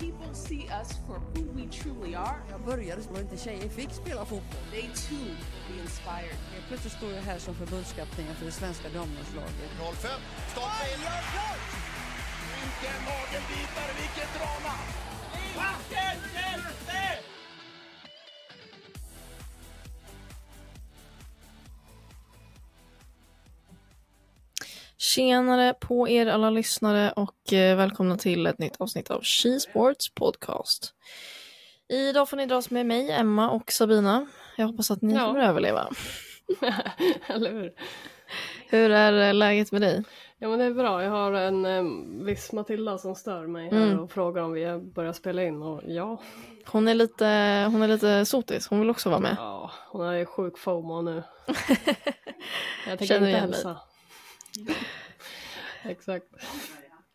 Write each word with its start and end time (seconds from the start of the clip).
People 0.00 0.32
see 0.32 0.66
us 0.80 0.98
for 1.06 1.20
who 1.34 1.42
we 1.52 1.66
truly 1.66 2.14
are. 2.14 2.40
Jag 2.50 2.60
började 2.60 3.02
så 3.02 3.20
inte 3.20 3.36
tjejer 3.36 3.68
fick 3.68 3.90
spela 3.92 4.24
fotboll. 4.24 4.64
They 4.70 4.82
too 4.82 5.16
will 5.18 5.64
be 5.68 5.82
inspired. 5.82 6.36
Helt 6.54 6.66
plötsligt 6.68 6.92
står 6.92 7.12
jag 7.12 7.22
här 7.22 7.38
som 7.38 7.54
förbundskapten 7.54 8.34
för 8.34 8.46
det 8.46 8.52
svenska 8.52 8.88
damlandslaget. 8.88 9.70
05, 9.78 10.10
starta 10.52 10.84
in. 10.92 11.00
Vilken 12.60 13.00
nagelbitare, 13.10 13.92
vilket 14.00 14.30
drama! 14.36 14.74
Vilken 15.34 16.18
hjälte! 16.34 17.29
Tjenare 25.14 25.74
på 25.80 26.08
er 26.08 26.26
alla 26.26 26.50
lyssnare 26.50 27.12
och 27.16 27.52
eh, 27.52 27.76
välkomna 27.76 28.16
till 28.16 28.46
ett 28.46 28.58
nytt 28.58 28.76
avsnitt 28.80 29.10
av 29.10 29.22
She 29.22 29.60
Sports 29.60 30.14
Podcast. 30.14 30.94
Idag 31.88 32.28
får 32.28 32.36
ni 32.36 32.46
dras 32.46 32.70
med 32.70 32.86
mig, 32.86 33.10
Emma 33.10 33.50
och 33.50 33.72
Sabina. 33.72 34.26
Jag 34.56 34.66
hoppas 34.66 34.90
att 34.90 35.02
ni 35.02 35.14
Ja. 35.14 35.26
kommer 35.26 35.40
överleva. 35.40 35.88
Eller 37.26 37.52
hur? 37.52 37.72
Hur 38.68 38.90
är 38.90 39.28
eh, 39.28 39.34
läget 39.34 39.72
med 39.72 39.80
dig? 39.82 40.04
Ja 40.38 40.48
men 40.48 40.58
det 40.58 40.64
är 40.64 40.70
bra. 40.74 41.02
Jag 41.02 41.10
har 41.10 41.32
en 41.32 41.64
eh, 41.66 41.82
viss 42.26 42.52
Matilda 42.52 42.98
som 42.98 43.14
stör 43.14 43.46
mig 43.46 43.68
Mm. 43.68 44.00
och 44.00 44.12
frågar 44.12 44.42
om 44.42 44.52
vi 44.52 44.78
börjar 44.94 45.12
spela 45.12 45.42
in 45.42 45.62
och 45.62 45.80
ja, 45.86 46.20
Hon 46.66 46.88
är 46.88 46.94
lite, 46.94 47.24
hon 47.72 47.82
är 47.82 47.88
lite 47.88 48.24
sotis, 48.24 48.68
hon 48.68 48.80
vill 48.80 48.90
också 48.90 49.08
vara 49.10 49.20
med. 49.20 49.36
ja 49.38 49.70
hon 49.88 50.06
är 50.06 50.12
ju 50.12 50.26
sjuk 50.26 50.58
FOMO 50.58 51.02
nu. 51.02 51.22
Jag 52.86 52.98
tänker 52.98 53.06
Känner 53.06 53.28
inte 53.28 53.40
hälsa. 53.40 53.76
Exakt. 55.82 56.26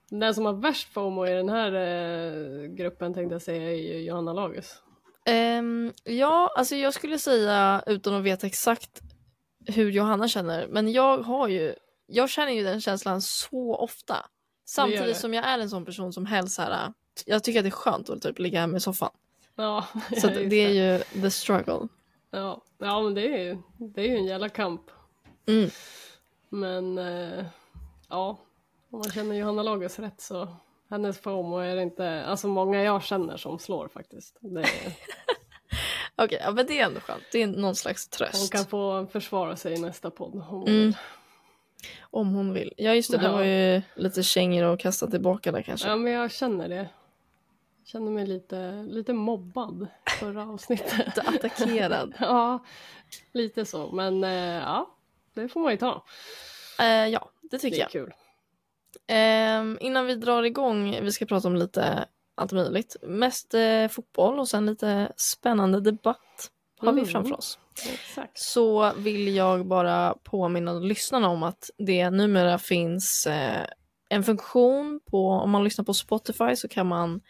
Den 0.09 0.35
som 0.35 0.45
har 0.45 0.53
värst 0.53 0.93
FOMO 0.93 1.27
i 1.27 1.31
den 1.33 1.49
här 1.49 1.73
eh, 1.73 2.67
gruppen 2.67 3.13
tänkte 3.13 3.35
jag 3.35 3.41
säga 3.41 3.71
är 3.71 3.75
ju 3.75 3.99
Johanna 3.99 4.33
Lagus. 4.33 4.81
Ehm, 5.25 5.93
ja, 6.03 6.53
alltså 6.57 6.75
jag 6.75 6.93
skulle 6.93 7.19
säga 7.19 7.83
utan 7.87 8.13
att 8.13 8.23
veta 8.23 8.47
exakt 8.47 9.01
hur 9.65 9.91
Johanna 9.91 10.27
känner, 10.27 10.67
men 10.67 10.91
jag 10.91 11.17
har 11.17 11.47
ju, 11.47 11.75
jag 12.07 12.29
känner 12.29 12.51
ju 12.51 12.63
den 12.63 12.81
känslan 12.81 13.21
så 13.21 13.75
ofta. 13.75 14.13
det. 14.13 14.21
Samtidigt 14.65 15.17
som 15.17 15.33
jag 15.33 15.45
är 15.45 15.59
en 15.59 15.69
sån 15.69 15.85
person 15.85 16.13
som 16.13 16.25
helst 16.25 16.59
här, 16.59 16.93
jag 17.25 17.43
tycker 17.43 17.59
att 17.59 17.63
det 17.63 17.69
är 17.69 17.71
skönt 17.71 18.09
att 18.09 18.21
typ 18.21 18.39
ligga 18.39 18.59
hemma 18.59 18.77
i 18.77 18.79
soffan. 18.79 19.11
Ja, 19.55 19.85
Så 20.09 20.27
just 20.31 20.49
det 20.49 20.55
är 20.55 20.69
ju 20.69 21.21
the 21.21 21.31
struggle. 21.31 21.87
Ja, 22.31 22.63
ja 22.77 23.01
men 23.01 23.13
det 23.13 23.27
är 23.27 23.43
ju, 23.43 23.57
det 23.77 24.01
är 24.01 24.07
ju 24.07 24.15
en 24.15 24.25
jävla 24.25 24.49
kamp. 24.49 24.81
Mm. 25.47 25.69
Men 26.49 26.97
eh, 26.97 27.45
ja, 28.09 28.37
om 28.89 28.99
man 28.99 29.11
känner 29.11 29.35
Johanna 29.35 29.63
Lagus 29.63 29.99
rätt 29.99 30.21
så 30.21 30.47
hennes 30.89 31.19
FOMO 31.19 31.57
är 31.57 31.75
det 31.75 31.81
inte, 31.81 32.25
alltså 32.25 32.47
många 32.47 32.83
jag 32.83 33.03
känner 33.03 33.37
som 33.37 33.59
slår 33.59 33.87
faktiskt. 33.87 34.37
Det, 34.41 34.65
Okej, 36.15 36.39
ja, 36.43 36.51
men 36.51 36.65
det 36.65 36.79
är 36.79 36.85
ändå 36.85 36.99
skönt. 36.99 37.23
Det 37.31 37.41
är 37.41 37.47
någon 37.47 37.75
slags 37.75 38.09
hon 38.11 38.17
tröst. 38.27 38.51
kan 38.51 38.65
få 38.65 39.05
försvara 39.11 39.55
sig 39.55 39.73
i 39.73 39.81
nästa 39.81 40.09
podd. 40.11 40.33
om 40.35 40.41
hon 40.41 40.61
Mm. 40.67 40.73
vill. 40.85 40.97
Om 42.01 42.33
hon 42.33 42.53
vill. 42.53 42.73
Ja 42.77 42.93
just 42.95 43.11
det, 43.11 43.17
det 43.17 43.23
Ja. 43.25 43.31
var 43.31 43.43
ju 43.43 43.81
lite 43.95 44.23
kängor 44.23 44.63
att 44.73 44.79
kasta 44.79 45.07
tillbaka 45.07 45.51
där 45.51 45.61
kanske. 45.61 45.87
Ja 45.87 45.95
men 45.95 46.13
jag 46.13 46.31
känner 46.31 46.69
det. 46.69 46.75
Jag 46.75 47.87
känner 47.87 48.11
mig 48.11 48.27
lite, 48.27 48.71
lite 48.89 49.13
mobbad 49.13 49.87
förra 50.19 50.43
avsnittet. 50.49 51.17
Attackerad. 51.17 52.13
ja, 52.19 52.59
lite 53.33 53.65
så. 53.65 53.91
Men 53.91 54.23
eh, 54.23 54.31
ja, 54.55 54.94
det 55.35 55.47
får 55.49 55.59
man 55.59 55.71
ju 55.71 55.77
ta. 55.77 56.03
Eh, 56.79 56.85
ja, 57.07 57.29
det 57.41 57.47
Det 57.51 57.57
tycker 57.59 57.77
är 57.77 57.81
jag. 57.81 57.91
kul. 57.91 58.13
Ehm, 59.07 59.77
innan 59.81 60.05
vi 60.05 60.15
drar 60.15 60.43
igång, 60.43 60.99
vi 61.01 61.11
ska 61.11 61.25
prata 61.25 61.47
om 61.47 61.55
lite 61.55 62.05
allt 62.35 62.51
möjligt. 62.51 62.95
Mest 63.01 63.53
eh, 63.53 63.87
fotboll 63.87 64.39
och 64.39 64.47
sen 64.47 64.65
lite 64.65 65.11
spännande 65.17 65.81
debatt 65.81 66.51
har 66.79 66.93
vi 66.93 66.99
Mm. 67.01 67.11
framför 67.11 67.35
oss. 67.37 67.59
Exakt. 67.93 68.39
Så 68.39 68.93
vill 68.97 69.35
jag 69.35 69.65
bara 69.65 70.15
påminna 70.23 70.73
lyssnarna 70.73 71.29
om 71.29 71.43
att 71.43 71.69
det 71.77 72.09
numera 72.09 72.57
finns 72.57 73.27
eh, 73.27 73.65
en 74.09 74.23
funktion 74.23 74.99
på, 75.05 75.29
om 75.29 75.49
man 75.51 75.63
lyssnar 75.63 75.85
på 75.85 75.93
Spotify 75.93 76.55
så 76.55 76.67
kan 76.67 76.87
man 76.87 77.21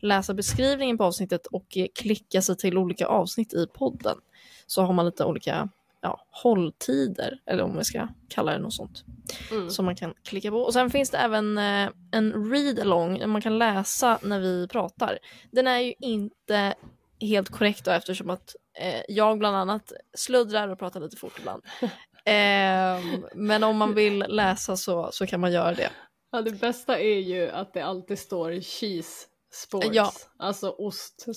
läsa 0.00 0.34
beskrivningen 0.34 0.98
på 0.98 1.04
avsnittet 1.04 1.46
och 1.46 1.76
eh, 1.76 1.86
klicka 1.94 2.42
sig 2.42 2.56
till 2.56 2.78
olika 2.78 3.06
avsnitt 3.06 3.54
i 3.54 3.66
podden. 3.74 4.18
Så 4.66 4.82
har 4.82 4.92
man 4.92 5.06
lite 5.06 5.24
olika 5.24 5.68
ja, 6.00 6.26
hålltider, 6.30 7.38
eller 7.46 7.62
om 7.62 7.76
vi 7.78 7.84
ska 7.84 8.08
kalla 8.28 8.52
det 8.52 8.58
något 8.58 8.74
sånt 8.74 9.04
Mm. 9.50 9.70
som 9.70 9.84
man 9.84 9.96
kan 9.96 10.14
klicka 10.24 10.50
på. 10.50 10.56
Och 10.56 10.72
sen 10.72 10.90
finns 10.90 11.10
det 11.10 11.18
även 11.18 11.58
eh, 11.58 11.88
en 12.12 12.50
read-along 12.52 13.18
där 13.18 13.26
man 13.26 13.40
kan 13.40 13.58
läsa 13.58 14.18
när 14.22 14.40
vi 14.40 14.68
pratar. 14.68 15.18
Den 15.50 15.66
är 15.66 15.78
ju 15.78 15.94
inte 16.00 16.74
helt 17.20 17.48
korrekt 17.50 17.84
då, 17.84 17.90
eftersom 17.90 18.30
att 18.30 18.56
eh, 18.78 19.02
jag 19.08 19.38
bland 19.38 19.56
annat 19.56 19.92
sluddrar 20.14 20.68
och 20.68 20.78
pratar 20.78 21.00
lite 21.00 21.16
fort 21.16 21.38
ibland. 21.38 21.62
Ehm, 22.24 23.26
men 23.34 23.64
om 23.64 23.76
man 23.76 23.94
vill 23.94 24.18
läsa 24.28 24.76
så, 24.76 25.08
så 25.12 25.26
kan 25.26 25.40
man 25.40 25.52
göra 25.52 25.74
det. 25.74 25.90
Ja, 26.32 26.42
det 26.42 26.50
bästa 26.60 26.98
är 26.98 27.18
ju 27.18 27.50
att 27.50 27.72
det 27.74 27.80
alltid 27.80 28.18
står 28.18 28.60
cheese 28.60 29.26
sports. 29.52 29.88
Ja. 29.92 30.12
Alltså 30.38 30.70
ostsport. 30.70 31.36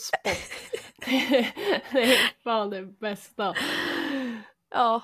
det 1.92 2.02
är 2.04 2.42
fan 2.44 2.70
det 2.70 2.84
bästa. 2.84 3.54
Ja, 4.74 5.02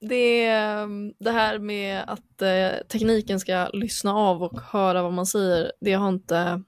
det, 0.00 0.46
ehm, 0.46 1.14
det 1.18 1.30
här 1.30 1.58
med 1.58 2.04
att 2.06 2.42
eh, 2.42 2.86
tekniken 2.88 3.40
ska 3.40 3.68
lyssna 3.72 4.14
av 4.14 4.42
och 4.42 4.60
höra 4.60 5.02
vad 5.02 5.12
man 5.12 5.26
säger, 5.26 5.72
det 5.80 5.92
har 5.92 6.08
inte, 6.08 6.62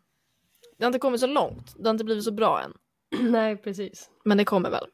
det 0.79 0.85
har 0.85 0.87
inte 0.87 0.99
kommit 0.99 1.21
så 1.21 1.27
långt. 1.27 1.75
Det 1.77 1.89
har 1.89 1.91
inte 1.91 2.05
blivit 2.05 2.25
så 2.25 2.33
bra 2.33 2.63
än. 2.63 2.73
Nej, 3.31 3.57
precis. 3.57 4.11
Men 4.25 4.39
det 4.39 4.45
kommer 4.45 4.71
väl. 4.71 4.87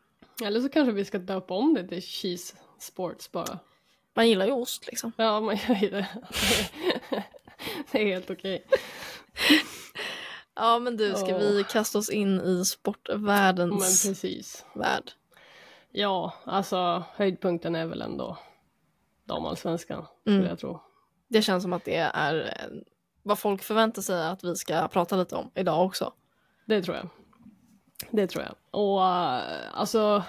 Eller 0.44 0.60
så 0.60 0.68
kanske 0.68 0.92
vi 0.92 1.04
ska 1.04 1.18
döpa 1.18 1.54
om 1.54 1.74
det 1.74 1.88
till 1.88 2.02
cheese 2.02 2.56
sports 2.78 3.32
bara. 3.32 3.58
Man 4.14 4.28
gillar 4.28 4.46
ju 4.46 4.52
ost 4.52 4.86
liksom. 4.86 5.12
Ja, 5.16 5.40
man 5.40 5.56
gör 5.68 5.74
ju 5.74 5.90
det. 5.90 6.08
det 7.92 8.02
är 8.02 8.06
helt 8.06 8.30
okej. 8.30 8.66
Ja 10.60 10.78
men 10.78 10.96
du, 10.96 11.14
ska 11.14 11.36
Åh. 11.36 11.38
vi 11.38 11.64
kasta 11.70 11.98
oss 11.98 12.10
in 12.10 12.40
i 12.40 12.54
Men 12.54 12.64
sportvärldens 12.64 14.06
precis. 14.06 14.64
värld? 14.74 15.12
Ja, 15.98 16.32
alltså 16.44 17.04
höjdpunkten 17.14 17.74
är 17.74 17.86
väl 17.86 18.02
ändå 18.02 18.38
damallsvenskan, 19.24 20.06
skulle 20.20 20.36
Mm. 20.36 20.48
jag 20.48 20.58
tro. 20.58 20.80
Det 21.28 21.42
känns 21.42 21.62
som 21.62 21.72
att 21.72 21.84
det 21.84 21.96
är 21.96 22.34
eh, 22.46 22.78
vad 23.22 23.38
folk 23.38 23.62
förväntar 23.62 24.02
sig 24.02 24.26
att 24.26 24.44
vi 24.44 24.56
ska 24.56 24.88
prata 24.88 25.16
lite 25.16 25.36
om 25.36 25.50
idag 25.54 25.86
också. 25.86 26.12
Det 26.66 26.82
tror 26.82 26.96
jag. 26.96 27.08
Det 28.10 28.26
tror 28.26 28.44
jag. 28.44 28.54
Och 28.70 29.04
eh, 29.04 29.42
alltså, 29.74 30.22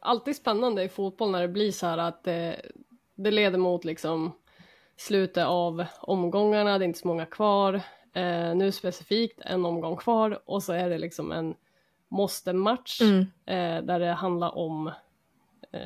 alltid 0.00 0.36
spännande 0.36 0.82
i 0.82 0.88
fotboll 0.88 1.30
när 1.30 1.42
det 1.42 1.48
blir 1.48 1.72
så 1.72 1.86
här 1.86 1.98
att 1.98 2.24
det, 2.24 2.60
det 3.14 3.30
leder 3.30 3.58
mot 3.58 3.84
liksom 3.84 4.32
slutet 4.96 5.46
av 5.46 5.84
omgångarna, 6.00 6.78
det 6.78 6.84
är 6.84 6.86
inte 6.86 6.98
så 6.98 7.08
många 7.08 7.26
kvar. 7.26 7.74
Eh, 8.12 8.54
nu 8.54 8.72
specifikt 8.72 9.40
en 9.40 9.64
omgång 9.66 9.96
kvar 9.96 10.40
och 10.46 10.62
så 10.62 10.72
är 10.72 10.88
det 10.90 10.98
liksom 10.98 11.32
en 11.32 11.54
måste-match 12.14 13.00
Mm. 13.00 13.20
eh, 13.46 13.84
där 13.86 14.00
det 14.00 14.12
handlar 14.12 14.58
om 14.58 14.86
eh, 15.72 15.80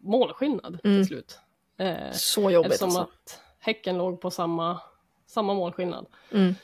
målskillnad 0.00 0.80
Mm. 0.84 0.98
till 1.02 1.06
slut. 1.06 1.38
Eh, 1.76 2.12
Så 2.12 2.50
jobbigt 2.50 2.72
eftersom 2.72 2.88
alltså. 2.88 3.02
att 3.02 3.40
Häcken 3.60 3.98
låg 3.98 4.20
på 4.20 4.30
samma, 4.30 4.80
samma 5.26 5.54
målskillnad. 5.54 6.06
Mm. 6.32 6.54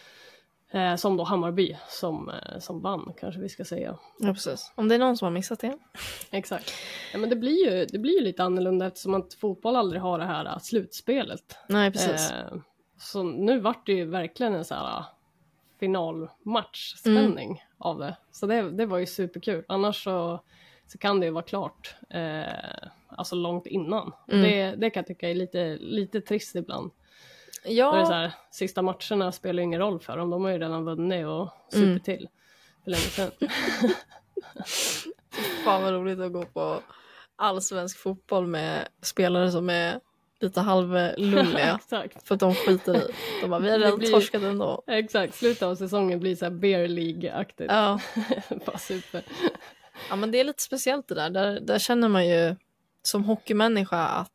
Eh, 0.71 0.97
som 0.97 1.17
då 1.17 1.25
Hammarby 1.25 1.77
som, 1.89 2.29
eh, 2.31 2.59
som 2.59 2.81
vann 2.81 3.13
kanske 3.21 3.41
vi 3.41 3.49
ska 3.49 3.65
säga. 3.65 3.99
Ja 4.19 4.33
precis. 4.33 4.73
Om 4.75 4.89
det 4.89 4.95
är 4.95 4.99
någon 4.99 5.17
som 5.17 5.27
har 5.27 5.31
missat 5.33 5.61
det. 5.61 5.79
Exakt. 6.31 6.73
Ja, 7.13 7.19
men 7.19 7.31
det 7.31 7.37
blir, 7.37 7.67
ju, 7.71 7.87
det 7.87 7.99
blir 7.99 8.19
ju 8.19 8.25
lite 8.25 8.43
annorlunda 8.45 8.87
eftersom 8.87 9.15
att 9.15 9.35
fotboll 9.35 9.77
aldrig 9.77 10.03
har 10.03 10.19
det 10.19 10.25
här 10.25 10.45
eh, 10.47 10.59
slutspelet. 10.59 11.57
Nej 11.69 11.93
precis. 11.93 12.31
Eh, 12.31 12.55
så 12.99 13.23
nu 13.23 13.61
vart 13.61 13.87
det 13.87 13.93
ju 13.93 14.05
verkligen 14.05 14.55
en 14.55 14.65
så 14.65 14.75
här 14.75 15.05
finalmatch-spänning 15.81 17.63
av 17.85 17.99
det. 17.99 18.17
Så 18.31 18.47
det, 18.47 18.71
det 18.71 18.87
var 18.87 18.99
ju 18.99 19.07
superkul. 19.07 19.65
Annars 19.69 20.05
så, 20.05 20.41
så 20.87 20.99
kan 20.99 21.21
det 21.21 21.27
ju 21.27 21.33
vara 21.33 21.45
klart 21.45 21.97
eh, 22.11 22.89
alltså 23.09 23.35
långt 23.35 23.67
innan. 23.67 24.13
Mm. 24.29 24.43
Det, 24.43 24.75
det 24.77 24.91
kan 24.91 25.01
jag 25.01 25.07
tycka 25.07 25.31
är 25.31 25.35
lite, 25.35 25.77
lite 25.81 26.21
trist 26.21 26.55
ibland. 26.55 26.91
Då 27.65 27.71
är 27.71 27.99
det 27.99 28.07
så 28.07 28.13
Ja, 28.13 28.17
här, 28.17 28.33
sista 28.51 28.83
matcherna 28.83 29.33
spelar 29.33 29.63
ingen 29.63 29.81
roll 29.81 30.01
för 30.01 30.17
dem. 30.17 30.31
De 30.31 30.45
har 30.45 30.51
ju 30.51 30.59
redan 30.59 30.85
vunnit 30.85 31.27
och 31.27 31.49
supit 31.69 31.85
Mm. 31.89 32.01
till 32.01 32.29
för 32.85 32.91
länge 32.91 33.03
sedan. 33.03 33.31
fan 35.65 35.83
vad 35.83 35.93
roligt 35.93 36.21
att 36.21 36.33
gå 36.33 36.45
på 36.45 36.81
allsvensk 37.37 37.99
fotboll 37.99 38.47
med 38.47 38.89
spelare 39.03 39.51
som 39.51 39.71
är 39.71 40.01
lite 40.45 40.61
halvlulliga 40.61 41.79
för 42.25 42.35
att 42.35 42.41
de 42.41 42.55
skiter 42.55 42.97
i. 42.97 43.15
De 43.43 43.51
bara, 43.51 43.61
vi 43.61 43.71
har 43.71 43.79
redan 43.79 43.99
blir- 43.99 44.11
torskat 44.11 44.43
ändå. 44.43 44.83
Exakt, 44.87 45.35
slutet 45.35 45.63
av 45.63 45.75
säsongen 45.75 46.21
blir 46.21 46.37
så 46.37 46.45
här 46.45 46.51
beer 46.53 46.89
League-aktigt. 46.89 47.67
Ja. 47.73 48.01
Bara 48.67 48.79
super. 48.79 49.23
ja, 50.11 50.17
men 50.17 50.31
det 50.31 50.41
är 50.41 50.45
lite 50.45 50.63
speciellt 50.63 51.09
det 51.09 51.15
där. 51.15 51.31
Där, 51.31 51.61
där 51.61 51.79
känner 51.79 52.09
man 52.09 52.27
ju 52.29 52.57
som 53.03 53.25
hockeymänniska 53.25 53.99
att 53.99 54.31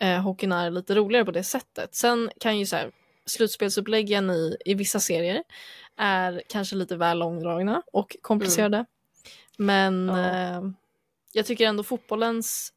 eh, 0.00 0.20
hockeyn 0.20 0.52
är 0.52 0.70
lite 0.70 0.94
roligare 0.94 1.24
på 1.24 1.30
det 1.30 1.44
sättet. 1.44 1.94
Sen 1.94 2.30
kan 2.40 2.58
ju 2.58 2.66
så 2.66 2.76
här, 2.76 2.90
slutspelsuppläggen 3.26 4.30
i, 4.30 4.56
i 4.64 4.74
vissa 4.74 5.00
serier 5.00 5.42
är 5.96 6.42
kanske 6.48 6.76
lite 6.76 6.96
väl 6.96 7.18
långdragna 7.18 7.82
och 7.92 8.16
komplicerade. 8.22 8.84
Men 9.56 10.08
Ja. 10.08 10.18
eh, 10.30 10.62
jag 11.32 11.46
tycker 11.46 11.66
ändå 11.68 11.82
fotbollens, 11.82 12.72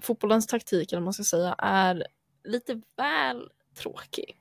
fotbollens 0.00 0.46
taktik, 0.46 0.92
eller 0.92 1.02
man 1.02 1.12
ska 1.12 1.22
säga, 1.24 1.54
är 1.58 2.06
lite 2.44 2.80
väl 2.96 3.48
tråkig. 3.78 4.40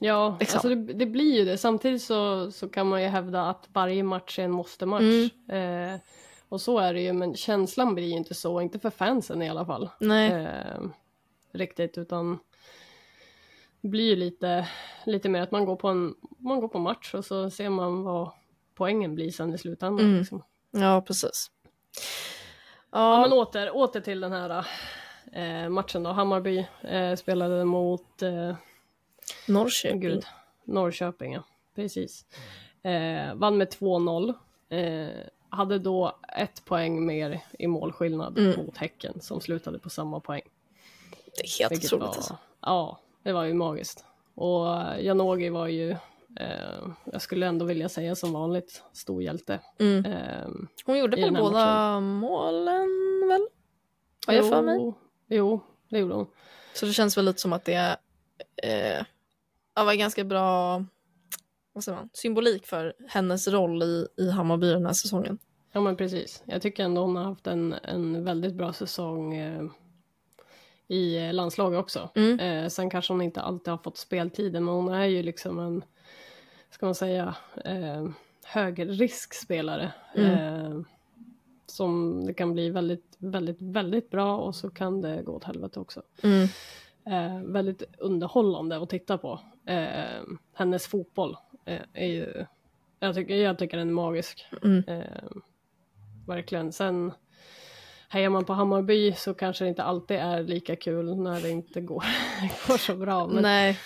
Ja, 0.00 0.36
Liksom. 0.40 0.56
alltså 0.56 0.68
det, 0.68 0.92
det 0.92 1.06
blir 1.06 1.38
ju 1.38 1.44
det. 1.44 1.58
Samtidigt 1.58 2.02
så, 2.02 2.50
så 2.50 2.68
kan 2.68 2.86
man 2.86 3.02
ju 3.02 3.08
hävda 3.08 3.42
att 3.42 3.68
varje 3.72 4.02
match 4.02 4.38
är 4.38 4.42
en 4.44 4.50
måste-match. 4.50 5.30
Mm. 5.48 5.94
Eh, 5.94 6.00
och 6.48 6.60
så 6.60 6.78
är 6.78 6.94
det 6.94 7.00
ju, 7.00 7.12
men 7.12 7.34
känslan 7.34 7.94
blir 7.94 8.06
ju 8.06 8.16
inte 8.16 8.34
så, 8.34 8.60
inte 8.60 8.78
för 8.78 8.90
fansen 8.90 9.42
i 9.42 9.48
alla 9.48 9.66
fall. 9.66 9.90
Nej, 10.00 10.30
Eh, 10.32 10.80
riktigt, 11.52 11.98
utan 11.98 12.38
det 13.80 13.88
blir 13.88 14.04
ju 14.04 14.16
lite, 14.16 14.68
lite 15.06 15.28
mer 15.28 15.42
att 15.42 15.50
man 15.50 15.64
går, 15.64 15.76
på 15.76 15.88
en, 15.88 16.14
man 16.38 16.60
går 16.60 16.68
på 16.68 16.78
match 16.78 17.14
och 17.14 17.24
så 17.24 17.50
ser 17.50 17.68
man 17.68 18.02
vad 18.02 18.30
poängen 18.74 19.14
blir 19.14 19.30
sen 19.30 19.54
i 19.54 19.58
slutändan. 19.58 20.06
Mm. 20.06 20.18
Liksom. 20.18 20.42
ja 20.70 21.02
precis. 21.06 21.50
Ja, 22.90 23.20
men 23.20 23.32
åter, 23.32 23.76
åter 23.76 24.00
till 24.00 24.20
den 24.20 24.32
här 24.32 24.66
eh, 25.32 25.68
matchen 25.68 26.02
då. 26.02 26.10
Hammarby 26.10 26.66
eh, 26.82 27.14
spelade 27.14 27.64
mot 27.64 28.22
eh, 28.22 28.54
Norrköping. 29.48 30.00
Gud, 30.00 30.24
Norrköping, 30.64 31.32
ja. 31.32 31.42
Precis. 31.74 32.24
Eh, 32.82 33.34
vann 33.34 33.56
med 33.58 33.68
2-0. 33.68 34.34
Eh, 34.68 35.08
hade 35.50 35.78
då 35.78 36.18
ett 36.36 36.64
poäng 36.64 37.06
mer 37.06 37.40
i 37.58 37.66
målskillnad 37.66 38.38
Mm. 38.38 38.56
mot 38.66 38.76
Häcken 38.76 39.20
som 39.20 39.40
slutade 39.40 39.78
på 39.78 39.90
samma 39.90 40.20
poäng. 40.20 40.42
Det 41.36 41.44
är 41.44 41.58
helt 41.58 41.72
Vilket 41.72 41.92
otroligt 41.92 42.08
var, 42.08 42.14
alltså. 42.16 42.36
Ja, 42.60 42.98
det 43.22 43.32
var 43.32 43.44
ju 43.44 43.54
magiskt. 43.54 44.04
Och 44.34 44.76
eh, 44.76 45.04
Janogy 45.04 45.50
var 45.50 45.66
ju, 45.66 45.96
eh, 46.40 46.88
jag 47.04 47.22
skulle 47.22 47.46
ändå 47.46 47.64
vilja 47.64 47.88
säga 47.88 48.14
som 48.14 48.32
vanligt, 48.32 48.82
stor 48.92 49.22
hjälte. 49.22 49.60
Mm. 49.78 50.04
Eh, 50.04 50.48
Hon 50.86 50.98
gjorde 50.98 51.16
väl 51.16 51.34
båda 51.34 52.00
målen 52.00 52.88
väl? 53.28 53.46
Har 54.26 54.34
jag 54.34 54.48
för 54.48 54.62
mig? 54.62 54.94
jo, 55.28 55.60
det 55.88 55.98
gjorde 55.98 56.14
hon. 56.14 56.26
Så 56.74 56.86
det 56.86 56.92
känns 56.92 57.16
väl 57.16 57.24
lite 57.24 57.40
som 57.40 57.52
att 57.52 57.64
det 57.64 57.96
eh, 58.62 59.04
var 59.84 59.94
ganska 59.94 60.24
bra 60.24 60.84
vad 61.72 61.84
säger 61.84 61.98
man, 61.98 62.08
symbolik 62.12 62.66
för 62.66 62.94
hennes 63.08 63.48
roll 63.48 63.82
i, 63.82 64.06
i 64.16 64.30
Hammarby 64.30 64.72
den 64.72 64.86
här 64.86 64.92
säsongen. 64.92 65.38
Ja 65.72 65.80
men 65.80 65.96
precis. 65.96 66.42
Jag 66.46 66.62
tycker 66.62 66.84
ändå 66.84 67.00
hon 67.00 67.16
har 67.16 67.24
haft 67.24 67.46
en, 67.46 67.72
en 67.72 68.24
väldigt 68.24 68.54
bra 68.54 68.72
säsong 68.72 69.34
eh, 69.34 69.64
i 70.88 71.32
landslaget 71.32 71.80
också. 71.80 72.10
Mm. 72.14 72.40
Eh, 72.40 72.68
sen 72.68 72.90
kanske 72.90 73.12
hon 73.12 73.22
inte 73.22 73.40
alltid 73.40 73.70
har 73.70 73.78
fått 73.78 73.96
speltiden 73.96 74.64
men 74.64 74.74
hon 74.74 74.88
är 74.88 75.04
ju 75.04 75.22
liksom 75.22 75.58
en, 75.58 75.84
ska 76.70 76.86
man 76.86 76.94
säga, 76.94 77.34
eh, 77.64 78.08
högriskspelare. 78.44 79.92
Mm. 80.14 80.32
Eh, 80.32 80.80
som 81.66 82.22
det 82.26 82.34
kan 82.34 82.52
bli 82.52 82.70
väldigt, 82.70 83.16
väldigt, 83.18 83.62
väldigt 83.62 84.10
bra 84.10 84.36
och 84.36 84.54
så 84.54 84.70
kan 84.70 85.00
det 85.00 85.22
gå 85.22 85.32
åt 85.32 85.44
helvete 85.44 85.80
också. 85.80 86.02
Mm. 86.22 86.48
Eh, 87.06 87.42
väldigt 87.52 87.82
underhållande 87.98 88.76
att 88.76 88.90
titta 88.90 89.18
på. 89.18 89.40
Eh, 89.66 90.22
hennes 90.54 90.86
fotboll 90.86 91.36
eh, 91.64 91.80
är 91.92 92.06
ju, 92.06 92.46
jag 93.00 93.14
tycker, 93.14 93.34
jag 93.36 93.58
tycker 93.58 93.76
den 93.76 93.88
är 93.88 93.92
magisk. 93.92 94.46
Mm. 94.62 94.84
Eh, 94.86 95.30
verkligen. 96.26 96.72
Sen 96.72 97.12
hejar 98.08 98.30
man 98.30 98.44
på 98.44 98.52
Hammarby 98.52 99.12
så 99.12 99.34
kanske 99.34 99.64
det 99.64 99.68
inte 99.68 99.82
alltid 99.82 100.16
är 100.16 100.42
lika 100.42 100.76
kul 100.76 101.16
när 101.16 101.40
det 101.40 101.50
inte 101.50 101.80
går, 101.80 102.04
går 102.68 102.76
så 102.76 102.94
bra. 102.96 103.26
Men 103.26 103.42
Nej, 103.42 103.78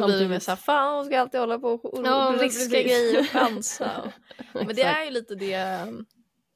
då 0.00 0.06
blir 0.06 0.20
det 0.20 0.28
mer 0.28 0.38
samtidigt- 0.38 0.42
såhär, 0.42 0.56
fan 0.56 0.94
hon 0.96 1.04
ska 1.04 1.20
alltid 1.20 1.40
hålla 1.40 1.58
på 1.58 1.68
och 1.68 2.06
Ja, 2.06 2.34
riska 2.40 2.82
grejer 2.82 3.20
och 3.20 3.26
chansa. 3.32 4.12
Men 4.52 4.66
det 4.76 4.82
är 4.82 5.04
ju 5.04 5.10
lite 5.10 5.34
det, 5.34 5.54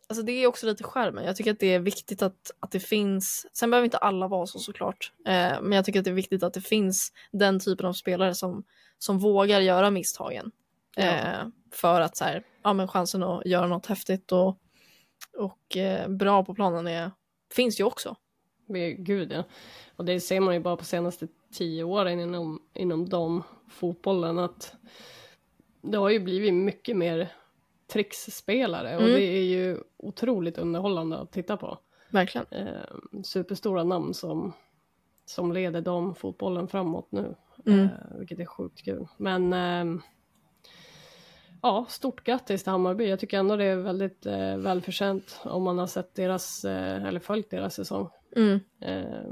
alltså 0.08 0.22
det 0.22 0.32
är 0.32 0.46
också 0.46 0.66
lite 0.66 0.84
skärmen. 0.84 1.24
Jag 1.24 1.36
tycker 1.36 1.52
att 1.52 1.60
det 1.60 1.74
är 1.74 1.78
viktigt 1.80 2.22
att, 2.22 2.50
att 2.60 2.70
det 2.70 2.80
finns, 2.80 3.46
sen 3.52 3.70
behöver 3.70 3.84
inte 3.84 3.98
alla 3.98 4.28
vara 4.28 4.46
så 4.46 4.58
såklart, 4.58 5.12
eh, 5.26 5.60
men 5.62 5.72
jag 5.72 5.84
tycker 5.84 5.98
att 5.98 6.04
det 6.04 6.10
är 6.10 6.14
viktigt 6.14 6.42
att 6.42 6.54
det 6.54 6.60
finns 6.60 7.12
den 7.32 7.60
typen 7.60 7.86
av 7.86 7.92
spelare 7.92 8.34
som, 8.34 8.64
som 8.98 9.18
vågar 9.18 9.60
göra 9.60 9.90
misstagen. 9.90 10.50
Ja. 10.96 11.02
Eh, 11.04 11.46
för 11.72 12.00
att 12.00 12.16
så 12.16 12.24
här, 12.24 12.42
ja 12.62 12.72
men 12.72 12.88
chansen 12.88 13.22
att 13.22 13.46
göra 13.46 13.66
något 13.66 13.86
häftigt 13.86 14.32
och, 14.32 14.58
och 15.38 15.76
eh, 15.76 16.08
bra 16.08 16.44
på 16.44 16.54
planen 16.54 16.86
är, 16.86 17.10
finns 17.54 17.80
ju 17.80 17.84
också. 17.84 18.16
Gud 18.98 19.32
ja. 19.32 19.44
Och 19.96 20.04
det 20.04 20.20
ser 20.20 20.40
man 20.40 20.54
ju 20.54 20.60
bara 20.60 20.76
på 20.76 20.84
senaste 20.84 21.28
tio 21.52 21.84
åren 21.84 22.20
inom, 22.20 22.62
inom 22.74 23.08
de 23.08 23.42
fotbollen 23.68 24.38
att 24.38 24.74
det 25.82 25.98
har 25.98 26.10
ju 26.10 26.20
blivit 26.20 26.54
mycket 26.54 26.96
mer 26.96 27.32
tricksspelare 27.86 28.96
och 28.96 29.02
Mm. 29.02 29.14
det 29.14 29.22
är 29.24 29.42
ju 29.44 29.78
otroligt 29.96 30.58
underhållande 30.58 31.18
att 31.18 31.32
titta 31.32 31.56
på. 31.56 31.78
Verkligen. 32.10 32.46
Eh, 32.50 32.96
superstora 33.24 33.84
namn 33.84 34.14
som, 34.14 34.52
som 35.24 35.52
leder 35.52 35.80
de 35.80 36.14
fotbollen 36.14 36.68
framåt 36.68 37.12
nu. 37.12 37.34
Mm. 37.66 37.80
Eh, 37.84 38.18
vilket 38.18 38.38
är 38.40 38.44
sjukt 38.44 38.84
kul. 38.84 39.06
Men 39.16 39.52
ehm, 39.52 40.00
ja, 41.62 41.86
stort 41.88 42.24
grattis 42.24 42.62
till 42.62 42.70
Hammarby. 42.72 43.08
Jag 43.08 43.20
tycker 43.20 43.38
ändå 43.38 43.56
det 43.56 43.64
är 43.64 43.76
väldigt 43.76 44.26
eh, 44.26 44.56
välförtjänt 44.56 45.40
om 45.44 45.62
man 45.62 45.78
har 45.78 45.86
sett 45.86 46.14
deras, 46.14 46.64
eh, 46.64 47.04
eller 47.04 47.20
följt 47.20 47.50
deras 47.50 47.74
säsong. 47.74 48.08
Mm. 48.36 48.60
Eh, 48.80 49.24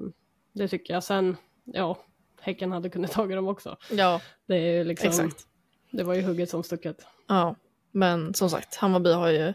det 0.53 0.69
tycker 0.69 0.95
jag. 0.95 1.05
Sen, 1.05 1.37
ja, 1.65 1.99
Häcken 2.41 2.73
hade 2.73 2.89
kunnat 2.91 3.13
tagit 3.13 3.37
dem 3.37 3.49
också. 3.49 3.77
Ja, 3.91 4.21
Det 4.47 4.55
är 4.57 4.73
ju 4.79 4.85
liksom, 4.85 5.09
exakt. 5.09 5.47
det 5.91 6.03
var 6.05 6.15
ju 6.15 6.23
hugget 6.23 6.51
som 6.51 6.63
stucket. 6.63 7.07
Ja, 7.29 7.57
men 7.93 8.35
som 8.35 8.51
sagt, 8.51 8.75
Hammarby 8.77 9.13
har 9.13 9.29
ju 9.29 9.55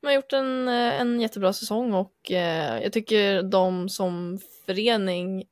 de 0.00 0.06
har 0.06 0.14
gjort 0.14 0.32
en, 0.32 0.68
eh, 0.68 1.00
en 1.00 1.20
jättebra 1.20 1.52
säsong 1.52 1.92
och 1.94 2.30
eh, 2.32 2.82
jag 2.82 2.92
tycker 2.92 3.42
de 3.42 3.88
som 3.88 4.38
förening, 4.66 5.44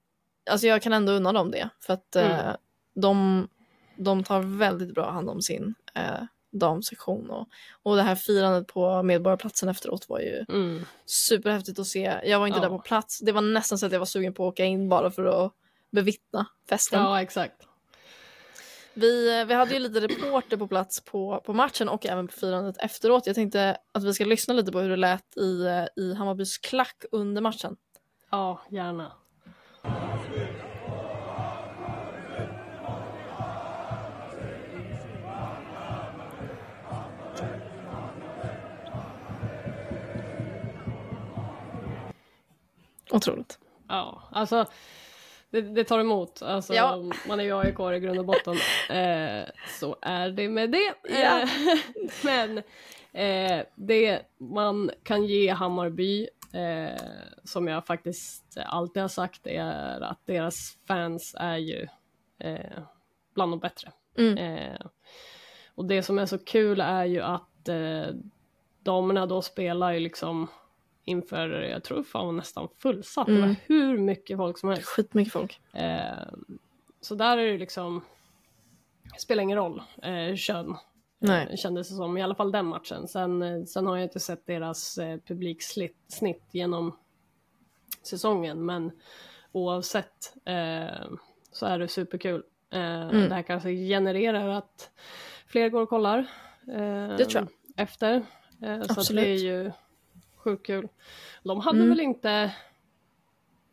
alltså 0.50 0.66
jag 0.66 0.82
kan 0.82 0.92
ändå 0.92 1.12
unna 1.12 1.32
dem 1.32 1.50
det 1.50 1.68
för 1.80 1.92
att 1.94 2.16
eh, 2.16 2.40
Mm. 2.40 2.56
de, 2.94 3.48
de 3.96 4.24
tar 4.24 4.40
väldigt 4.58 4.94
bra 4.94 5.10
hand 5.10 5.30
om 5.30 5.42
sin 5.42 5.74
eh, 5.94 6.22
damsektion 6.52 7.30
och, 7.30 7.48
och 7.82 7.96
det 7.96 8.02
här 8.02 8.14
firandet 8.14 8.66
på 8.66 9.02
Medborgarplatsen 9.02 9.68
efteråt 9.68 10.08
var 10.08 10.20
ju 10.20 10.44
Mm. 10.48 10.84
superhäftigt 11.06 11.78
att 11.78 11.86
se. 11.86 12.14
Jag 12.24 12.38
var 12.38 12.46
inte 12.46 12.58
Ja. 12.58 12.62
där 12.62 12.68
på 12.68 12.78
plats, 12.78 13.18
det 13.20 13.32
var 13.32 13.40
nästan 13.42 13.78
så 13.78 13.86
att 13.86 13.92
jag 13.92 13.98
var 13.98 14.06
sugen 14.06 14.34
på 14.34 14.46
att 14.48 14.52
åka 14.52 14.64
in 14.64 14.88
bara 14.88 15.10
för 15.10 15.46
att 15.46 15.52
bevittna 15.90 16.46
festen. 16.68 17.02
Ja, 17.02 17.22
exakt. 17.22 17.66
Vi, 18.94 19.44
vi 19.44 19.54
hade 19.54 19.74
ju 19.74 19.78
lite 19.78 20.00
reporter 20.00 20.56
på 20.56 20.68
plats 20.68 21.04
på, 21.04 21.42
på 21.46 21.52
matchen 21.52 21.88
och 21.88 22.06
även 22.06 22.26
på 22.26 22.32
firandet 22.32 22.76
efteråt. 22.78 23.26
Jag 23.26 23.34
tänkte 23.34 23.76
att 23.92 24.04
vi 24.04 24.14
ska 24.14 24.24
lyssna 24.24 24.54
lite 24.54 24.72
på 24.72 24.80
hur 24.80 24.90
det 24.90 24.96
lät 24.96 25.36
i, 25.36 25.66
i 25.96 26.14
Hammarbys 26.14 26.58
klack 26.58 27.04
under 27.12 27.42
matchen. 27.42 27.76
Ja, 28.30 28.60
gärna. 28.70 29.12
Otroligt. 43.10 43.58
Ja, 43.88 44.22
alltså 44.32 44.66
det, 45.50 45.60
det 45.60 45.84
tar 45.84 45.98
emot. 46.00 46.42
Alltså, 46.42 46.74
Ja. 46.74 47.02
Man 47.28 47.40
är 47.40 47.44
ju 47.44 47.58
AIK 47.58 47.80
i 47.96 48.00
grund 48.00 48.18
och 48.18 48.24
botten. 48.24 48.56
Eh, 48.90 49.44
så 49.80 49.96
är 50.02 50.30
det 50.30 50.48
med 50.48 50.70
det. 50.70 50.94
Ja. 51.08 51.40
Eh, 51.40 51.48
men 52.24 52.58
eh, 53.12 53.66
det 53.74 54.22
man 54.38 54.90
kan 55.02 55.24
ge 55.24 55.50
Hammarby, 55.50 56.28
eh, 56.52 57.00
som 57.44 57.68
jag 57.68 57.86
faktiskt 57.86 58.58
alltid 58.66 59.02
har 59.02 59.08
sagt, 59.08 59.46
är 59.46 60.00
att 60.00 60.26
deras 60.26 60.78
fans 60.88 61.34
är 61.38 61.56
ju 61.56 61.86
eh, 62.38 62.78
bland 63.34 63.52
de 63.52 63.58
bättre. 63.60 63.92
Mm. 64.18 64.38
Eh, 64.38 64.80
och 65.74 65.84
det 65.84 66.02
som 66.02 66.18
är 66.18 66.26
så 66.26 66.38
kul 66.38 66.80
är 66.80 67.04
ju 67.04 67.22
att 67.22 67.68
damerna 68.82 69.26
då 69.26 69.42
spelar 69.42 69.92
ju 69.92 70.00
liksom 70.00 70.48
inför, 71.06 71.48
jag 71.50 71.84
tror 71.84 72.02
fan 72.02 72.26
var 72.26 72.32
nästan 72.32 72.68
fullsatt. 72.78 73.26
Det 73.26 73.32
var 73.32 73.38
Mm. 73.42 73.56
hur 73.66 73.98
mycket 73.98 74.36
folk 74.36 74.58
som 74.58 74.68
helst. 74.68 74.84
Skitmycket 74.84 75.32
folk. 75.32 75.60
Eh, 75.72 76.28
så 77.00 77.14
där 77.14 77.38
är 77.38 77.52
det 77.52 77.58
liksom, 77.58 78.04
spelar 79.18 79.42
ingen 79.42 79.58
roll 79.58 79.82
eh, 80.02 80.34
kön. 80.36 80.76
Nej. 81.18 81.46
Eh, 81.50 81.56
kändes 81.56 81.88
det 81.88 81.94
som, 81.94 82.16
i 82.18 82.22
alla 82.22 82.34
fall 82.34 82.52
den 82.52 82.66
matchen. 82.66 83.08
Sen, 83.08 83.42
eh, 83.42 83.64
sen 83.64 83.86
har 83.86 83.96
jag 83.96 84.04
inte 84.04 84.20
sett 84.20 84.46
deras 84.46 84.98
eh, 84.98 85.18
publiksnitt 85.26 85.96
snitt 86.08 86.44
genom 86.52 86.96
säsongen, 88.02 88.64
men 88.66 88.90
oavsett 89.52 90.34
eh, 90.44 91.06
så 91.52 91.66
är 91.66 91.78
det 91.78 91.88
superkul. 91.88 92.42
Eh, 92.70 92.80
Mm. 93.08 93.28
Det 93.28 93.34
här 93.34 93.42
kanske 93.42 93.70
genererar 93.70 94.48
att 94.48 94.90
fler 95.46 95.68
går 95.68 95.82
och 95.82 95.88
kollar. 95.88 96.18
Eh, 96.68 97.16
Det 97.16 97.24
tror 97.24 97.42
jag. 97.42 97.48
Efter. 97.84 98.14
Eh, 98.62 98.82
så 98.82 98.92
Absolut. 99.00 99.24
det 99.24 99.30
är 99.30 99.38
ju 99.38 99.72
sjukt 100.50 100.66
kul. 100.66 100.88
De 101.42 101.60
hade 101.60 101.78
Mm. 101.78 101.88
väl 101.90 102.00
inte 102.00 102.52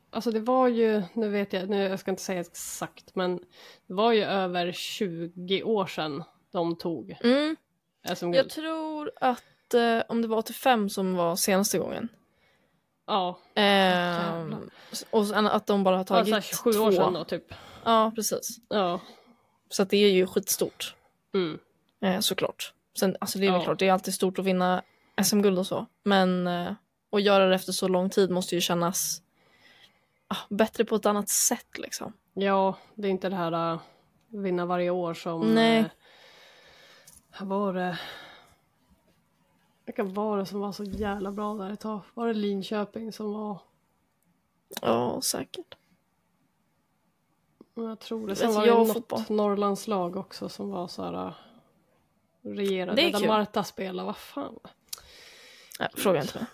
Alltså 0.10 0.32
det 0.32 0.40
var 0.40 0.68
ju, 0.68 1.04
nu 1.14 1.30
vet 1.30 1.54
jag, 1.54 1.70
nu 1.70 1.84
jag 1.84 2.00
ska 2.00 2.12
inte 2.12 2.24
säga 2.24 2.42
exakt, 2.42 3.16
men 3.16 3.38
det 3.88 3.94
var 3.94 4.12
ju 4.12 4.24
över 4.24 4.72
20 4.72 5.64
år 5.64 5.86
sedan 5.86 6.24
de 6.52 6.76
tog 6.76 7.18
Mm. 7.24 7.56
SM-guld. 8.16 8.36
Jag 8.36 8.50
tror 8.50 9.12
att 9.22 9.74
eh, 9.74 10.00
om 10.10 10.22
det 10.22 10.28
var 10.28 10.38
85 10.38 10.90
som 10.90 11.16
var 11.16 11.36
senaste 11.36 11.78
gången. 11.78 12.08
Ja, 13.08 13.40
Jävlar. 13.56 14.60
och 15.10 15.28
sen 15.28 15.48
att 15.48 15.68
de 15.68 15.84
bara 15.84 15.98
har 15.98 16.04
tagit 16.04 16.34
alltså 16.34 16.50
27 16.50 16.72
två. 16.74 16.80
år 16.84 16.92
sedan 16.92 17.14
då 17.14 17.24
typ. 17.24 17.54
Ja, 17.84 18.12
precis. 18.16 18.58
Ja. 18.70 19.00
Så 19.70 19.84
att 19.84 19.90
det 19.90 19.98
är 19.98 20.12
ju 20.12 20.28
skitstort. 20.28 20.96
Mm. 21.34 21.60
Eh, 22.02 22.20
såklart. 22.20 22.74
Sen, 23.00 23.18
alltså 23.20 23.40
det 23.40 23.46
är 23.48 23.52
väl 23.52 23.60
Ja. 23.60 23.64
klart, 23.66 23.80
det 23.80 23.88
är 23.88 23.94
alltid 23.94 24.14
stort 24.14 24.40
att 24.40 24.46
vinna 24.46 24.82
SM-guld 25.22 25.60
och 25.60 25.68
så. 25.68 25.86
Men 26.04 26.48
eh, 26.48 26.74
att 27.12 27.22
göra 27.22 27.46
det 27.46 27.56
efter 27.56 27.72
så 27.72 27.88
lång 27.88 28.10
tid 28.10 28.32
måste 28.32 28.56
ju 28.56 28.62
kännas 28.62 29.22
ah, 30.28 30.38
bättre 30.50 30.86
på 30.86 30.96
ett 30.96 31.06
annat 31.06 31.30
sätt 31.30 31.78
liksom. 31.78 32.14
Ja, 32.34 32.78
det 32.96 33.08
är 33.08 33.12
inte 33.12 33.30
det 33.30 33.36
här 33.36 33.74
äh, 33.74 33.80
vinna 34.28 34.66
varje 34.66 34.90
år 34.90 35.14
som... 35.14 35.56
Nej. 35.56 35.90
Här 37.32 37.46
var 37.46 37.74
det... 37.74 38.00
Vilka 39.86 40.04
var 40.04 40.38
det 40.38 40.46
som 40.46 40.60
var 40.60 40.72
så 40.72 40.84
jävla 40.84 41.32
bra 41.32 41.54
där 41.54 41.70
ett 41.70 41.80
tag? 41.80 42.02
Var 42.14 42.28
det 42.28 42.34
Linköping 42.34 43.12
som 43.12 43.34
var... 43.34 43.58
Ja, 44.82 45.22
säkert. 45.22 45.76
Jag 47.76 48.00
tror 48.00 48.28
det. 48.28 48.36
Sen 48.36 48.54
var 48.54 48.66
jag 48.66 48.76
det 48.76 48.80
något 48.80 48.94
fotboll. 48.94 49.22
Norrlandslag 49.30 50.16
också 50.16 50.50
som 50.50 50.70
var 50.70 50.88
så 50.88 51.04
här... 51.04 51.28
äh, 51.28 51.34
Regerade. 52.42 53.12
Där. 53.12 53.28
Marta 53.28 53.64
spelade, 53.64 54.06
vad 54.06 54.18
fan. 54.18 54.60
Nej, 55.80 55.90
fråga 55.94 56.22
inte 56.22 56.38
mig. 56.38 56.48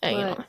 Jag 0.00 0.08
har 0.08 0.14
ingen 0.14 0.28
aning. 0.28 0.44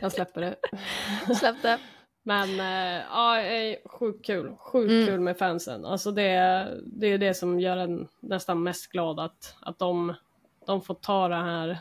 Jag 0.00 0.12
släpper 0.12 0.40
det. 0.40 0.56
Släpp 1.34 1.62
det. 1.62 1.78
Men 2.22 2.60
äh, 2.60 3.02
ja, 3.10 3.40
eh, 3.40 3.76
sjukt 3.84 4.26
kul. 4.26 4.56
Sjukt 4.58 4.90
Mm. 4.90 5.06
kul 5.06 5.20
med 5.20 5.38
fansen. 5.38 5.84
Alltså 5.84 6.10
det, 6.10 6.28
det 6.86 7.06
är 7.06 7.18
det 7.18 7.34
som 7.34 7.60
gör 7.60 7.76
en 7.76 8.08
nästan 8.20 8.62
mest 8.62 8.86
glad 8.92 9.20
att, 9.20 9.56
att 9.60 9.78
de, 9.78 10.14
de 10.66 10.82
får 10.82 10.94
ta 10.94 11.28
det 11.28 11.34
här 11.36 11.78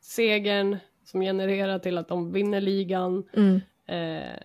segern 0.00 0.78
som 1.04 1.20
genererar 1.20 1.78
till 1.78 1.98
att 1.98 2.08
de 2.08 2.32
vinner 2.32 2.60
ligan 2.60 3.28
Mm. 3.32 3.60
eh, 3.86 4.40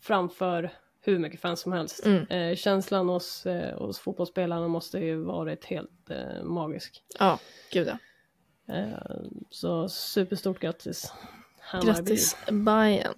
framför 0.00 0.70
hur 1.00 1.18
mycket 1.18 1.40
fans 1.40 1.60
som 1.60 1.72
helst. 1.72 2.06
Mm. 2.06 2.26
Eh, 2.26 2.56
känslan 2.56 3.08
hos, 3.08 3.46
eh, 3.46 3.78
hos 3.78 3.98
fotbollsspelarna 3.98 4.68
måste 4.68 4.98
ju 4.98 5.16
varit 5.24 5.64
helt 5.64 6.10
eh, 6.10 6.42
magisk. 6.44 7.02
Ja, 7.18 7.38
gud 7.72 7.86
ja. 7.88 7.98
Eh, 8.68 8.98
så 9.50 9.88
superstort 9.88 10.58
grattis. 10.58 11.12
Hammarby. 11.60 11.92
Grattis 11.92 12.36
Bayern. 12.50 13.14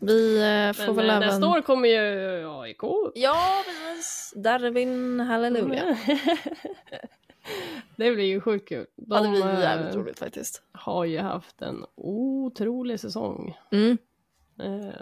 Vi 0.00 0.36
eh, 0.36 0.72
får 0.72 0.86
Men 0.86 0.96
väl 0.96 1.10
eh, 1.10 1.16
även... 1.16 1.28
nästa 1.28 1.48
år 1.48 1.60
kommer 1.60 1.88
ju 1.88 2.48
AIK 2.60 2.82
Ja, 3.14 3.62
precis. 3.66 4.32
Darwin, 4.36 5.20
halleluja. 5.20 5.98
det 7.96 8.10
blir 8.12 8.24
ju 8.24 8.40
sjukt 8.40 8.68
kul. 8.68 8.86
De 8.96 9.14
Ja, 9.16 9.22
det 9.22 9.28
blir 9.28 9.60
jävligt 9.60 9.94
roligt 9.94 10.18
faktiskt. 10.18 10.62
har 10.72 11.04
ju 11.04 11.18
haft 11.18 11.62
en 11.62 11.84
otrolig 11.94 13.00
säsong 13.00 13.58
Mm. 13.72 13.98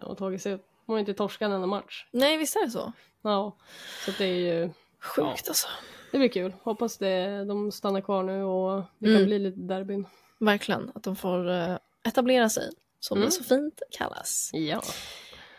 och 0.02 0.18
tagit 0.18 0.42
sig 0.42 0.52
upp. 0.54 0.66
De 0.86 0.92
har 0.92 0.98
inte 0.98 1.14
torskat 1.14 1.46
en 1.46 1.52
enda 1.52 1.66
match. 1.66 2.06
Nej, 2.10 2.36
visst 2.36 2.56
är 2.56 2.64
det 2.64 2.70
så? 2.70 2.92
Ja, 3.22 3.56
så 4.04 4.10
det 4.18 4.24
är 4.24 4.34
ju, 4.34 4.70
Sjukt 5.00 5.48
alltså. 5.48 5.68
Det 6.14 6.18
blir 6.18 6.28
kul. 6.28 6.54
Hoppas 6.62 6.98
det, 6.98 7.44
de 7.44 7.72
stannar 7.72 8.00
kvar 8.00 8.22
nu 8.22 8.42
och 8.42 8.82
det 8.98 9.06
Mm. 9.08 9.18
kan 9.18 9.26
bli 9.26 9.38
lite 9.38 9.60
derbyn. 9.60 10.06
Verkligen, 10.40 10.90
att 10.94 11.02
de 11.02 11.16
får 11.16 11.50
eh, 11.50 11.76
etablera 12.04 12.48
sig, 12.48 12.70
som 13.00 13.16
Mm. 13.18 13.26
det 13.26 13.32
så 13.32 13.44
fint 13.44 13.82
kallas. 13.90 14.50
Ja. 14.52 14.82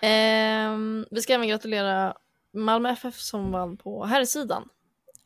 Ehm, 0.02 1.06
vi 1.12 1.22
ska 1.22 1.34
även 1.34 1.48
gratulera 1.48 2.16
Malmö 2.54 2.90
FF 2.90 3.20
som 3.20 3.52
vann 3.52 3.78
på 3.78 4.06
herrsidan. 4.06 4.70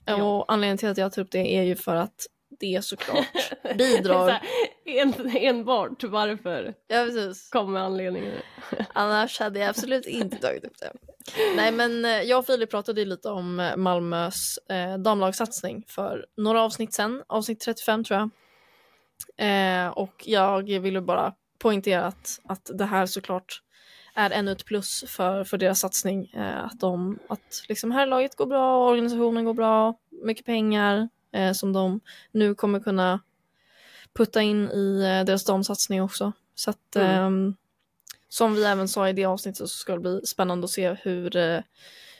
Ja. 0.05 0.23
Och 0.23 0.51
anledningen 0.53 0.77
till 0.77 0.89
att 0.89 0.97
jag 0.97 1.13
tar 1.13 1.21
upp 1.21 1.31
det 1.31 1.57
är 1.57 1.63
ju 1.63 1.75
för 1.75 1.95
att 1.95 2.27
det 2.59 2.85
såklart 2.85 3.25
Så 3.71 3.75
bidrar. 3.77 4.41
en, 4.85 5.13
enbart 5.37 6.03
varför 6.03 6.73
ja, 6.87 7.05
precis. 7.05 7.49
kommer 7.49 7.79
anledningen. 7.79 8.33
Annars 8.93 9.39
hade 9.39 9.59
jag 9.59 9.69
absolut 9.69 10.05
inte 10.05 10.37
tagit 10.37 10.63
upp 10.63 10.77
det. 10.79 10.93
Nej, 11.55 11.71
men 11.71 12.05
eh, 12.05 12.11
jag 12.11 12.39
och 12.39 12.45
Filip 12.45 12.69
pratade 12.71 13.05
lite 13.05 13.29
om 13.29 13.59
eh, 13.59 13.75
Malmös 13.75 14.57
eh, 14.69 14.97
damlagssatsning 14.97 15.83
för 15.87 16.25
några 16.37 16.61
avsnitt 16.61 16.93
sen, 16.93 17.23
avsnitt 17.27 17.59
35 17.59 18.03
tror 18.03 18.19
jag. 18.19 18.29
Eh, 19.37 19.87
och 19.89 20.23
jag 20.25 20.79
ville 20.79 21.01
bara 21.01 21.33
poängtera 21.59 22.05
att, 22.05 22.39
att 22.43 22.69
det 22.73 22.85
här 22.85 23.05
såklart 23.05 23.61
är 24.13 24.31
ännu 24.31 24.51
ett 24.51 24.65
plus 24.65 25.03
för, 25.07 25.43
för 25.43 25.57
deras 25.57 25.79
satsning. 25.79 26.31
Eh, 26.33 26.63
att 26.65 26.79
de, 26.79 27.19
att 27.29 27.63
liksom 27.69 27.91
här 27.91 28.05
laget 28.05 28.35
går 28.35 28.45
bra, 28.45 28.89
organisationen 28.89 29.45
går 29.45 29.53
bra, 29.53 29.95
mycket 30.23 30.45
pengar 30.45 31.09
eh, 31.33 31.51
som 31.53 31.73
de 31.73 31.99
nu 32.31 32.55
kommer 32.55 32.79
kunna 32.79 33.19
putta 34.13 34.41
in 34.41 34.69
i 34.69 35.01
eh, 35.03 35.25
deras 35.25 35.45
damsatsning 35.45 36.01
också. 36.01 36.31
Så 36.55 36.69
att 36.69 36.95
Mm. 36.95 37.55
Som 38.29 38.53
vi 38.55 38.63
även 38.63 38.87
sa 38.87 39.09
i 39.09 39.13
det 39.13 39.25
avsnittet 39.25 39.57
så 39.57 39.67
ska 39.67 39.93
det 39.93 39.99
bli 39.99 40.21
spännande 40.25 40.65
att 40.65 40.71
se 40.71 40.93
hur, 41.03 41.35
eh, 41.35 41.59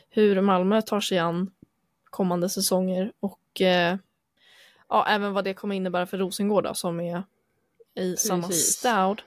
hur 0.10 0.42
Malmö 0.42 0.82
tar 0.82 1.00
sig 1.00 1.18
an 1.18 1.52
kommande 2.10 2.50
säsonger 2.50 3.12
och 3.20 3.62
eh, 3.62 3.98
ja, 4.90 5.06
även 5.08 5.34
vad 5.34 5.44
det 5.44 5.54
kommer 5.54 5.76
innebära 5.76 6.06
för 6.06 6.18
Rosengård 6.18 6.64
då, 6.64 6.74
som 6.74 7.00
är 7.00 7.24
i 7.96 8.18
samma 8.18 8.50
stad. 8.50 9.22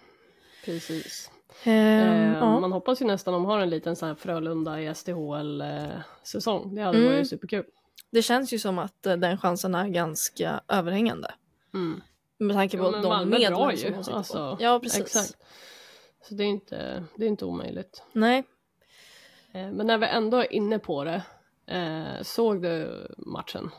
Precis. 0.65 1.31
Ehm, 1.65 2.33
Eh, 2.33 2.39
ja. 2.39 2.61
Man 2.61 2.73
hoppas 2.73 3.01
ju 3.03 3.05
nästan 3.07 3.35
de 3.35 3.45
har 3.45 3.61
en 3.61 3.71
liten 3.71 3.97
sån 3.97 4.09
här 4.09 4.15
Frölunda 4.15 4.81
i 4.81 4.87
SDHL-säsong. 4.95 6.75
Det 6.75 6.83
hade 6.83 6.99
Mm. 6.99 7.13
varit 7.13 7.29
superkul. 7.29 7.65
Det 8.11 8.23
känns 8.23 8.53
ju 8.53 8.59
som 8.59 8.79
att 8.79 9.07
eh, 9.07 9.17
den 9.17 9.39
chansen 9.39 9.75
är 9.75 9.89
ganska 9.89 10.61
överhängande. 10.69 11.35
Mm. 11.75 12.01
Med 12.39 12.57
tanke 12.57 12.79
på 12.79 12.91
men 12.91 13.03
de 13.03 13.29
medlen 13.31 13.57
som 13.57 13.69
de 13.69 13.77
sitter 13.77 14.13
alltså, 14.13 14.57
på. 14.57 14.63
Ja, 14.65 14.81
precis. 14.81 15.01
Exakt. 15.01 15.37
Så 16.29 16.35
det 16.35 16.45
är 16.45 16.49
inte, 16.49 17.05
det 17.17 17.25
är 17.25 17.29
inte 17.29 17.45
omöjligt. 17.45 18.03
Nej, 18.13 18.45
Eh, 19.55 19.71
Men 19.71 19.87
när 19.87 19.99
vi 19.99 20.07
ändå 20.07 20.37
är 20.39 20.53
inne 20.53 20.79
på 20.79 21.05
det, 21.05 21.23
eh, 21.67 22.23
såg 22.23 22.63
du 22.63 23.07
matchen? 23.19 23.71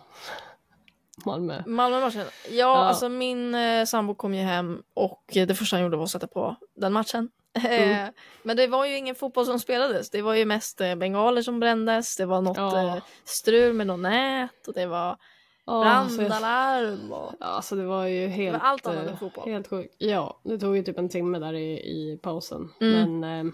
Malmö? 1.26 1.64
Malmö-matchen. 1.66 2.26
Ja, 2.46 2.52
Ja. 2.52 2.76
alltså 2.76 3.10
min 3.10 3.56
eh, 3.56 3.86
sambo 3.86 4.16
kom 4.16 4.34
ju 4.34 4.42
hem 4.42 4.84
och 4.94 5.24
det 5.34 5.56
första 5.56 5.76
han 5.76 5.84
gjorde 5.84 5.98
var 5.98 6.04
att 6.04 6.10
sätta 6.12 6.28
på 6.28 6.56
den 6.76 6.94
matchen. 6.94 7.30
Mm. 7.66 7.92
Eh, 8.06 8.10
Men 8.44 8.58
det 8.58 8.68
var 8.68 8.86
ju 8.86 8.98
ingen 8.98 9.16
fotboll 9.16 9.46
som 9.46 9.60
spelades. 9.60 10.10
Det 10.10 10.22
var 10.22 10.34
ju 10.34 10.46
mest 10.46 10.78
bengaler 10.78 11.42
som 11.42 11.60
brändes. 11.60 12.16
Det 12.18 12.26
var 12.26 12.42
något 12.42 12.58
Ja. 12.58 13.02
strul 13.24 13.74
med 13.74 13.88
något 13.88 14.00
nät 14.00 14.68
och 14.68 14.74
det 14.74 14.86
var 14.86 15.18
Jag- 15.66 15.82
brandalarm. 16.18 17.12
Och... 17.14 17.34
Ja, 17.40 17.46
alltså 17.46 17.76
det 17.76 17.86
var 17.86 18.06
ju 18.06 18.28
helt, 18.28 18.54
var 18.62 18.68
allt 18.70 18.88
annat 18.88 19.06
eh, 19.06 19.12
än 19.12 19.18
fotboll. 19.18 19.50
helt 19.50 19.68
sjukt. 19.68 19.96
Ja, 19.98 20.40
det 20.44 20.60
tog 20.60 20.78
ju 20.78 20.84
typ 20.84 20.98
en 21.00 21.10
timme 21.10 21.40
där 21.40 21.54
i, 21.54 21.72
i 21.74 22.20
pausen. 22.22 22.70
Mm. 22.82 23.20
Men 23.20 23.48
eh, 23.48 23.54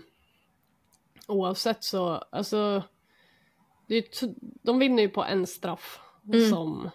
oavsett 1.28 1.84
så, 1.84 2.10
alltså, 2.30 2.84
det 3.88 3.96
är, 3.96 4.04
de 4.66 4.80
vinner 4.80 5.04
ju 5.04 5.10
på 5.10 5.24
en 5.24 5.48
straff 5.48 6.00
Mm. 6.34 6.50
som, 6.50 6.90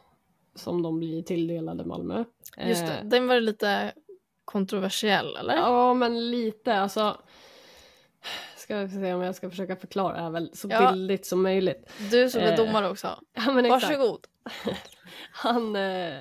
som 0.54 0.82
de 0.82 0.98
blir 1.00 1.22
tilldelade 1.22 1.84
Malmö. 1.84 2.24
Just 2.56 2.86
det, 2.86 2.92
Eh, 2.98 3.04
den 3.04 3.26
var 3.26 3.40
lite 3.40 3.92
kontroversiell 4.44 5.36
eller? 5.36 5.56
Ja, 5.56 5.94
men 5.94 6.30
lite 6.30 6.74
alltså. 6.80 7.16
Ska 8.64 8.88
se 8.88 9.14
om 9.14 9.22
jag 9.22 9.34
ska 9.34 9.50
försöka 9.50 9.76
förklara 9.76 10.16
det 10.16 10.22
här 10.22 10.30
väl 10.30 10.50
så 10.56 10.68
Ja. 10.70 10.92
billigt 10.92 11.26
som 11.26 11.42
möjligt. 11.42 11.92
Du 12.10 12.30
som 12.30 12.40
är 12.40 12.50
Eh, 12.52 12.56
domare 12.56 12.90
också. 12.90 13.08
Ja, 13.32 13.52
men 13.52 13.64
exakt. 13.64 13.84
Varsågod. 13.84 14.26
Han, 15.32 15.76
eh, 15.76 16.14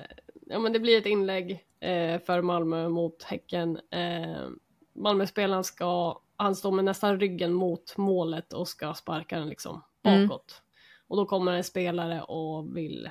ja 0.46 0.58
men 0.58 0.72
det 0.72 0.80
blir 0.80 0.98
ett 0.98 1.06
inlägg 1.06 1.66
eh, 1.80 2.20
för 2.20 2.42
Malmö 2.42 2.88
mot 2.88 3.22
Häcken. 3.22 3.80
Eh, 3.90 4.46
Malmöspelaren 4.94 5.64
ska, 5.64 6.20
han 6.36 6.56
står 6.56 6.72
med 6.72 6.84
nästan 6.84 7.20
ryggen 7.20 7.52
mot 7.52 7.96
målet 7.96 8.52
och 8.52 8.68
ska 8.68 8.94
sparka 8.94 9.38
den 9.38 9.48
liksom 9.48 9.82
Mm. 10.02 10.28
bakåt. 10.28 10.62
Och 11.08 11.16
då 11.16 11.26
kommer 11.26 11.52
en 11.52 11.64
spelare 11.64 12.22
och 12.22 12.76
vill 12.76 13.10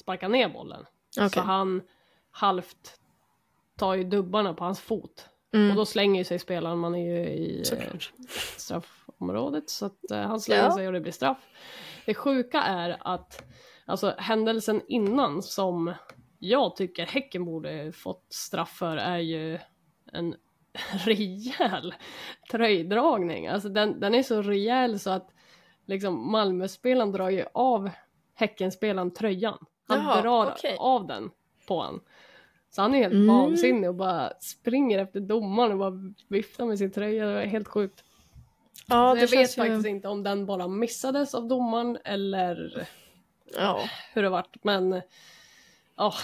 sparka 0.00 0.28
ner 0.28 0.48
bollen. 0.48 0.84
Okej. 1.18 1.30
Så 1.30 1.40
han 1.40 1.82
halvt 2.30 3.00
tar 3.78 3.94
ju 3.94 4.04
dubbarna 4.04 4.54
på 4.54 4.64
hans 4.64 4.80
fot. 4.80 5.28
Mm. 5.54 5.70
Och 5.70 5.76
då 5.76 5.84
slänger 5.86 6.24
sig 6.24 6.38
spelaren, 6.38 6.78
man 6.78 6.94
är 6.94 7.04
ju 7.16 7.28
i 7.28 7.58
eh, 7.58 7.62
Såklart. 7.64 8.12
straffområdet. 8.56 9.70
Så 9.70 9.86
att 9.86 10.10
eh, 10.10 10.18
han 10.18 10.40
slänger 10.40 10.62
Ja. 10.62 10.74
sig 10.74 10.86
och 10.86 10.92
det 10.92 11.00
blir 11.00 11.12
straff. 11.12 11.38
Det 12.06 12.14
sjuka 12.14 12.60
är 12.62 12.96
att 13.00 13.44
alltså, 13.86 14.14
händelsen 14.18 14.82
innan 14.88 15.42
som 15.42 15.94
jag 16.38 16.76
tycker 16.76 17.06
Häcken 17.06 17.44
borde 17.44 17.92
fått 17.92 18.26
straff 18.30 18.70
för 18.78 18.96
är 18.96 19.18
ju 19.18 19.58
en 20.12 20.34
rejäl 21.04 21.94
tröjdragning. 22.50 23.46
Alltså 23.46 23.68
den, 23.68 24.00
den 24.00 24.14
är 24.14 24.22
så 24.22 24.42
rejäl 24.42 24.98
så 25.00 25.10
att 25.10 25.30
liksom 25.86 26.30
Malmöspelaren 26.30 27.12
drar 27.12 27.30
ju 27.30 27.44
av 27.54 27.90
Häckenspelaren 28.34 29.10
tröjan. 29.14 29.58
Han 29.88 29.98
Jaha, 29.98 30.22
drar 30.22 30.52
okej. 30.52 30.76
av 30.78 31.06
den 31.06 31.30
på 31.68 31.82
han. 31.82 32.00
Så 32.70 32.82
han 32.82 32.94
är 32.94 32.98
helt 32.98 33.14
Mm. 33.14 33.26
vansinnig 33.26 33.88
och 33.88 33.94
bara 33.94 34.32
springer 34.40 34.98
efter 34.98 35.20
domaren 35.20 35.72
och 35.72 35.78
bara 35.78 35.92
viftar 36.28 36.66
med 36.66 36.78
sin 36.78 36.90
tröja. 36.92 37.26
Det 37.26 37.34
var 37.34 37.40
helt 37.42 37.68
sjukt. 37.68 38.04
Ja, 38.88 39.08
Så 39.10 39.14
det 39.14 39.20
jag 39.20 39.28
vet 39.28 39.58
ju... 39.58 39.62
faktiskt 39.62 39.86
inte 39.86 40.08
om 40.08 40.22
den 40.22 40.46
bara 40.46 40.68
missades 40.68 41.34
av 41.34 41.48
domaren 41.48 41.98
eller 42.04 42.86
Ja. 43.58 43.80
hur 44.14 44.22
det 44.22 44.28
vart. 44.28 44.56
Men 44.64 45.02
ja, 45.96 46.14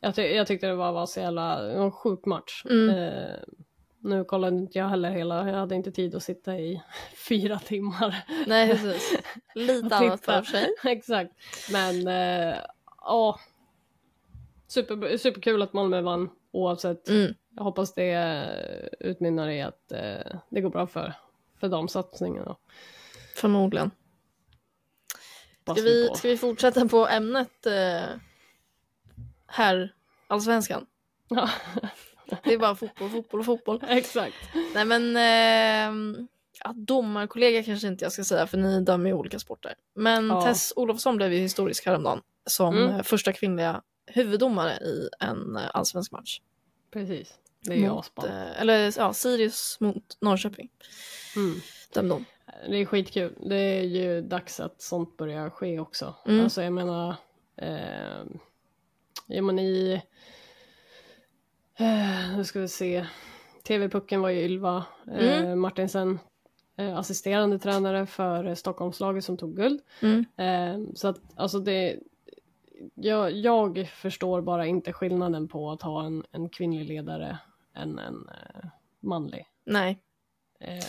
jag, 0.00 0.14
ty- 0.14 0.22
jag 0.34 0.46
tyckte 0.46 0.66
det 0.66 0.74
var, 0.74 0.92
var 0.92 1.06
så 1.06 1.20
jävla, 1.20 1.72
en 1.72 1.92
sjuk 1.92 2.24
match. 2.24 2.62
Mm. 2.70 2.90
Eh, 2.98 3.36
nu 4.02 4.24
kollade 4.24 4.56
inte 4.56 4.78
jag 4.78 4.88
heller 4.88 5.10
hela, 5.10 5.50
jag 5.50 5.56
hade 5.58 5.74
inte 5.74 5.92
tid 5.92 6.14
att 6.14 6.22
sitta 6.22 6.58
i 6.58 6.82
fyra 7.28 7.58
timmar. 7.58 8.24
Nej, 8.46 8.68
precis. 8.70 9.18
Lite 9.54 9.94
annat 9.96 10.24
för 10.24 10.42
sig. 10.42 10.68
Exakt. 10.84 11.32
Men 11.72 12.06
eh, 12.08 12.54
ja, 13.00 13.40
super, 14.70 15.16
superkul 15.16 15.62
att 15.62 15.72
Malmö 15.72 16.00
vann 16.00 16.30
oavsett. 16.52 17.08
Mm. 17.08 17.34
Jag 17.56 17.64
hoppas 17.64 17.94
det 17.94 18.90
utmynnar 19.00 19.48
i 19.48 19.62
att 19.62 19.92
eh, 19.92 20.36
det 20.48 20.60
går 20.60 20.70
bra 20.70 20.86
för, 20.86 21.14
för 21.60 21.68
de 21.68 21.88
satsningarna. 21.88 22.56
Förmodligen. 23.36 23.90
Ska 25.64 25.82
vi, 25.82 26.08
på. 26.08 26.14
ska 26.14 26.28
vi 26.28 26.36
fortsätta 26.36 26.88
på 26.88 27.06
ämnet 27.08 27.66
eh, 27.66 28.08
här, 29.46 29.94
allsvenskan? 30.26 30.86
Ja, 31.28 31.50
Det 32.44 32.54
är 32.54 32.58
bara 32.58 32.74
fotboll, 32.74 33.10
fotboll 33.10 33.40
och 33.40 33.46
fotboll. 33.46 33.84
exakt. 33.88 34.34
Nej 34.74 34.84
men, 34.84 35.16
eh, 35.16 36.16
ja, 36.64 36.72
domarkollega 36.76 37.62
kanske 37.62 37.88
inte 37.88 38.04
jag 38.04 38.12
ska 38.12 38.24
säga 38.24 38.46
för 38.46 38.58
ni 38.58 38.80
dömer 38.80 39.06
ju 39.10 39.14
olika 39.14 39.38
sporter. 39.38 39.74
Men 39.94 40.28
Ja. 40.28 40.42
Tess 40.42 40.72
Olofsson 40.76 41.16
blev 41.16 41.32
ju 41.32 41.38
historisk 41.38 41.86
häromdagen 41.86 42.20
som 42.46 42.76
Mm. 42.76 42.94
eh, 42.94 43.02
första 43.02 43.32
kvinnliga 43.32 43.82
huvuddomare 44.14 44.72
i 44.72 45.08
en 45.20 45.56
eh, 45.56 45.70
allsvensk 45.74 46.12
match. 46.12 46.40
Precis. 46.90 47.34
Det 47.60 47.72
är 47.72 47.76
ju 47.76 47.88
mot, 47.88 48.24
eh, 48.24 48.60
eller 48.60 48.98
ja, 48.98 49.12
Sirius 49.12 49.76
mot 49.80 50.16
Norrköping. 50.20 50.70
Mm. 51.36 51.60
Dömde 51.94 52.14
hon. 52.14 52.24
Det 52.68 52.76
är 52.76 52.84
skitkul. 52.84 53.34
Det 53.40 53.56
är 53.56 53.82
ju 53.82 54.22
dags 54.22 54.60
att 54.60 54.82
sånt 54.82 55.16
börjar 55.16 55.50
ske 55.50 55.80
också. 55.80 56.14
Mm. 56.26 56.44
Alltså 56.44 56.62
jag 56.62 56.72
menar, 56.72 57.14
eh, 57.56 58.24
ja 59.26 59.42
men 59.42 59.58
i, 59.58 60.02
eh, 61.76 62.36
nu 62.36 62.44
ska 62.44 62.60
vi 62.60 62.68
se, 62.68 63.06
TV-pucken 63.64 64.20
var 64.20 64.28
ju 64.28 64.40
Ylva 64.40 64.84
eh, 65.10 65.40
Mm. 65.40 65.60
Martinsen, 65.60 66.18
eh, 66.76 66.98
assisterande 66.98 67.58
tränare 67.58 68.06
för 68.06 68.54
Stockholmslaget 68.54 69.24
som 69.24 69.36
tog 69.36 69.56
guld. 69.56 69.80
Mm. 70.00 70.24
Eh, 70.36 70.94
så 70.94 71.08
att 71.08 71.20
alltså 71.36 71.58
det, 71.58 71.98
jag, 72.94 73.32
jag 73.32 73.88
förstår 73.94 74.40
bara 74.40 74.66
inte 74.66 74.92
skillnaden 74.92 75.48
på 75.48 75.70
att 75.70 75.82
ha 75.82 76.04
en, 76.06 76.24
en 76.32 76.48
kvinnlig 76.48 76.86
ledare 76.88 77.38
än 77.74 77.98
en 77.98 78.28
eh, 78.28 78.68
manlig. 79.00 79.46
Nej, 79.64 79.98
Eh, 80.62 80.84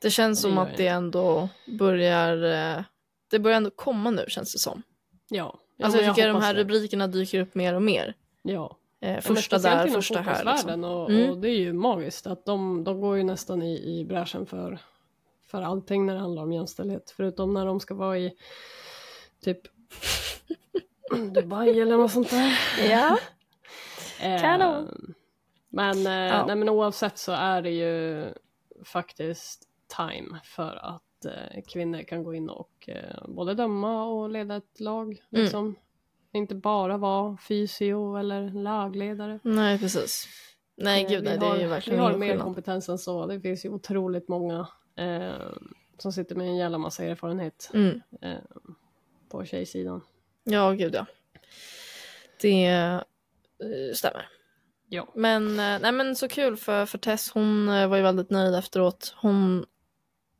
det 0.00 0.10
känns 0.10 0.38
Det 0.38 0.42
som 0.48 0.58
att 0.58 0.68
jag 0.68 0.76
det 0.78 0.86
ändå 0.86 1.48
börjar, 1.78 2.42
eh, 2.76 2.84
det 3.30 3.38
börjar 3.38 3.56
ändå 3.56 3.70
komma 3.70 4.10
nu 4.10 4.24
känns 4.28 4.52
det 4.52 4.58
som. 4.58 4.82
ja. 5.28 5.58
Ja, 5.76 5.86
Alltså 5.86 6.00
jag 6.02 6.14
tycker 6.14 6.26
de 6.28 6.32
hoppas 6.34 6.46
här 6.46 6.54
det. 6.54 6.60
rubrikerna 6.60 7.06
dyker 7.06 7.40
upp 7.40 7.54
mer 7.54 7.74
och 7.74 7.82
mer. 7.82 8.14
Ja. 8.42 8.76
Eh, 9.00 9.20
första 9.20 9.58
där, 9.58 9.86
första 9.88 10.20
här. 10.20 10.44
Liksom. 10.44 10.84
och, 10.84 11.10
Mm. 11.10 11.30
och 11.30 11.38
det 11.38 11.48
är 11.50 11.58
ju 11.58 11.72
magiskt 11.72 12.26
att 12.26 12.44
de, 12.44 12.84
de 12.84 13.00
går 13.00 13.16
ju 13.16 13.22
nästan 13.22 13.62
i, 13.62 13.98
i 14.00 14.04
bräschen 14.04 14.46
för, 14.46 14.78
för 15.46 15.62
allting 15.62 16.06
när 16.06 16.14
det 16.14 16.20
handlar 16.20 16.42
om 16.42 16.52
jämställdhet. 16.52 17.10
Förutom 17.16 17.54
när 17.54 17.66
de 17.66 17.80
ska 17.80 17.94
vara 17.94 18.18
i 18.18 18.32
typ 19.44 19.60
Dubai 21.34 21.80
eller 21.80 21.96
något 21.96 22.10
sånt 22.10 22.30
där. 22.30 22.58
Ja. 22.90 23.18
Eh, 24.20 24.40
Kanon. 24.40 25.14
Men, 25.68 26.06
eh, 26.06 26.12
Ja. 26.12 26.46
nej, 26.46 26.56
men 26.56 26.68
oavsett 26.68 27.18
så 27.18 27.32
är 27.32 27.62
det 27.62 27.70
ju 27.70 28.24
faktiskt 28.84 29.68
time 29.96 30.40
för 30.44 30.76
att 30.82 31.24
eh, 31.24 31.62
kvinnor 31.68 32.02
kan 32.02 32.22
gå 32.24 32.34
in 32.34 32.48
och 32.50 32.88
både 33.28 33.54
döma 33.54 34.04
och 34.04 34.30
leda 34.30 34.56
ett 34.56 34.80
lag. 34.80 35.06
Mm. 35.06 35.18
Liksom. 35.44 35.74
Inte 36.32 36.54
bara 36.54 36.96
vara 36.96 37.36
fysio 37.48 38.16
eller 38.16 38.50
lagledare. 38.50 39.38
Nej, 39.42 39.78
precis. 39.78 40.26
Nej, 40.76 41.06
gud 41.08 41.22
vi 41.22 41.28
nej, 41.28 41.38
det 41.38 41.46
har, 41.46 41.56
är 41.56 41.60
ju 41.60 41.66
verkligen 41.66 41.98
Vi 41.98 42.04
har 42.04 42.16
mer 42.16 42.28
skillnad. 42.28 42.44
kompetens 42.44 42.88
än 42.88 42.98
så. 42.98 43.26
Det 43.26 43.40
finns 43.40 43.64
ju 43.64 43.68
otroligt 43.70 44.28
många 44.28 44.68
som 45.98 46.12
sitter 46.12 46.34
med 46.34 46.46
en 46.46 46.56
jävla 46.56 46.78
massa 46.78 47.04
erfarenhet 47.04 47.70
Mm. 47.74 48.00
på 49.28 49.44
tjejsidan. 49.44 50.00
Ja, 50.44 50.72
gud 50.72 50.94
ja. 50.94 51.06
Det 52.40 52.64
eh, 52.66 53.00
stämmer. 53.94 54.28
Ja. 54.88 55.12
Men, 55.14 55.48
eh, 55.50 55.78
nej, 55.80 55.92
men 55.92 56.16
så 56.16 56.28
kul 56.28 56.56
för, 56.56 56.86
för 56.86 56.98
Tess, 56.98 57.30
hon 57.30 57.68
eh, 57.68 57.88
var 57.88 57.96
ju 57.96 58.02
väldigt 58.02 58.30
nöjd 58.30 58.54
efteråt. 58.54 59.14
Hon 59.16 59.64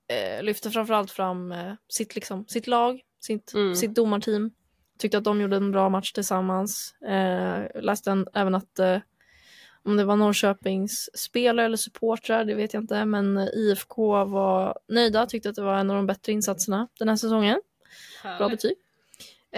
eh, 0.09 0.43
lyfte 0.43 0.71
framförallt 0.71 1.11
fram 1.11 1.53
eh, 1.53 1.73
sitt, 1.89 2.15
liksom, 2.15 2.47
sitt 2.49 2.67
lag, 2.67 3.01
sitt, 3.21 3.55
Mm. 3.55 3.75
sitt 3.75 3.95
domarteam. 3.95 4.51
Tyckte 4.99 5.19
att 5.19 5.25
de 5.25 5.41
gjorde 5.41 5.57
en 5.57 5.73
bra 5.73 5.89
match 5.89 6.13
tillsammans. 6.13 6.95
Eh, 7.03 7.83
läste 7.83 8.11
en, 8.11 8.27
även 8.35 8.55
att 8.55 8.79
eh, 8.79 8.99
om 9.83 9.97
det 9.97 10.05
var 10.05 10.17
Norrköpings 10.17 11.11
spelare 11.19 11.67
eller 11.67 11.77
supportrar, 11.77 12.45
det 12.45 12.55
vet 12.55 12.75
jag 12.75 12.83
inte, 12.83 13.05
men 13.05 13.39
IFK 13.39 14.25
var 14.25 14.79
nöjda, 14.89 15.27
tyckte 15.27 15.49
att 15.49 15.55
det 15.55 15.63
var 15.63 15.79
en 15.79 15.91
av 15.91 15.97
de 15.97 16.07
bättre 16.07 16.33
insatserna 16.33 16.89
den 16.99 17.09
här 17.09 17.17
säsongen. 17.17 17.61
Bra 18.39 18.49
betyg. 18.49 18.75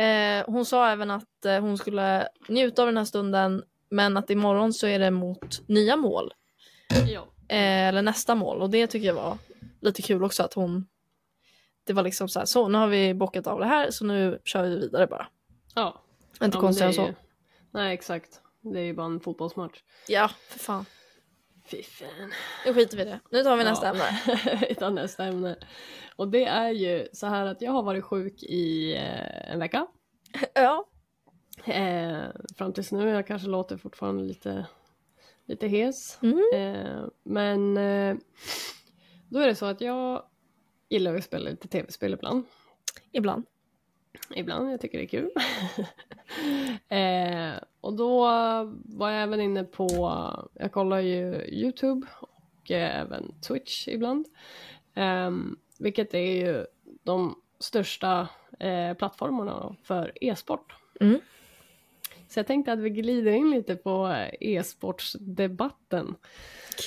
Eh, 0.03 0.45
hon 0.47 0.65
sa 0.65 0.89
även 0.89 1.11
att 1.11 1.45
eh, 1.45 1.61
hon 1.61 1.79
skulle 1.79 2.29
njuta 2.49 2.83
av 2.83 2.87
den 2.89 2.97
här 2.97 3.05
stunden 3.05 3.63
men 3.89 4.17
att 4.17 4.31
imorgon 4.31 4.73
så 4.73 4.87
är 4.87 4.99
det 4.99 5.11
mot 5.11 5.69
nya 5.69 5.97
mål. 5.97 6.35
Ja. 7.09 7.21
Eh, 7.49 7.89
eller 7.89 8.03
nästa 8.03 8.35
mål 8.35 8.63
och 8.63 8.71
det 8.71 8.87
tycker 8.87 9.07
jag 9.07 9.15
var 9.15 9.39
lite 9.81 10.03
kul 10.03 10.25
också 10.25 10.43
att 10.43 10.55
hon 10.55 10.87
det 11.85 11.93
var 11.93 12.03
liksom 12.03 12.29
så 12.29 12.39
här, 12.39 12.47
så 12.47 12.69
nu 12.69 12.79
har 12.79 12.87
vi 12.87 13.15
bockat 13.15 13.47
av 13.47 13.59
det 13.61 13.67
här 13.67 13.91
så 13.91 14.05
nu 14.05 14.41
kör 14.45 14.63
vi 14.63 14.77
vidare 14.77 15.07
bara. 15.07 15.27
ja. 15.75 16.03
Inte 16.33 16.45
Ja, 16.45 16.49
men 16.51 16.61
konstigare 16.61 16.89
än 16.91 16.95
så. 16.95 17.03
ju- 17.07 17.15
Nej, 17.71 17.95
exakt. 17.95 18.41
Det 18.61 18.79
är 18.79 18.85
ju 18.85 18.93
bara 18.95 19.07
en 19.07 19.21
fotbollsmatch. 19.21 19.79
Ja, 20.09 20.31
för 20.49 20.59
fan. 20.59 20.85
Fy 21.67 21.83
fan. 21.83 22.33
Nu 22.67 22.75
skiter 22.75 22.97
vi 22.97 23.03
i 23.03 23.07
det. 23.07 23.21
Nu 23.31 23.43
tar 23.43 23.57
vi 23.57 23.65
nästa 23.65 23.87
Ja. 23.87 23.93
ämne. 23.93 24.21
Vi 24.69 24.75
tar 24.75 24.91
nästa 24.91 25.25
ämne. 25.25 25.57
Och 26.17 26.29
det 26.29 26.45
är 26.45 26.71
ju 26.71 27.09
så 27.13 27.27
här 27.27 27.47
att 27.47 27.63
jag 27.63 27.73
har 27.73 27.83
varit 27.83 28.05
sjuk 28.05 28.43
i 28.43 28.95
eh, 28.97 29.53
en 29.53 29.59
vecka. 29.59 29.87
Ja. 30.55 30.87
Eh, 31.65 32.25
fram 32.57 32.73
tills 32.73 32.93
nu. 32.93 33.09
Jag 33.09 33.27
kanske 33.27 33.49
låter 33.49 33.77
fortfarande 33.77 34.25
lite, 34.25 34.67
lite 35.47 35.69
hes. 35.69 36.19
Mm. 36.23 36.43
Eh, 36.55 37.05
men 37.23 37.77
eh, 37.77 38.17
då 39.29 39.39
är 39.39 39.47
det 39.47 39.55
så 39.55 39.67
att 39.67 39.81
jag 39.81 40.23
gillar 40.89 41.15
att 41.15 41.25
spela 41.25 41.51
lite 41.51 41.69
tv-spel 41.69 42.13
ibland. 42.15 42.45
Ibland. 43.13 43.45
Ibland, 44.35 44.73
jag 44.73 44.81
tycker 44.81 44.99
det 44.99 45.05
är 45.05 45.09
kul. 45.09 45.31
eh, 47.87 47.91
och 47.91 47.97
då 47.97 48.21
var 48.85 49.11
jag 49.11 49.23
även 49.23 49.41
inne 49.41 49.65
på, 49.65 50.13
jag 50.55 50.73
kollar 50.73 51.01
ju 51.01 51.47
YouTube 51.49 52.07
och 52.21 52.71
eh, 52.71 53.01
även 53.01 53.41
Twitch 53.41 53.89
ibland. 53.89 54.27
Eh, 54.95 55.31
vilket 55.79 56.15
är 56.15 56.47
ju 56.47 56.67
de 57.03 57.43
största 57.59 58.29
eh, 58.59 58.95
plattformarna 58.95 59.77
för 59.83 60.13
e-sport. 60.21 60.75
Mm. 61.01 61.21
Så 62.29 62.39
jag 62.39 62.47
tänkte 62.47 62.73
att 62.73 62.79
vi 62.79 62.91
glider 62.91 63.33
in 63.33 63.51
lite 63.51 63.77
på 63.77 64.27
e-sportsdebatten. 64.41 66.15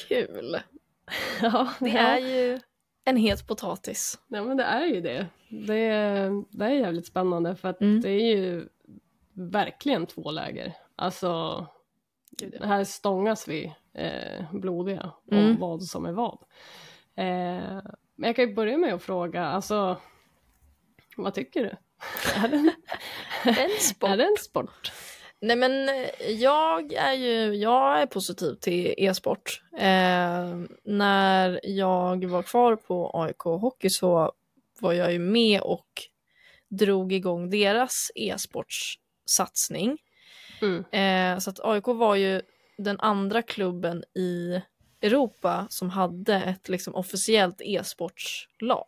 Kul. 0.07 0.57
ja, 1.41 1.69
Det 1.79 1.89
ja. 1.89 1.99
är 1.99 2.19
ju 2.19 2.59
en 3.05 3.17
het 3.17 3.47
potatis. 3.47 4.19
Ja 4.27 4.43
men 4.43 4.57
det 4.57 4.63
är 4.63 4.85
ju 4.85 5.01
det. 5.01 5.27
Det 5.49 5.77
är, 5.79 6.43
det 6.57 6.65
är 6.65 6.69
jävligt 6.69 7.05
spännande 7.05 7.55
för 7.55 7.69
att 7.69 7.81
Mm. 7.81 8.01
det 8.01 8.09
är 8.09 8.35
ju 8.37 8.67
verkligen 9.33 10.05
två 10.05 10.31
läger. 10.31 10.73
Alltså, 11.01 11.65
här 12.61 12.83
stångas 12.83 13.47
vi 13.47 13.73
eh, 13.93 14.45
blodiga 14.53 15.11
om 15.31 15.37
Mm. 15.37 15.59
vad 15.59 15.83
som 15.83 16.05
är 16.05 16.11
vad. 16.11 16.37
Eh, 17.15 17.81
men 18.15 18.27
jag 18.27 18.35
kan 18.35 18.49
ju 18.49 18.53
börja 18.53 18.77
med 18.77 18.93
att 18.93 19.03
fråga, 19.03 19.45
alltså, 19.45 19.97
vad 21.17 21.33
tycker 21.33 21.63
du? 21.63 21.75
är, 22.35 22.47
det 22.47 22.55
en, 22.55 22.71
är 24.11 24.17
det 24.17 24.23
en 24.23 24.37
sport? 24.39 24.91
Nej 25.41 25.55
men 25.55 25.89
eh, 25.89 26.31
jag 26.31 26.93
är 26.93 27.13
ju, 27.13 27.55
jag 27.55 28.01
är 28.01 28.05
positiv 28.05 28.53
till 28.55 28.93
e-sport. 28.97 29.63
Eh, 29.73 30.55
när 30.83 31.59
jag 31.63 32.25
var 32.25 32.43
kvar 32.43 32.75
på 32.75 33.11
AIK 33.13 33.39
Hockey 33.43 33.89
så 33.89 34.31
var 34.79 34.93
jag 34.93 35.13
ju 35.13 35.19
med 35.19 35.61
och 35.61 35.87
drog 36.69 37.13
igång 37.13 37.49
deras 37.49 38.11
e-sportssatsning. 38.15 39.97
Mm. 40.61 40.83
Eh, 40.91 41.39
så 41.39 41.49
att 41.49 41.59
AIK 41.63 41.87
var 41.87 42.15
ju 42.15 42.41
den 42.77 42.99
andra 42.99 43.41
klubben 43.41 44.03
i 44.15 44.61
Europa 45.01 45.67
som 45.69 45.89
hade 45.89 46.35
ett 46.35 46.69
liksom 46.69 46.95
officiellt 46.95 47.61
e-sportslag. 47.61 48.87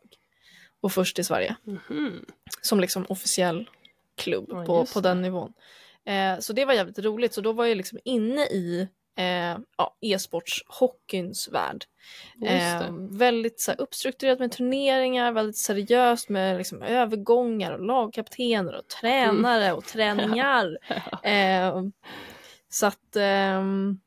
Och 0.81 0.91
först 0.91 1.19
i 1.19 1.23
Sverige. 1.23 1.55
Mhm. 1.63 2.25
Som 2.61 2.79
liksom 2.79 3.05
officiell 3.09 3.69
klubb 4.15 4.45
Ja, 4.49 4.65
på, 4.65 4.85
på 4.85 4.99
den 4.99 5.21
nivån. 5.21 5.53
Eh, 6.05 6.39
så 6.39 6.53
det 6.53 6.65
var 6.65 6.73
jävligt 6.73 6.99
roligt. 6.99 7.33
Så 7.33 7.41
då 7.41 7.51
var 7.51 7.65
jag 7.65 7.77
liksom 7.77 7.99
inne 8.05 8.41
i 8.41 8.87
eh, 9.21 9.57
ja, 9.77 9.97
e-sportshockeyns 10.01 11.49
värld. 11.49 11.85
Eh, 12.45 12.85
väldigt 13.09 13.59
så 13.59 13.71
här, 13.71 13.81
uppstrukturerat 13.81 14.39
med 14.39 14.51
turneringar, 14.51 15.31
väldigt 15.31 15.57
seriöst 15.57 16.29
med 16.29 16.57
liksom, 16.57 16.81
övergångar 16.81 17.71
och 17.71 17.85
lagkaptener 17.85 18.75
och 18.75 18.87
tränare 18.87 19.73
och 19.73 19.85
träningar. 19.93 20.77
eh, 21.23 21.81
så 22.69 22.85
att, 22.85 23.15
ehm, 23.15 23.99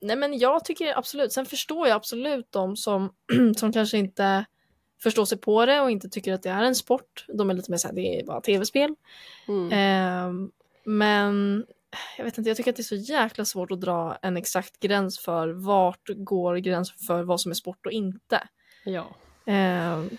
nej 0.00 0.16
men 0.16 0.38
jag 0.38 0.64
tycker 0.64 0.98
absolut, 0.98 1.32
sen 1.32 1.46
förstår 1.46 1.88
jag 1.88 1.96
absolut 1.96 2.52
de 2.52 2.76
som, 2.76 3.12
som 3.56 3.72
kanske 3.72 3.98
inte 3.98 4.44
förstår 5.02 5.24
sig 5.24 5.38
på 5.38 5.66
det 5.66 5.80
och 5.80 5.90
inte 5.90 6.08
tycker 6.08 6.32
att 6.32 6.42
det 6.42 6.50
är 6.50 6.62
en 6.62 6.74
sport. 6.74 7.24
De 7.28 7.50
är 7.50 7.54
lite 7.54 7.70
mer 7.70 7.78
såhär, 7.78 7.94
det 7.94 8.20
är 8.20 8.24
bara 8.24 8.40
tv-spel. 8.40 8.94
Mm. 9.48 9.72
Ehm, 9.72 10.50
men 10.84 11.66
jag 12.16 12.24
vet 12.24 12.38
inte, 12.38 12.50
jag 12.50 12.56
tycker 12.56 12.70
att 12.70 12.76
det 12.76 12.80
är 12.80 12.96
så 12.98 13.12
jäkla 13.12 13.44
svårt 13.44 13.70
att 13.70 13.80
dra 13.80 14.18
en 14.22 14.36
exakt 14.36 14.80
gräns 14.80 15.18
för 15.18 15.48
vart 15.48 16.08
går 16.08 16.56
gränsen 16.56 16.96
för 17.06 17.22
vad 17.22 17.40
som 17.40 17.50
är 17.50 17.54
sport 17.54 17.86
och 17.86 17.92
inte. 17.92 18.48
Ja. 18.84 19.06
Ehm, 19.46 20.08
men, 20.08 20.18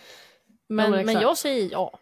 men 0.68 0.92
men, 0.92 1.00
exakt. 1.00 1.22
jag 1.22 1.38
säger 1.38 1.72
ja. 1.72 2.00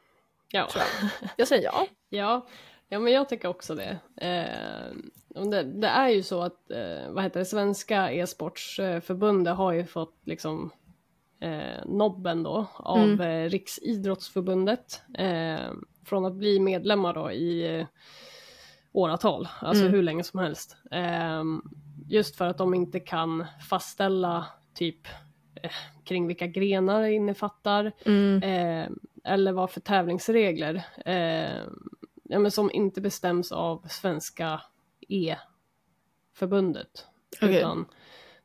Ja. 0.52 0.70
jag. 0.76 1.10
Jag 1.38 1.48
säger 1.48 1.64
ja. 1.64 1.88
Ja, 2.10 2.48
ja 2.88 3.00
men 3.00 3.14
jag 3.14 3.30
tycker 3.30 3.48
också 3.48 3.76
det. 3.76 3.98
Eh, 4.18 5.44
det. 5.44 5.64
Det 5.64 5.88
är 5.88 6.10
ju 6.10 6.24
så 6.24 6.42
att 6.42 6.72
eh, 6.72 7.10
vad 7.10 7.24
heter 7.24 7.40
det, 7.40 7.46
Svenska 7.46 8.12
e-sportsförbundet 8.12 9.56
har 9.56 9.72
ju 9.72 9.86
fått 9.86 10.20
liksom 10.24 10.72
eh, 11.42 11.86
nobben 11.86 12.44
då 12.44 12.68
av 12.74 12.98
Mm. 13.00 13.22
eh, 13.22 13.50
Riksidrottsförbundet 13.50 15.02
eh, 15.18 15.72
från 16.06 16.26
att 16.26 16.34
bli 16.34 16.60
medlemmar 16.60 17.14
då 17.14 17.32
i 17.32 17.80
eh, 17.80 17.86
åratal, 18.98 19.48
alltså 19.60 19.84
Mm. 19.84 19.94
hur 19.96 20.04
länge 20.04 20.24
som 20.24 20.40
helst. 20.40 20.78
Eh, 20.92 21.44
just 22.08 22.36
för 22.36 22.48
att 22.48 22.58
de 22.58 22.74
inte 22.74 23.00
kan 23.00 23.46
fastställa 23.70 24.46
typ 24.74 25.08
eh, 25.64 25.72
kring 26.04 26.28
vilka 26.28 26.48
grenar 26.48 27.02
det 27.02 27.12
innefattar 27.14 27.92
Mm. 28.06 28.44
eh, 28.44 28.90
eller 29.34 29.52
vad 29.52 29.70
för 29.72 29.80
tävlingsregler 29.82 30.86
eh, 31.06 31.64
ja, 32.24 32.40
men 32.40 32.52
som 32.52 32.72
inte 32.72 33.02
bestäms 33.02 33.52
av 33.52 33.86
svenska 33.90 34.62
E-förbundet. 36.34 37.06
Okej. 37.42 37.58
Utan 37.58 37.86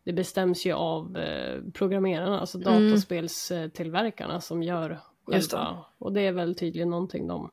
det 0.05 0.13
bestäms 0.13 0.67
ju 0.67 0.73
av 0.73 1.17
eh, 1.17 1.63
programmerarna, 1.75 2.41
alltså 2.41 2.59
Mm. 2.59 2.91
dataspelstillverkarna 2.91 4.41
som 4.41 4.63
gör 4.63 4.99
Just 5.33 5.53
själva. 5.53 5.85
Och 5.99 6.13
det 6.13 6.21
är 6.21 6.33
väl 6.33 6.55
tydligen 6.55 6.91
någonting 6.91 7.27
de, 7.27 7.51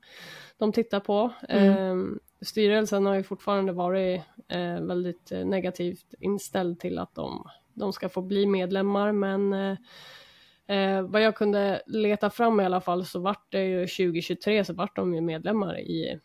de 0.57 0.71
tittar 0.71 0.99
på. 0.99 1.33
Mm. 1.49 2.19
Styrelsen 2.41 3.05
har 3.05 3.15
ju 3.15 3.23
fortfarande 3.23 3.71
varit 3.71 4.21
eh, 4.47 4.79
väldigt 4.81 5.31
eh, 5.31 5.45
negativt 5.45 6.13
inställd 6.19 6.79
till 6.79 6.99
att 6.99 7.15
de, 7.15 7.47
de 7.73 7.93
ska 7.93 8.09
få 8.09 8.21
bli 8.21 8.45
medlemmar 8.45 9.11
men 9.11 9.53
eh, 9.53 9.77
Eh, 10.69 11.01
vad 11.01 11.21
jag 11.21 11.35
kunde 11.35 11.81
leta 11.85 12.29
fram 12.29 12.59
i 12.59 12.65
alla 12.65 12.81
fall 12.81 13.05
så 13.05 13.19
vart 13.19 13.51
det 13.51 13.63
ju 13.65 13.87
2023 13.87 14.65
så 14.65 14.73
vart 14.73 14.95
de 14.95 15.15
ju 15.15 15.21
medlemmar 15.21 15.79
i, 15.79 16.19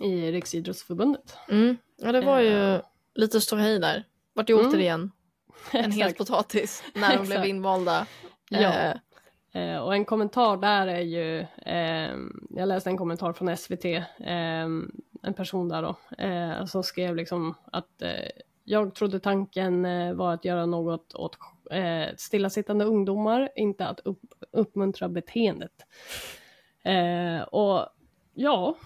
i 0.00 0.32
Riksidrottsförbundet. 0.32 1.36
Mm. 1.48 1.76
Ja, 2.02 2.12
det 2.12 2.20
var 2.20 2.40
ju 2.40 2.74
Eh. 2.74 2.80
lite 3.14 3.40
ståhej 3.40 3.78
där. 3.78 4.04
Vart 4.32 4.50
ju 4.50 4.54
Mm. 4.54 4.66
återigen 4.70 5.10
en 5.72 5.92
het 5.92 6.10
Exakt. 6.10 6.18
potatis 6.18 6.82
när 6.94 7.16
de 7.16 7.26
blev 7.26 7.44
invalda. 7.44 8.06
Ja. 8.50 8.72
Eh, 8.72 8.96
Eh, 9.52 9.76
och 9.78 9.94
en 9.94 10.04
kommentar 10.04 10.56
där 10.56 10.86
är 10.86 11.00
ju, 11.00 11.40
eh, 11.66 12.16
jag 12.50 12.68
läste 12.68 12.90
en 12.90 12.96
kommentar 12.98 13.32
från 13.32 13.56
SVT, 13.56 13.84
eh, 13.84 14.66
en 15.22 15.34
person 15.36 15.68
där 15.68 15.82
då, 15.82 15.96
eh, 16.24 16.64
som 16.64 16.82
skrev 16.82 17.16
liksom 17.16 17.54
att 17.72 18.02
eh, 18.02 18.10
jag 18.64 18.94
trodde 18.94 19.20
tanken 19.20 19.84
eh, 19.84 20.14
var 20.14 20.34
att 20.34 20.44
göra 20.44 20.66
något 20.66 21.14
åt 21.14 21.36
stillasittande 22.16 22.84
ungdomar, 22.84 23.48
inte 23.56 23.86
att 23.86 24.00
upp, 24.00 24.20
uppmuntra 24.52 25.08
beteendet. 25.08 25.72
Och 27.50 27.88
ja, 28.34 28.76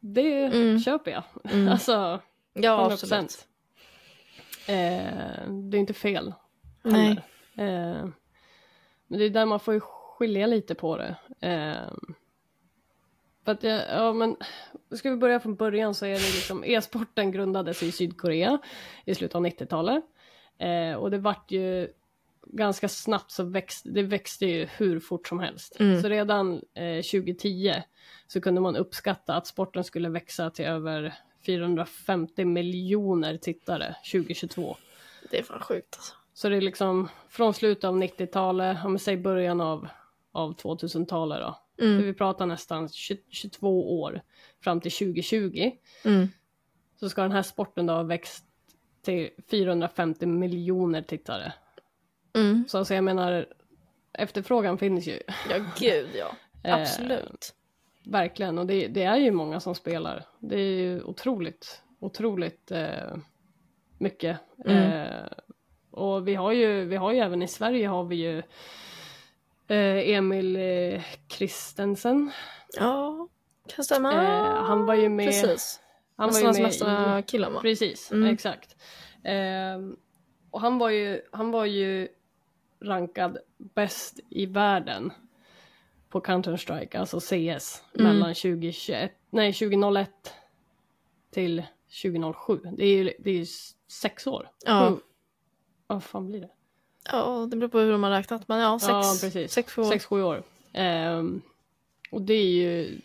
det 0.00 0.44
Mm. 0.44 0.80
köper 0.80 1.10
jag. 1.10 1.22
Mm. 1.52 1.68
alltså, 1.68 2.20
ja, 2.52 2.88
100%. 2.88 2.92
absolut. 2.92 3.46
Det 4.66 5.76
är 5.76 5.80
inte 5.80 5.94
fel. 5.94 6.34
Nej. 6.82 7.20
Men 9.10 9.18
det 9.18 9.24
är 9.24 9.30
där 9.30 9.46
man 9.46 9.60
får 9.60 9.74
ju 9.74 9.80
skilja 9.80 10.46
lite 10.46 10.74
på 10.74 10.96
det. 10.96 11.16
Eh, 11.40 11.92
för 13.44 13.52
att 13.52 13.62
jag, 13.62 13.82
ja 13.90 14.12
men, 14.12 14.36
ska 14.96 15.10
vi 15.10 15.16
börja 15.16 15.40
från 15.40 15.54
början 15.54 15.94
så 15.94 16.06
är 16.06 16.10
det 16.10 16.34
liksom, 16.34 16.64
e-sporten 16.64 17.32
grundades 17.32 17.82
i 17.82 17.92
Sydkorea 17.92 18.58
i 19.04 19.14
slutet 19.14 19.34
av 19.34 19.46
90-talet. 19.46 20.04
Eh, 20.58 20.94
och 20.94 21.10
det 21.10 21.18
vart 21.18 21.50
ju 21.50 21.88
ganska 22.46 22.88
snabbt 22.88 23.30
så 23.30 23.44
växte, 23.44 23.88
det 23.88 24.02
växte 24.02 24.46
ju 24.46 24.66
hur 24.66 25.00
fort 25.00 25.28
som 25.28 25.40
helst. 25.40 25.80
Mm. 25.80 26.02
Så 26.02 26.08
redan 26.08 26.52
eh, 26.74 27.02
2010 27.02 27.74
så 28.26 28.40
kunde 28.40 28.60
man 28.60 28.76
uppskatta 28.76 29.34
att 29.34 29.46
sporten 29.46 29.84
skulle 29.84 30.08
växa 30.08 30.50
till 30.50 30.64
över 30.64 31.14
450 31.46 32.44
miljoner 32.44 33.36
tittare 33.36 33.94
2022. 34.12 34.76
Det 35.30 35.38
är 35.38 35.42
fan 35.42 35.60
sjukt 35.60 35.96
alltså. 35.96 36.14
Så 36.40 36.48
det 36.48 36.56
är 36.56 36.60
liksom 36.60 37.08
från 37.28 37.54
slutet 37.54 37.84
av 37.84 38.02
90-talet, 38.02 38.84
om 38.84 38.92
vi 38.92 38.98
säger 38.98 39.18
början 39.18 39.60
av, 39.60 39.88
av 40.32 40.56
2000-talet 40.56 41.40
då. 41.40 41.58
Så 41.78 41.84
Mm. 41.84 42.02
vi 42.02 42.14
pratar 42.14 42.46
nästan 42.46 42.88
20, 42.88 43.22
22 43.28 44.00
år 44.00 44.20
fram 44.60 44.80
till 44.80 44.92
2020. 44.92 45.72
Mm. 46.04 46.28
Så 47.00 47.08
ska 47.08 47.22
den 47.22 47.32
här 47.32 47.42
sporten 47.42 47.86
då 47.86 47.94
ha 47.94 48.02
växt 48.02 48.44
till 49.02 49.30
450 49.50 50.26
miljoner 50.26 51.02
tittare. 51.02 51.52
Mm. 52.34 52.64
Så 52.68 52.78
alltså 52.78 52.94
jag 52.94 53.04
menar, 53.04 53.46
efterfrågan 54.12 54.78
finns 54.78 55.06
ju. 55.06 55.20
Ja, 55.50 55.56
gud 55.78 56.08
ja. 56.14 56.32
Eh, 56.62 56.74
Absolut. 56.74 57.54
Verkligen, 58.04 58.58
och 58.58 58.66
det, 58.66 58.88
det 58.88 59.02
är 59.02 59.16
ju 59.16 59.30
många 59.30 59.60
som 59.60 59.74
spelar. 59.74 60.24
Det 60.38 60.56
är 60.56 60.78
ju 60.80 61.02
otroligt, 61.02 61.82
otroligt 61.98 62.70
eh, 62.70 63.16
mycket. 63.98 64.38
Mm. 64.64 64.76
Eh, 64.76 65.28
och 65.90 66.28
vi 66.28 66.34
har 66.34 66.52
ju, 66.52 66.84
vi 66.84 66.96
har 66.96 67.12
ju 67.12 67.18
även 67.18 67.42
i 67.42 67.48
Sverige 67.48 67.86
har 67.88 68.04
vi 68.04 68.16
ju 68.16 68.38
eh, 69.68 70.10
Emil 70.16 70.56
eh, 70.56 71.02
Kristensen. 71.28 72.30
Ja, 72.78 73.28
kan 73.68 73.84
stämma. 73.84 74.12
Eh, 74.12 74.62
han 74.64 74.86
var 74.86 74.94
ju 74.94 75.08
med, 75.08 75.26
Precis. 75.26 75.80
han 76.16 76.30
var 76.30 76.40
ju 76.56 76.62
med 76.62 77.20
i, 77.20 77.22
killen 77.22 77.52
va? 77.54 77.60
Precis, 77.60 78.10
Mm. 78.12 78.34
exakt. 78.34 78.76
Eh, 79.24 79.78
och 80.50 80.60
han 80.60 80.78
var 80.78 80.90
ju, 80.90 81.22
han 81.32 81.50
var 81.50 81.64
ju 81.64 82.08
rankad 82.82 83.38
bäst 83.58 84.20
i 84.30 84.46
världen 84.46 85.12
på 86.08 86.20
Counter-Strike, 86.20 86.98
alltså 86.98 87.20
CS, 87.20 87.82
Mm. 87.94 88.06
mellan 88.12 88.34
2021, 88.34 89.12
nej 89.30 89.52
2001 89.52 90.34
till 91.30 91.62
2007. 92.02 92.60
Det 92.76 92.84
är 92.84 92.96
ju 92.96 93.12
det 93.18 93.30
är 93.30 93.34
ju 93.34 93.46
sex 93.88 94.26
år. 94.26 94.50
Ja. 94.66 94.90
Sju. 94.90 95.00
Vad 95.94 96.04
fan 96.04 96.26
blir 96.26 96.40
det? 96.40 96.50
Ja, 97.12 97.46
det 97.50 97.56
beror 97.56 97.68
på 97.68 97.78
hur 97.78 97.92
de 97.92 98.02
har 98.02 98.10
räknat. 98.10 98.48
Men 98.48 98.58
ja, 98.60 98.78
sex, 98.78 98.90
Ja, 98.90 99.02
precis. 99.20 99.52
sex, 99.52 99.72
sju 99.72 99.82
år. 99.82 99.90
Sex, 99.90 100.04
sju 100.04 100.22
år. 100.22 100.42
Ehm, 100.72 101.42
och 102.10 102.22
det 102.22 102.34
är 102.34 102.46
ju 102.46 103.00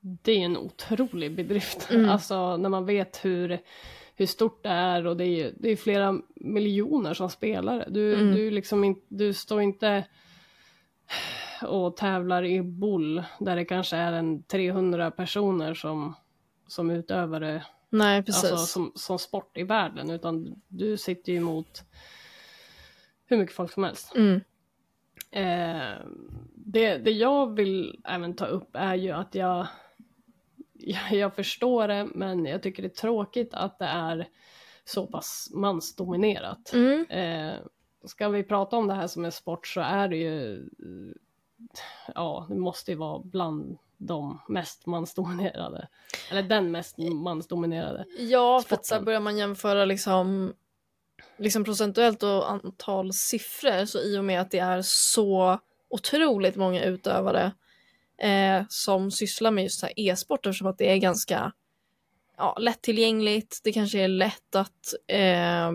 det 0.00 0.32
är 0.32 0.38
en 0.38 0.56
otrolig 0.56 1.34
bedrift. 1.36 1.90
Mm. 1.90 2.08
Alltså 2.10 2.56
när 2.56 2.68
man 2.68 2.86
vet 2.86 3.24
hur, 3.24 3.58
hur 4.14 4.26
stort 4.26 4.62
det 4.62 4.68
är 4.68 5.06
och 5.06 5.16
det 5.16 5.24
är, 5.26 5.52
det 5.56 5.68
är 5.70 5.76
flera 5.76 6.18
miljoner 6.34 7.14
som 7.14 7.30
spelare. 7.30 7.86
Du, 7.90 8.14
Mm. 8.14 8.34
du, 8.34 8.50
liksom 8.50 8.84
in, 8.84 9.00
du 9.08 9.32
står 9.34 9.60
inte 9.60 10.04
och 11.62 11.96
tävlar 11.96 12.44
i 12.44 12.62
boll 12.62 13.22
där 13.40 13.56
det 13.56 13.64
kanske 13.64 13.96
är 13.96 14.12
en 14.12 14.42
300 14.42 15.10
personer 15.10 15.74
som, 15.74 16.14
som 16.68 16.90
utövar 16.90 17.40
det 17.40 17.64
Nej, 17.90 18.22
precis. 18.22 18.44
alltså, 18.52 18.66
som, 18.66 18.92
som 18.94 19.18
sport 19.18 19.56
i 19.56 19.62
världen 19.62 20.10
utan 20.10 20.62
du 20.68 20.96
sitter 20.96 21.32
ju 21.32 21.38
emot 21.38 21.82
hur 23.26 23.36
mycket 23.36 23.56
folk 23.56 23.72
som 23.72 23.84
helst. 23.84 24.14
Mm. 24.14 24.40
Eh, 25.30 25.98
det, 26.54 26.98
det 26.98 27.10
jag 27.10 27.54
vill 27.54 28.00
även 28.04 28.36
ta 28.36 28.46
upp 28.46 28.70
är 28.72 28.94
ju 28.94 29.10
att 29.10 29.34
jag, 29.34 29.66
jag, 30.72 31.12
jag 31.12 31.34
förstår 31.34 31.88
det 31.88 32.08
men 32.14 32.44
jag 32.44 32.62
tycker 32.62 32.82
det 32.82 32.88
är 32.88 33.00
tråkigt 33.00 33.54
att 33.54 33.78
det 33.78 33.84
är 33.84 34.28
så 34.84 35.06
pass 35.06 35.50
mansdominerat. 35.54 36.72
Mm. 36.72 37.06
Eh, 37.10 37.54
ska 38.04 38.28
vi 38.28 38.42
prata 38.42 38.76
om 38.76 38.86
det 38.86 38.94
här 38.94 39.06
som 39.06 39.24
en 39.24 39.32
sport 39.32 39.66
så 39.66 39.80
är 39.80 40.08
det 40.08 40.16
ju, 40.16 40.56
eh, 40.56 41.14
ja 42.14 42.46
det 42.48 42.54
måste 42.56 42.90
ju 42.90 42.96
vara 42.96 43.18
bland 43.18 43.78
de 43.96 44.40
mest 44.48 44.86
mansdominerade. 44.86 45.88
Eller 46.30 46.42
den 46.42 46.70
mest 46.70 46.98
mansdominerade. 46.98 48.04
Ja, 48.18 48.62
för 48.66 48.74
att 48.74 48.86
Sporten. 48.86 49.04
börjar 49.04 49.20
man 49.20 49.38
jämföra 49.38 49.84
liksom 49.84 50.54
liksom 51.36 51.64
procentuellt 51.64 52.22
och 52.22 52.50
antal 52.50 53.12
siffror 53.12 53.84
så 53.84 54.00
i 54.00 54.18
och 54.18 54.24
med 54.24 54.40
att 54.40 54.50
det 54.50 54.58
är 54.58 54.82
så 54.82 55.58
otroligt 55.88 56.56
många 56.56 56.84
utövare 56.84 57.52
eh, 58.18 58.62
som 58.68 59.10
sysslar 59.10 59.50
med 59.50 59.64
just 59.64 59.84
e-sport 59.96 60.46
eftersom 60.46 60.66
att 60.68 60.78
det 60.78 60.92
är 60.92 60.96
ganska 60.96 61.52
ja, 62.36 62.56
lättillgängligt. 62.60 63.60
Det 63.64 63.72
kanske 63.72 63.98
är 64.00 64.08
lätt 64.08 64.54
att 64.54 64.94
eh, 65.06 65.72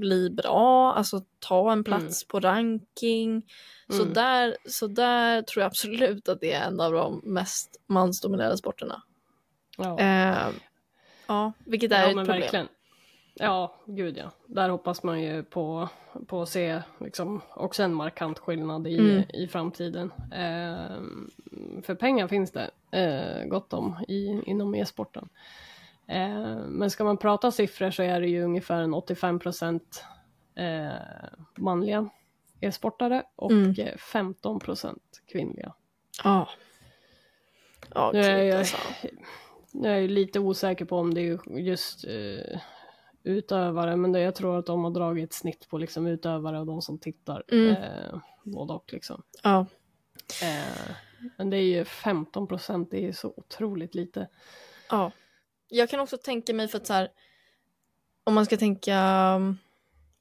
bli 0.00 0.30
bra, 0.30 0.92
alltså 0.92 1.22
ta 1.38 1.72
en 1.72 1.84
plats 1.84 2.24
på 2.28 2.40
ranking. 2.40 3.42
Så, 3.88 4.02
Mm. 4.02 4.14
där, 4.14 4.56
så 4.64 4.86
där 4.86 5.42
tror 5.42 5.62
jag 5.62 5.66
absolut 5.66 6.28
att 6.28 6.40
det 6.40 6.52
är 6.52 6.66
en 6.66 6.80
av 6.80 6.92
de 6.92 7.20
mest 7.24 7.80
mansdominerade 7.86 8.58
sporterna. 8.58 9.02
Ja. 9.76 9.98
Eh, 10.00 10.48
ja, 11.26 11.52
vilket 11.64 11.92
är 11.92 12.02
ja, 12.02 12.08
ett 12.08 12.16
problem. 12.16 12.40
verkligen. 12.40 12.68
Ja, 13.34 13.74
gud 13.86 14.16
ja. 14.16 14.30
Där 14.46 14.68
hoppas 14.68 15.02
man 15.02 15.22
ju 15.22 15.42
på, 15.42 15.88
på 16.26 16.42
att 16.42 16.48
se 16.48 16.82
liksom, 17.00 17.40
också 17.50 17.82
en 17.82 17.94
markant 17.94 18.38
skillnad 18.38 18.86
i, 18.86 18.98
Mm. 18.98 19.22
i 19.34 19.48
framtiden. 19.48 20.12
Ehm, 20.32 21.30
för 21.82 21.94
pengar 21.94 22.28
finns 22.28 22.52
det 22.52 22.70
eh, 22.90 23.44
gott 23.48 23.72
om 23.72 23.96
i, 24.08 24.42
inom 24.46 24.74
e-sporten. 24.74 25.28
Eh, 26.06 26.56
men 26.68 26.90
ska 26.90 27.04
man 27.04 27.16
prata 27.16 27.50
siffror 27.50 27.90
så 27.90 28.02
är 28.02 28.20
det 28.20 28.28
ju 28.28 28.42
ungefär 28.44 28.82
en 28.82 28.94
85 28.94 29.38
procent 29.38 30.04
eh, 30.54 30.90
manliga 31.56 32.08
e-sportare 32.60 33.22
och 33.36 33.50
Mm. 33.50 33.74
eh, 33.78 33.96
15 33.96 34.58
procent 34.60 35.22
kvinnliga. 35.32 35.72
Ja. 36.24 36.48
Nu 38.12 38.20
är 38.20 38.42
jag, 38.42 38.58
alltså. 38.58 38.76
nu 39.72 39.88
är 39.88 39.92
jag 39.92 40.02
ju 40.02 40.08
lite 40.08 40.40
osäker 40.40 40.84
på 40.84 40.96
om 40.98 41.14
det 41.14 41.20
är 41.20 41.58
just 41.58 42.04
eh, 42.04 42.60
utövare, 43.24 43.96
men 43.96 44.12
det, 44.12 44.20
jag 44.20 44.34
tror 44.34 44.58
att 44.58 44.66
de 44.66 44.84
har 44.84 44.90
dragit 44.90 45.30
ett 45.30 45.32
snitt 45.34 45.68
på 45.68 45.78
liksom 45.78 46.06
utövare 46.06 46.60
och 46.60 46.66
de 46.66 46.82
som 46.82 46.98
tittar. 46.98 47.44
Mm. 47.48 47.70
Eh, 47.70 48.18
både 48.44 48.72
och 48.72 48.92
liksom. 48.92 49.22
Ja. 49.42 49.66
Eh, 50.42 50.94
men 51.36 51.50
det 51.50 51.56
är 51.56 51.62
ju 51.62 51.84
15 51.84 52.46
procent, 52.46 52.90
det 52.90 53.08
är 53.08 53.12
så 53.12 53.34
otroligt 53.36 53.94
lite. 53.94 54.28
Ja. 54.90 55.12
Jag 55.68 55.90
kan 55.90 56.00
också 56.00 56.16
tänka 56.16 56.54
mig 56.54 56.68
för 56.68 56.78
att 56.78 56.86
så 56.86 56.92
här, 56.92 57.08
om 58.24 58.34
man 58.34 58.46
ska 58.46 58.56
tänka, 58.56 58.96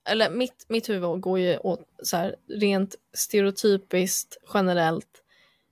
eller 0.10 0.30
mitt, 0.30 0.66
mitt 0.70 0.90
huvud 0.90 1.22
går 1.22 1.40
ju 1.40 1.58
åt 1.58 1.88
så 2.04 2.18
här, 2.18 2.36
rent 2.48 2.96
stereotypiskt 3.14 4.38
generellt, 4.54 5.18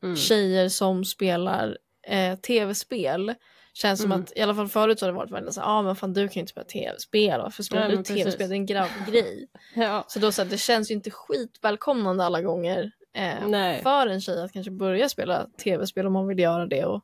Mm. 0.03 0.15
tjejer 0.15 0.69
som 0.69 1.05
spelar 1.05 1.77
eh, 2.07 2.35
tv-spel. 2.35 3.33
Känns 3.73 4.01
som 4.01 4.11
Mm. 4.11 4.23
att, 4.23 4.33
i 4.35 4.41
alla 4.41 4.55
fall 4.55 4.67
förut 4.67 4.99
så 4.99 5.05
har 5.05 5.11
det 5.11 5.17
varit 5.17 5.31
väldigt 5.31 5.53
så 5.53 5.61
ja 5.61 5.65
ah, 5.65 5.81
men 5.81 5.95
fan 5.95 6.13
du 6.13 6.27
kan 6.27 6.33
ju 6.33 6.39
inte 6.39 6.51
spela 6.51 6.65
tv-spel, 6.65 7.41
varför 7.41 7.63
spelar 7.63 7.87
Nej, 7.87 7.97
du 7.97 8.03
tv-spel, 8.03 8.49
det 8.49 8.55
är 8.55 8.57
en 8.57 8.65
grabbgrej. 8.65 9.47
Ja. 9.75 10.05
Så 10.07 10.19
då 10.19 10.31
så 10.31 10.41
här, 10.41 10.49
det 10.49 10.57
känns 10.57 10.91
ju 10.91 10.95
inte 10.95 11.11
skitvälkomnande 11.11 12.23
alla 12.23 12.41
gånger 12.41 12.91
eh, 13.13 13.81
för 13.83 14.07
en 14.07 14.21
tjej 14.21 14.41
att 14.41 14.53
kanske 14.53 14.71
börja 14.71 15.09
spela 15.09 15.47
tv-spel 15.63 16.07
om 16.07 16.13
man 16.13 16.27
vill 16.27 16.39
göra 16.39 16.65
det. 16.65 16.85
Och, 16.85 17.01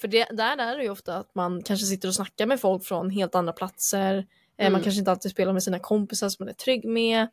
för 0.00 0.08
det, 0.08 0.24
där 0.30 0.58
är 0.58 0.76
det 0.76 0.82
ju 0.82 0.90
ofta 0.90 1.16
att 1.16 1.34
man 1.34 1.62
kanske 1.62 1.86
sitter 1.86 2.08
och 2.08 2.14
snackar 2.14 2.46
med 2.46 2.60
folk 2.60 2.84
från 2.84 3.10
helt 3.10 3.34
andra 3.34 3.52
platser. 3.52 4.14
Eh, 4.16 4.24
Mm. 4.66 4.72
Man 4.72 4.82
kanske 4.82 4.98
inte 4.98 5.10
alltid 5.10 5.30
spelar 5.30 5.52
med 5.52 5.62
sina 5.62 5.78
kompisar 5.78 6.28
som 6.28 6.44
man 6.44 6.48
är 6.48 6.54
trygg 6.56 6.84
med. 6.84 7.28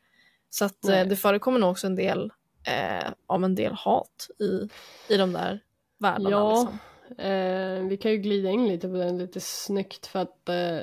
Så 0.49 0.65
att 0.65 0.85
eh, 0.85 1.03
det 1.05 1.15
förekommer 1.15 1.59
nog 1.59 1.71
också 1.71 1.87
en 1.87 1.95
del, 1.95 2.31
eh, 2.67 3.35
en 3.43 3.55
del 3.55 3.73
hat 3.73 4.27
i, 4.39 4.69
i 5.13 5.17
de 5.17 5.33
där 5.33 5.59
världarna. 5.99 6.29
Ja. 6.29 6.51
Liksom. 6.51 6.79
Eh, 7.17 7.83
vi 7.83 7.97
kan 8.01 8.11
ju 8.11 8.17
glida 8.17 8.49
in 8.49 8.67
lite 8.67 8.87
på 8.87 8.93
den 8.93 9.17
lite 9.17 9.39
snyggt 9.39 10.07
för 10.07 10.19
att 10.19 10.49
eh, 10.49 10.81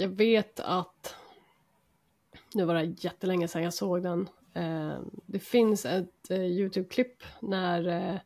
jag 0.00 0.08
vet 0.08 0.60
att 0.60 1.14
nu 2.54 2.64
var 2.64 2.74
det 2.74 3.04
jättelänge 3.04 3.48
sedan 3.48 3.62
jag 3.62 3.74
såg 3.74 4.02
den. 4.02 4.28
Eh, 4.54 4.98
det 5.26 5.38
finns 5.38 5.86
ett 5.86 6.30
eh, 6.30 6.40
Youtube-klipp 6.40 7.22
när 7.40 7.88
eh, 7.88 8.16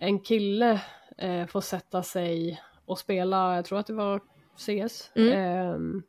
en 0.00 0.20
kille 0.20 0.80
eh, 1.18 1.46
får 1.46 1.60
sätta 1.60 2.02
sig 2.02 2.62
och 2.84 2.98
spela, 2.98 3.56
jag 3.56 3.64
tror 3.64 3.78
att 3.78 3.86
det 3.86 3.92
var 3.92 4.20
CS. 4.56 5.10
Mm. 5.14 6.02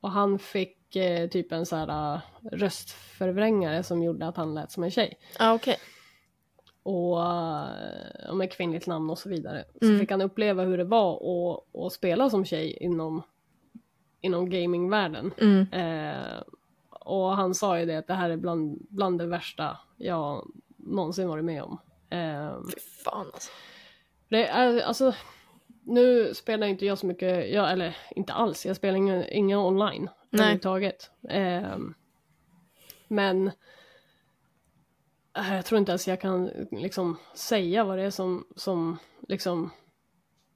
Och 0.00 0.10
han 0.10 0.38
fick 0.38 0.78
typ 1.30 1.52
en 1.52 1.66
så 1.66 1.76
här 1.76 2.20
röstförvrängare 2.52 3.82
som 3.82 4.02
gjorde 4.02 4.26
att 4.26 4.36
han 4.36 4.54
lät 4.54 4.70
som 4.70 4.84
en 4.84 4.90
tjej 4.90 5.18
Ah, 5.38 5.54
okej. 5.54 5.76
Och 6.86 7.16
uh, 7.18 8.34
med 8.34 8.52
kvinnligt 8.52 8.86
namn 8.86 9.10
och 9.10 9.18
så 9.18 9.28
vidare. 9.28 9.64
Så 9.80 9.84
Mm. 9.86 9.98
fick 10.00 10.10
han 10.10 10.20
uppleva 10.20 10.62
hur 10.62 10.78
det 10.78 10.84
var 10.84 11.14
att, 11.14 11.64
att 11.84 11.92
spela 11.92 12.30
som 12.30 12.44
tjej 12.44 12.76
inom, 12.80 13.22
inom 14.20 14.50
gamingvärlden. 14.50 15.32
Mm. 15.40 15.66
Eh, 15.72 16.42
och 16.90 17.36
han 17.36 17.54
sa 17.54 17.78
ju 17.80 17.86
det 17.86 17.96
att 17.96 18.06
det 18.06 18.14
här 18.14 18.30
är 18.30 18.36
bland, 18.36 18.86
bland 18.90 19.18
det 19.18 19.26
värsta 19.26 19.78
jag 19.96 20.50
någonsin 20.76 21.28
varit 21.28 21.44
med 21.44 21.62
om. 21.62 21.78
Eh, 22.10 22.56
Fy 22.74 22.80
fan 23.04 23.26
alltså. 23.34 23.50
det 24.28 24.46
är 24.46 24.80
alltså, 24.82 25.14
nu 25.82 26.34
spelar 26.34 26.66
inte 26.66 26.86
jag 26.86 26.98
så 26.98 27.06
mycket, 27.06 27.50
jag, 27.52 27.72
eller 27.72 27.96
inte 28.10 28.32
alls, 28.32 28.66
jag 28.66 28.76
spelar 28.76 28.96
inga, 28.96 29.28
inga 29.28 29.58
online 29.66 30.08
överhuvudtaget. 30.32 31.10
Eh, 31.28 31.76
men 33.08 33.50
jag 35.34 35.64
tror 35.64 35.78
inte 35.78 35.92
ens 35.92 36.08
jag 36.08 36.20
kan 36.20 36.50
liksom 36.70 37.16
säga 37.34 37.84
vad 37.84 37.98
det 37.98 38.04
är 38.04 38.10
som, 38.10 38.46
som 38.56 38.98
liksom 39.28 39.70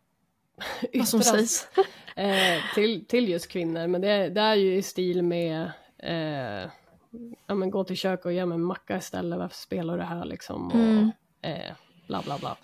yttras, 0.93 1.27
sägs. 1.29 1.69
eh, 2.17 2.75
till, 2.75 3.05
till 3.07 3.29
just 3.29 3.49
kvinnor. 3.49 3.87
Men 3.87 4.01
det, 4.01 4.29
det 4.29 4.41
är 4.41 4.55
ju 4.55 4.77
i 4.77 4.83
stil 4.83 5.23
med 5.23 5.71
eh, 5.99 6.71
ja, 7.47 7.55
men 7.55 7.71
gå 7.71 7.85
till 7.85 7.97
kök 7.97 8.25
och 8.25 8.33
ge 8.33 8.47
mig 8.47 8.55
en 8.57 8.63
macka 8.65 8.97
istället, 8.97 9.39
varför 9.39 9.57
spelar 9.57 9.95
du 9.95 10.01
det 10.01 10.07
här 10.07 10.25
liksom? 10.25 10.67
Och, 10.67 10.75
Mm. 10.75 11.11
eh, 11.43 11.73
bla 12.07 12.23
bla 12.23 12.39
bla. 12.39 12.57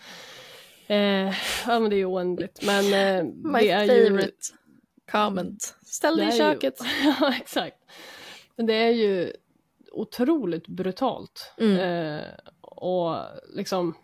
Eh, 0.87 1.35
ja 1.66 1.81
men 1.81 1.90
det 1.90 1.96
är 1.96 1.98
ju 1.98 2.05
oändligt. 2.05 2.61
Men 2.66 2.85
eh, 2.85 3.24
My 3.35 3.59
det 3.61 3.70
är 3.70 3.85
ju... 3.85 4.07
favorite 4.09 4.37
comment. 5.11 5.77
Ställ 5.87 6.16
dig 6.16 6.27
i 6.27 6.29
är 6.29 6.33
ju- 6.33 6.38
köket. 6.38 6.74
ja 7.20 7.35
exakt. 7.37 7.77
Men 8.57 8.66
det 8.66 8.74
är 8.74 8.90
ju 8.90 9.33
otroligt 10.00 10.68
brutalt. 10.68 11.52
Mm. 11.59 11.78
Eh, 11.78 12.24
och 12.61 13.16
liksom 13.48 13.94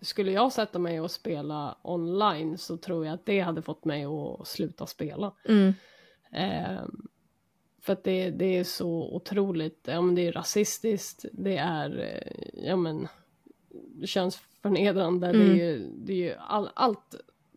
skulle 0.00 0.32
jag 0.32 0.52
sätta 0.52 0.78
mig 0.78 1.00
och 1.00 1.10
spela 1.10 1.78
online 1.82 2.58
så 2.58 2.76
tror 2.76 3.06
jag 3.06 3.14
att 3.14 3.26
det 3.26 3.40
hade 3.40 3.62
fått 3.62 3.84
mig 3.84 4.04
att 4.04 4.48
sluta 4.48 4.86
spela. 4.86 5.32
Mm. 5.48 5.74
Eh, 6.32 6.82
för 7.82 7.92
att 7.92 8.04
det, 8.04 8.30
det 8.30 8.58
är 8.58 8.64
så 8.64 9.14
otroligt, 9.14 9.80
ja 9.84 10.00
men 10.00 10.14
det 10.14 10.26
är 10.26 10.32
rasistiskt, 10.32 11.24
det 11.32 11.56
är, 11.56 11.98
eh, 12.00 12.64
ja 12.68 12.76
men 12.76 13.08
könsförnedrande, 14.06 15.26
det 15.32 15.38
är 15.38 15.44
Mm. 15.44 15.56
ju, 15.58 15.90
det 15.94 16.12
är 16.12 16.16
ju 16.16 16.34
all, 16.38 16.70
allt 16.74 17.14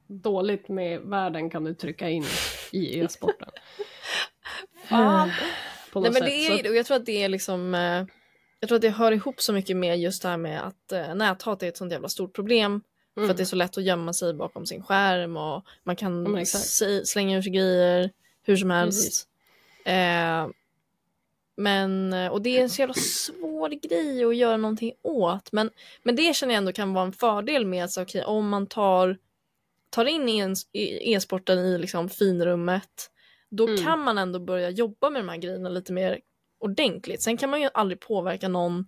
dåligt 0.07 0.67
med 0.69 1.01
världen 1.01 1.49
kan 1.49 1.63
du 1.63 1.73
trycka 1.73 2.09
in 2.09 2.25
i 2.71 2.99
e-sporten. 2.99 3.49
Fan. 4.89 5.29
På 5.93 5.99
Nej 5.99 6.10
något 6.10 6.13
men 6.13 6.21
sätt. 6.29 6.32
det 6.32 6.47
är 6.47 6.53
att- 6.58 6.63
det 6.63 6.69
och 6.69 6.75
jag 6.75 6.86
tror 6.86 6.97
att 6.97 7.06
det 7.06 7.23
är 7.23 7.29
liksom 7.29 7.75
eh, 7.75 8.06
Jag 8.60 8.67
tror 8.67 8.75
att 8.75 8.82
det 8.82 8.89
hör 8.89 9.12
ihop 9.12 9.41
så 9.41 9.53
mycket 9.53 9.77
med 9.77 9.99
just 9.99 10.21
det 10.21 10.27
här 10.29 10.38
med 10.38 10.67
att 10.67 10.91
eh, 10.91 11.15
näthat 11.15 11.63
är 11.63 11.67
ett 11.67 11.77
sånt 11.77 11.91
jävla 11.91 12.10
stort 12.10 12.34
problem 12.36 12.82
För 13.13 13.21
Mm. 13.21 13.32
att 13.32 13.38
det 13.38 13.43
är 13.43 13.45
så 13.45 13.56
lätt 13.56 13.77
att 13.77 13.84
gömma 13.84 14.13
sig 14.13 14.34
bakom 14.34 14.65
sin 14.65 14.84
skärm 14.84 15.38
och 15.38 15.53
man 15.53 15.63
men 15.84 15.95
kan 15.95 16.45
si- 16.45 17.06
slänga 17.06 17.38
ur 17.38 17.41
sig 17.41 17.51
grejer 17.51 18.10
hur 18.43 18.58
som 18.58 18.69
helst 18.71 19.27
eh, 19.86 20.47
Men, 21.56 22.13
och 22.13 22.41
det 22.41 22.58
är 22.58 22.62
en 22.62 22.69
så 22.69 22.82
jävla 22.82 22.93
svår 22.93 23.69
grej 23.69 24.25
att 24.25 24.36
göra 24.36 24.58
någonting 24.58 24.93
åt 25.01 25.51
men, 25.51 25.69
men 26.03 26.15
det 26.15 26.36
känner 26.36 26.53
jag 26.53 26.58
ändå 26.58 26.71
kan 26.71 26.93
vara 26.93 27.06
en 27.06 27.13
fördel 27.13 27.65
med 27.65 27.84
att 27.84 27.97
okej, 27.97 28.23
om 28.23 28.49
man 28.49 28.67
tar 28.67 29.17
tar 29.89 30.06
in 30.06 30.56
e-sporten 30.73 31.60
i 31.60 31.77
liksom 31.77 32.10
finrummet 32.10 33.10
då 33.55 33.67
Mm. 33.67 33.83
kan 33.85 33.99
man 33.99 34.17
ändå 34.17 34.39
börja 34.39 34.69
jobba 34.69 35.09
med 35.09 35.21
de 35.21 35.29
här 35.29 35.37
grejerna 35.37 35.69
lite 35.69 35.93
mer 35.93 36.19
ordentligt. 36.59 37.21
Sen 37.21 37.37
kan 37.37 37.49
man 37.49 37.61
ju 37.61 37.69
aldrig 37.73 37.99
påverka 37.99 38.47
någon 38.47 38.87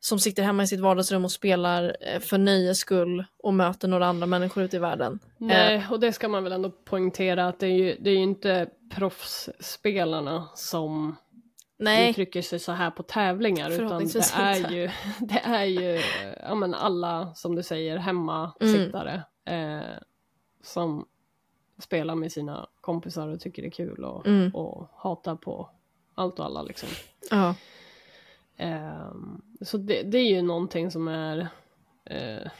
som 0.00 0.18
sitter 0.18 0.42
hemma 0.42 0.62
i 0.62 0.66
sitt 0.66 0.80
vardagsrum 0.80 1.24
och 1.24 1.32
spelar 1.32 1.96
eh, 2.00 2.20
för 2.20 2.38
nöjes 2.38 2.78
skull 2.78 3.24
och 3.38 3.54
möter 3.54 3.88
några 3.88 4.06
andra 4.06 4.26
människor 4.26 4.62
ute 4.62 4.76
i 4.76 4.80
världen. 4.80 5.18
Nej, 5.38 5.86
och 5.90 6.00
det 6.00 6.12
ska 6.12 6.28
man 6.28 6.44
väl 6.44 6.52
ändå 6.52 6.70
poängtera 6.70 7.48
att 7.48 7.58
det 7.60 7.66
är 7.66 7.70
ju, 7.76 7.96
det 8.00 8.10
är 8.10 8.14
ju 8.14 8.22
inte 8.22 8.68
proffsspelarna 8.94 10.48
som 10.54 11.16
Nej, 11.78 12.10
uttrycker 12.10 12.42
sig 12.42 12.58
så 12.58 12.72
här 12.72 12.90
på 12.90 13.02
tävlingar 13.02 13.70
utan 13.70 14.08
det 14.08 14.32
är 14.36 14.56
inte. 14.56 14.74
ju, 14.74 14.90
det 15.20 15.38
är 15.44 15.64
ju 15.64 15.94
eh, 15.96 16.02
ja, 16.42 16.54
men 16.54 16.74
alla, 16.74 17.34
som 17.34 17.54
du 17.54 17.62
säger, 17.62 17.96
hemmasittare 17.96 19.22
eh, 19.46 19.80
som 20.62 21.06
spelar 21.82 22.14
med 22.14 22.32
sina 22.32 22.66
kompisar 22.80 23.28
och 23.28 23.40
tycker 23.40 23.62
det 23.62 23.68
är 23.68 23.70
kul 23.70 24.04
och, 24.04 24.26
Mm. 24.26 24.54
och 24.54 24.88
hatar 24.96 25.36
på 25.36 25.70
allt 26.14 26.38
och 26.38 26.44
alla 26.44 26.62
liksom. 26.62 26.88
ja. 27.30 27.54
Ehm, 28.56 29.42
så 29.60 29.78
det, 29.78 30.02
det 30.02 30.18
är 30.18 30.28
ju 30.30 30.42
någonting 30.42 30.90
som 30.90 31.08
är 31.08 31.48
eh, 32.04 32.50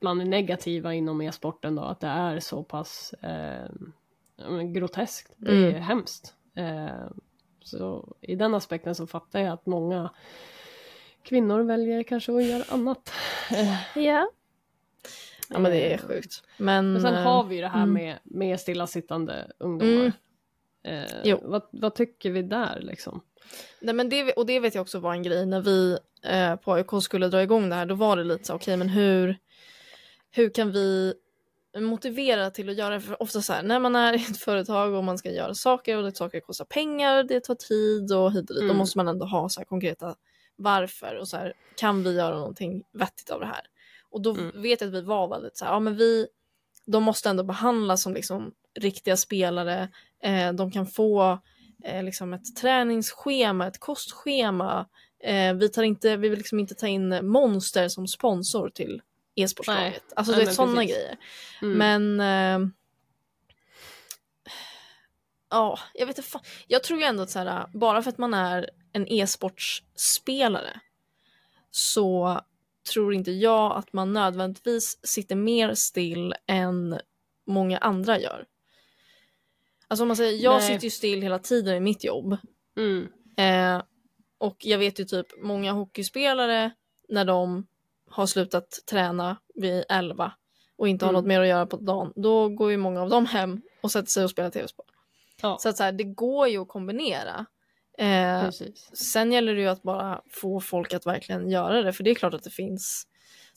bland 0.00 0.20
det 0.20 0.24
negativa 0.24 0.94
inom 0.94 1.20
e-sporten 1.20 1.74
då, 1.74 1.82
att 1.82 2.00
det 2.00 2.06
är 2.06 2.40
så 2.40 2.62
pass 2.62 3.14
men 4.36 4.72
groteskt. 4.72 5.32
Det 5.36 5.50
är 5.52 5.68
Mm. 5.70 5.82
hemskt. 5.82 6.34
Eh, 6.54 7.06
så 7.60 8.16
i 8.20 8.34
den 8.36 8.54
aspekten 8.54 8.94
så 8.94 9.06
fattar 9.06 9.40
jag 9.40 9.52
att 9.52 9.66
många 9.66 10.10
kvinnor 11.22 11.60
väljer 11.62 12.02
kanske 12.02 12.36
att 12.36 12.44
göra 12.44 12.64
annat. 12.68 13.12
Ja. 13.94 14.30
Ja 15.54 15.60
men 15.60 15.72
det 15.72 15.92
är 15.92 15.94
eh, 15.94 16.08
sjukt. 16.08 16.42
Men, 16.56 16.92
Men 16.92 17.02
sen 17.02 17.14
eh, 17.14 17.22
har 17.22 17.44
vi 17.44 17.54
ju 17.54 17.60
det 17.60 17.68
här 17.68 17.82
mm. 17.82 17.92
med, 17.92 18.18
med 18.24 18.60
stillasittande 18.60 19.52
ungdomar. 19.58 20.12
Mm. 20.84 21.08
Eh, 21.24 21.38
vad, 21.42 21.62
vad 21.70 21.94
tycker 21.94 22.30
vi 22.30 22.42
där 22.42 22.80
liksom? 22.80 23.20
Nej, 23.80 23.94
men 23.94 24.08
det, 24.08 24.32
och 24.32 24.46
det 24.46 24.60
vet 24.60 24.74
jag 24.74 24.82
också 24.82 24.98
var 24.98 25.12
en 25.12 25.22
grej 25.22 25.46
när 25.46 25.60
vi 25.60 25.98
eh, 26.22 26.56
på 26.56 26.72
AIK 26.72 27.02
skulle 27.02 27.28
dra 27.28 27.42
igång 27.42 27.68
det 27.68 27.74
här. 27.74 27.86
Då 27.86 27.94
var 27.94 28.16
det 28.16 28.24
lite 28.24 28.44
så 28.44 28.54
okej 28.54 28.76
men 28.76 28.88
hur, 28.88 29.36
hur 30.30 30.50
kan 30.50 30.72
vi 30.72 31.14
motivera 31.78 32.50
till 32.50 32.68
att 32.68 32.76
göra 32.76 32.94
det? 32.94 33.00
För 33.00 33.22
ofta 33.22 33.40
så 33.40 33.52
här 33.52 33.62
när 33.62 33.80
man 33.80 33.96
är 33.96 34.12
i 34.12 34.16
ett 34.16 34.38
företag 34.38 34.94
och 34.94 35.04
man 35.04 35.18
ska 35.18 35.30
göra 35.30 35.54
saker 35.54 35.96
och 35.96 36.02
det 36.02 36.16
saker 36.16 36.40
kostar 36.40 36.64
pengar, 36.64 37.22
det 37.22 37.40
tar 37.40 37.54
tid 37.54 38.12
och 38.12 38.32
hit 38.32 38.50
och 38.50 38.54
dit. 38.56 38.62
Då 38.62 38.64
Mm. 38.64 38.76
måste 38.76 38.98
man 38.98 39.08
ändå 39.08 39.26
ha 39.26 39.48
så 39.48 39.60
här 39.60 39.64
konkreta 39.64 40.14
varför 40.56 41.16
och 41.16 41.28
så 41.28 41.36
här 41.36 41.52
kan 41.76 42.02
vi 42.04 42.12
göra 42.16 42.34
någonting 42.34 42.82
vettigt 42.92 43.30
av 43.30 43.40
det 43.40 43.46
här? 43.46 43.62
Och 44.14 44.20
då 44.22 44.30
Mm. 44.34 44.62
vet 44.62 44.80
jag 44.80 44.88
att 44.88 44.94
vi 44.94 45.00
var 45.00 45.28
väldigt 45.28 45.56
så 45.56 45.64
här, 45.64 45.72
ja 45.72 45.80
men 45.80 45.96
vi, 45.96 46.26
de 46.86 47.02
måste 47.02 47.30
ändå 47.30 47.42
behandlas 47.42 48.02
som 48.02 48.14
liksom 48.14 48.52
riktiga 48.74 49.16
spelare. 49.16 49.88
Eh, 50.22 50.52
de 50.52 50.70
kan 50.70 50.86
få 50.86 51.38
eh, 51.84 52.02
liksom 52.02 52.32
ett 52.34 52.56
träningsschema, 52.56 53.66
ett 53.66 53.80
kostschema. 53.80 54.86
Eh, 55.24 55.54
vi, 55.54 55.68
tar 55.68 55.82
inte, 55.82 56.16
vi 56.16 56.28
vill 56.28 56.38
liksom 56.38 56.60
inte 56.60 56.74
ta 56.74 56.86
in 56.86 57.26
Monster 57.26 57.88
som 57.88 58.08
sponsor 58.08 58.68
till 58.68 59.02
e-sportslaget. 59.34 60.12
Alltså 60.16 60.32
det 60.32 60.42
är 60.42 60.46
sådana 60.46 60.84
grejer. 60.84 61.16
Mm. 61.62 61.78
Men 61.78 62.20
eh, 62.20 62.68
ja, 65.50 65.78
jag 65.94 66.06
vet 66.06 66.18
inte 66.18 66.30
fan. 66.30 66.42
Jag 66.66 66.82
tror 66.82 66.98
ju 67.00 67.04
ändå 67.04 67.22
att 67.22 67.30
så 67.30 67.38
här, 67.38 67.66
bara 67.74 68.02
för 68.02 68.10
att 68.10 68.18
man 68.18 68.34
är 68.34 68.70
en 68.92 69.06
e-sportspelare 69.08 70.80
så 71.70 72.40
tror 72.92 73.14
inte 73.14 73.30
jag 73.30 73.76
att 73.76 73.92
man 73.92 74.12
nödvändigtvis 74.12 74.98
sitter 75.02 75.36
mer 75.36 75.74
still 75.74 76.34
än 76.46 76.98
många 77.46 77.78
andra 77.78 78.20
gör. 78.20 78.46
Alltså 79.88 80.02
om 80.04 80.08
man 80.08 80.16
säger, 80.16 80.42
jag 80.44 80.54
Nej. 80.58 80.62
sitter 80.72 80.84
ju 80.84 80.90
still 80.90 81.22
hela 81.22 81.38
tiden 81.38 81.74
i 81.76 81.80
mitt 81.80 82.04
jobb. 82.04 82.36
Mm. 82.76 83.08
Eh, 83.36 83.82
och 84.38 84.56
jag 84.58 84.78
vet 84.78 85.00
ju 85.00 85.04
typ 85.04 85.26
många 85.42 85.72
hockeyspelare 85.72 86.70
när 87.08 87.24
de 87.24 87.66
har 88.10 88.26
slutat 88.26 88.78
träna 88.90 89.36
vid 89.54 89.84
11 89.88 90.32
och 90.76 90.88
inte 90.88 91.04
har 91.04 91.10
Mm. 91.10 91.20
något 91.20 91.28
mer 91.28 91.40
att 91.40 91.46
göra 91.48 91.66
på 91.66 91.76
dagen, 91.76 92.12
då 92.16 92.48
går 92.48 92.70
ju 92.70 92.76
många 92.76 93.02
av 93.02 93.10
dem 93.10 93.26
hem 93.26 93.62
och 93.80 93.90
sätter 93.92 94.10
sig 94.10 94.24
och 94.24 94.30
spelar 94.30 94.50
tv-spel. 94.50 94.86
Ja, 95.42 95.58
Så 95.60 95.68
att 95.68 95.76
så 95.76 95.82
här, 95.82 95.92
det 95.92 96.04
går 96.04 96.48
ju 96.48 96.58
att 96.58 96.68
kombinera. 96.68 97.46
Eh, 97.98 98.50
sen 98.92 99.32
gäller 99.32 99.54
det 99.54 99.60
ju 99.60 99.68
att 99.68 99.82
bara 99.82 100.22
få 100.30 100.60
folk 100.60 100.94
att 100.94 101.06
verkligen 101.06 101.50
göra 101.50 101.82
det, 101.82 101.92
för 101.92 102.04
det 102.04 102.10
är 102.10 102.14
klart 102.14 102.34
att 102.34 102.42
det 102.42 102.50
finns 102.50 103.06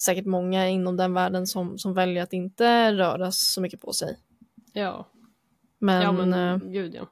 säkert 0.01 0.25
många 0.25 0.67
inom 0.67 0.97
den 0.97 1.13
världen 1.13 1.47
som, 1.47 1.77
som 1.77 1.93
väljer 1.93 2.23
att 2.23 2.33
inte 2.33 2.93
röra 2.93 3.31
så 3.31 3.61
mycket 3.61 3.81
på 3.81 3.93
sig. 3.93 4.17
Ja, 4.73 5.11
Men, 5.79 6.01
ja 6.01 6.11
men 6.11 6.33
eh, 6.33 6.57
gud 6.57 6.95
ja. 6.95 7.09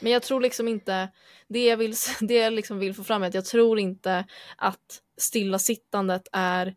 men 0.00 0.12
jag 0.12 0.22
tror 0.22 0.40
liksom 0.40 0.68
inte, 0.68 1.08
det 1.48 1.66
jag, 1.66 1.76
vill, 1.76 1.94
det 2.20 2.34
jag 2.34 2.52
liksom 2.52 2.78
vill 2.78 2.94
få 2.94 3.04
fram 3.04 3.22
är 3.22 3.26
att 3.26 3.34
jag 3.34 3.44
tror 3.44 3.78
inte 3.78 4.24
att 4.56 5.02
stillasittandet 5.16 6.28
är 6.32 6.74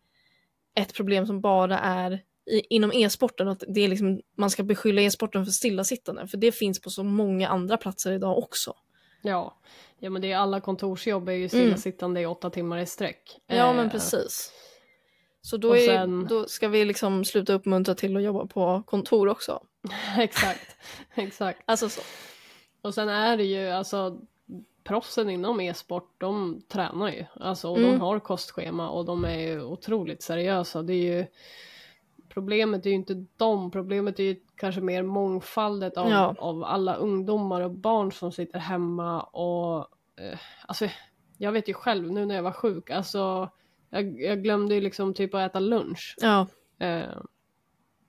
ett 0.75 0.93
problem 0.93 1.25
som 1.25 1.41
bara 1.41 1.79
är 1.79 2.23
i, 2.51 2.75
inom 2.75 2.91
e-sporten. 2.91 3.47
Att 3.47 3.63
det 3.67 3.81
är 3.81 3.87
liksom, 3.87 4.21
man 4.37 4.49
ska 4.49 4.63
beskylla 4.63 5.01
e-sporten 5.01 5.45
för 5.45 5.51
stillasittande. 5.51 6.27
För 6.27 6.37
det 6.37 6.51
finns 6.51 6.81
på 6.81 6.89
så 6.89 7.03
många 7.03 7.47
andra 7.47 7.77
platser 7.77 8.11
idag 8.11 8.37
också. 8.37 8.73
Ja. 9.21 9.57
ja, 9.99 10.09
men 10.09 10.21
det 10.21 10.31
är 10.31 10.37
alla 10.37 10.61
kontorsjobb 10.61 11.29
är 11.29 11.33
ju 11.33 11.49
stillasittande 11.49 12.21
i 12.21 12.25
åtta 12.25 12.49
timmar 12.49 12.77
i 12.77 12.85
sträck. 12.85 13.39
Mm. 13.47 13.59
Ja 13.59 13.69
Eh, 13.69 13.75
men 13.75 13.89
precis. 13.89 14.51
Så 15.41 15.57
då, 15.57 15.75
är, 15.77 15.85
sen- 15.87 16.27
då 16.29 16.47
ska 16.47 16.67
vi 16.67 16.85
liksom 16.85 17.25
sluta 17.25 17.53
uppmuntra 17.53 17.95
till 17.95 18.17
att 18.17 18.23
jobba 18.23 18.45
på 18.45 18.83
kontor 18.85 19.27
också. 19.27 19.63
exakt, 20.17 20.75
exakt. 21.15 21.61
Alltså 21.65 21.89
så. 21.89 22.01
Och 22.81 22.93
sen 22.93 23.09
är 23.09 23.37
det 23.37 23.43
ju 23.43 23.69
alltså 23.69 24.17
proffsen 24.83 25.29
inom 25.29 25.59
e-sport, 25.59 26.13
de 26.17 26.61
tränar 26.67 27.09
ju. 27.11 27.25
Alltså 27.39 27.69
och 27.69 27.77
Mm. 27.77 27.91
de 27.91 28.01
har 28.01 28.19
kostschema 28.19 28.89
och 28.89 29.05
de 29.05 29.25
är 29.25 29.37
ju 29.39 29.61
otroligt 29.63 30.21
seriösa. 30.23 30.81
Det 30.81 30.93
är 30.93 31.17
ju 31.17 31.25
Problemet 32.29 32.85
är 32.85 32.89
ju 32.89 32.95
inte 32.95 33.25
dem, 33.37 33.71
problemet 33.71 34.19
är 34.19 34.23
ju 34.23 34.35
kanske 34.55 34.81
mer 34.81 35.03
mångfaldet 35.03 35.97
av, 35.97 36.09
Ja. 36.09 36.35
av 36.39 36.63
alla 36.63 36.95
ungdomar 36.95 37.61
och 37.61 37.71
barn 37.71 38.11
som 38.11 38.31
sitter 38.31 38.59
hemma 38.59 39.21
och 39.21 39.77
eh, 40.23 40.39
alltså 40.67 40.87
jag 41.37 41.51
vet 41.51 41.69
ju 41.69 41.73
själv 41.73 42.11
nu 42.11 42.25
när 42.25 42.35
jag 42.35 42.43
var 42.43 42.51
sjuk, 42.51 42.89
alltså 42.89 43.49
jag, 43.89 44.21
jag 44.21 44.43
glömde 44.43 44.75
ju 44.75 44.81
liksom 44.81 45.13
typ 45.13 45.33
att 45.33 45.49
äta 45.51 45.59
lunch. 45.59 46.15
Ja, 46.21 46.47
Eh, 46.79 47.09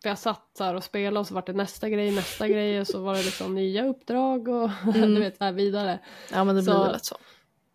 för 0.02 0.08
jag 0.08 0.18
satt 0.18 0.54
där 0.58 0.74
och 0.74 0.84
spelade 0.84 1.20
och 1.20 1.26
så 1.26 1.34
var 1.34 1.42
det 1.46 1.52
nästa 1.52 1.88
grej, 1.88 2.10
nästa 2.10 2.48
grej 2.48 2.80
och 2.80 2.86
så 2.86 3.02
var 3.02 3.14
det 3.14 3.22
liksom 3.22 3.54
nya 3.54 3.84
uppdrag 3.86 4.48
och 4.48 4.70
Mm. 4.94 5.14
du 5.14 5.20
vet 5.20 5.36
så 5.36 5.44
här 5.44 5.52
vidare. 5.52 5.98
ja 6.32 6.44
men 6.44 6.56
det 6.56 6.62
blir 6.62 6.72
Så- 6.72 6.82
väl 6.82 6.92
lätt 6.92 7.04
så. 7.04 7.16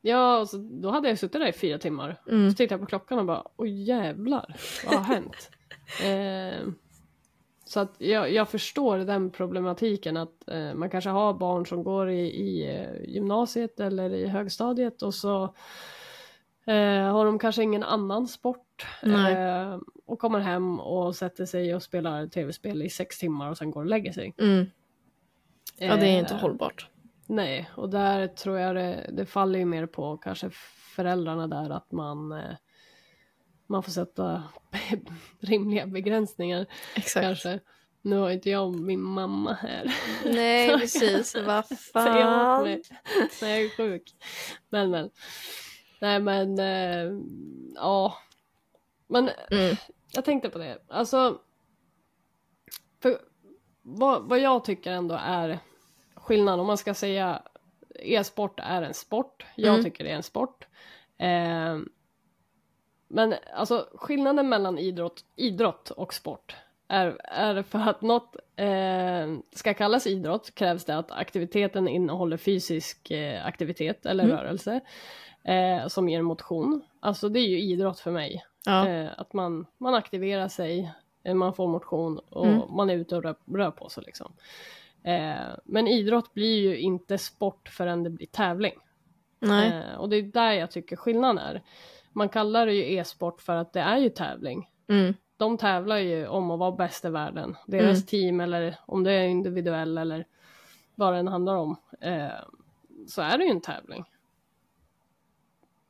Ja, 0.01 0.39
och 0.39 0.49
så, 0.49 0.57
då 0.57 0.89
hade 0.91 1.09
jag 1.09 1.19
suttit 1.19 1.41
där 1.41 1.47
i 1.47 1.53
fyra 1.53 1.77
timmar. 1.77 2.21
Mm. 2.29 2.49
Så 2.51 2.55
tittade 2.55 2.73
jag 2.73 2.79
på 2.81 2.85
klockan 2.87 3.19
och 3.19 3.25
bara, 3.25 3.43
åh 3.55 3.67
jävlar, 3.69 4.55
vad 4.85 4.95
har 4.95 5.03
hänt? 5.15 5.49
eh, 6.03 6.67
så 7.65 7.79
att 7.79 7.95
jag, 7.97 8.31
jag 8.31 8.49
förstår 8.49 8.97
den 8.97 9.31
problematiken 9.31 10.17
att 10.17 10.49
eh, 10.49 10.73
man 10.73 10.89
kanske 10.89 11.09
har 11.09 11.33
barn 11.33 11.65
som 11.65 11.83
går 11.83 12.09
i, 12.09 12.21
i 12.21 12.75
eh, 12.75 13.09
gymnasiet 13.13 13.79
eller 13.79 14.09
i 14.09 14.27
högstadiet 14.27 15.01
och 15.01 15.13
så 15.13 15.43
eh, 16.65 17.11
har 17.11 17.25
de 17.25 17.39
kanske 17.39 17.63
ingen 17.63 17.83
annan 17.83 18.27
sport 18.27 18.85
eh, 19.03 19.79
och 20.05 20.19
kommer 20.19 20.39
hem 20.39 20.79
och 20.79 21.15
sätter 21.15 21.45
sig 21.45 21.75
och 21.75 21.83
spelar 21.83 22.27
tv-spel 22.27 22.81
i 22.81 22.89
sex 22.89 23.19
timmar 23.19 23.49
och 23.49 23.57
sen 23.57 23.71
går 23.71 23.81
och 23.81 23.89
lägger 23.89 24.11
sig. 24.11 24.33
Mm. 24.37 24.65
Ja 25.77 25.95
det 25.95 26.07
är 26.07 26.19
inte 26.19 26.33
Eh, 26.33 26.39
hållbart. 26.39 26.89
Nej, 27.27 27.69
och 27.75 27.89
där 27.89 28.27
tror 28.27 28.59
jag 28.59 28.75
det, 28.75 29.09
det 29.13 29.25
faller 29.25 29.59
ju 29.59 29.65
mer 29.65 29.85
på 29.85 30.17
kanske 30.17 30.49
föräldrarna 30.95 31.47
där 31.47 31.69
att 31.69 31.91
man 31.91 32.31
man 33.67 33.83
får 33.83 33.91
sätta 33.91 34.43
rimliga 35.39 35.85
begränsningar 35.87 36.65
Exakt. 36.95 37.23
kanske. 37.25 37.59
Nu 38.01 38.17
har 38.17 38.29
inte 38.29 38.49
jag 38.49 38.75
min 38.79 39.01
mamma 39.01 39.53
här. 39.53 39.95
Nej 40.25 40.69
precis, 40.79 41.35
vad 41.45 41.67
fan. 41.93 42.63
mig 42.63 42.81
när 43.41 43.47
jag 43.49 43.61
är 43.61 43.69
sjuk. 43.77 44.15
Men 44.69 44.91
men. 44.91 45.09
Nej 46.01 46.19
men 46.19 46.59
eh, 46.59 47.19
ja. 47.75 48.17
Men 49.07 49.29
Mm. 49.51 49.75
jag 50.11 50.25
tänkte 50.25 50.49
på 50.49 50.57
det. 50.57 50.77
Alltså. 50.87 51.39
För 53.01 53.19
vad, 53.81 54.29
vad 54.29 54.39
jag 54.39 54.63
tycker 54.65 54.91
ändå 54.91 55.15
är 55.21 55.59
skillnad 56.15 56.59
om 56.59 56.67
man 56.67 56.77
ska 56.77 56.93
säga 56.93 57.41
e-sport 57.99 58.59
är 58.63 58.81
en 58.81 58.93
sport. 58.93 59.45
Jag 59.55 59.73
Mm. 59.73 59.83
tycker 59.83 60.03
det 60.03 60.09
är 60.11 60.15
en 60.15 60.23
sport. 60.23 60.67
Eh, 61.17 61.79
men 63.15 63.33
alltså 63.55 63.87
skillnaden 63.93 64.49
mellan 64.49 64.77
idrott, 64.77 65.25
idrott 65.35 65.89
och 65.89 66.13
sport 66.13 66.55
är, 66.87 67.17
är 67.23 67.61
för 67.63 67.79
att 67.79 68.01
något 68.01 68.35
eh, 68.55 69.35
ska 69.55 69.73
kallas 69.73 70.07
idrott 70.07 70.55
krävs 70.55 70.85
det 70.85 70.97
att 70.97 71.11
aktiviteten 71.11 71.87
innehåller 71.87 72.37
fysisk 72.37 73.11
eh, 73.11 73.45
aktivitet 73.45 74.05
eller 74.05 74.23
Mm. 74.23 74.37
rörelse 74.37 74.81
eh, 75.43 75.87
som 75.87 76.09
ger 76.09 76.21
motion. 76.21 76.81
Alltså 76.99 77.29
det 77.29 77.39
är 77.39 77.47
ju 77.47 77.59
idrott 77.61 77.99
för 77.99 78.11
mig. 78.11 78.43
Ja. 78.65 78.87
Eh, 78.87 79.09
att 79.17 79.33
man, 79.33 79.65
man 79.77 79.95
aktiverar 79.95 80.47
sig, 80.47 80.91
eh, 81.23 81.33
man 81.33 81.53
får 81.53 81.67
motion 81.67 82.19
och 82.29 82.45
Mm. 82.47 82.61
man 82.75 82.89
är 82.89 82.95
ute 82.95 83.15
och 83.15 83.23
rör, 83.23 83.35
rör 83.45 83.71
på 83.71 83.89
sig 83.89 84.03
liksom. 84.05 84.33
Eh, 85.03 85.55
men 85.65 85.87
idrott 85.87 86.33
blir 86.33 86.59
ju 86.61 86.77
inte 86.77 87.17
sport 87.17 87.69
förrän 87.69 88.03
det 88.03 88.09
blir 88.09 88.27
tävling. 88.27 88.73
Och 89.97 90.09
det 90.09 90.15
är 90.15 90.21
där 90.21 90.51
jag 90.51 90.71
tycker 90.71 90.95
skillnaden 90.95 91.37
är. 91.37 91.61
Man 92.15 92.29
kallar 92.29 92.65
det 92.65 92.73
ju 92.73 92.97
e-sport 92.97 93.41
för 93.41 93.55
att 93.55 93.73
det 93.73 93.79
är 93.79 93.97
ju 93.97 94.09
tävling. 94.09 94.69
Mm. 94.87 95.13
De 95.37 95.57
tävlar 95.57 95.97
ju 95.97 96.27
om 96.27 96.51
att 96.51 96.59
vara 96.59 96.71
bäst 96.71 97.05
i 97.05 97.09
världen. 97.09 97.55
Deras 97.67 97.97
Mm. 97.97 98.01
team 98.05 98.39
eller 98.39 98.75
om 98.85 99.03
det 99.03 99.11
är 99.11 99.27
individuell 99.27 99.97
eller 99.97 100.25
vad 100.95 101.13
den 101.13 101.27
handlar 101.27 101.55
om. 101.55 101.75
Eh, 102.01 102.27
så 103.07 103.21
är 103.21 103.37
det 103.37 103.43
ju 103.43 103.49
en 103.49 103.61
tävling. 103.61 104.05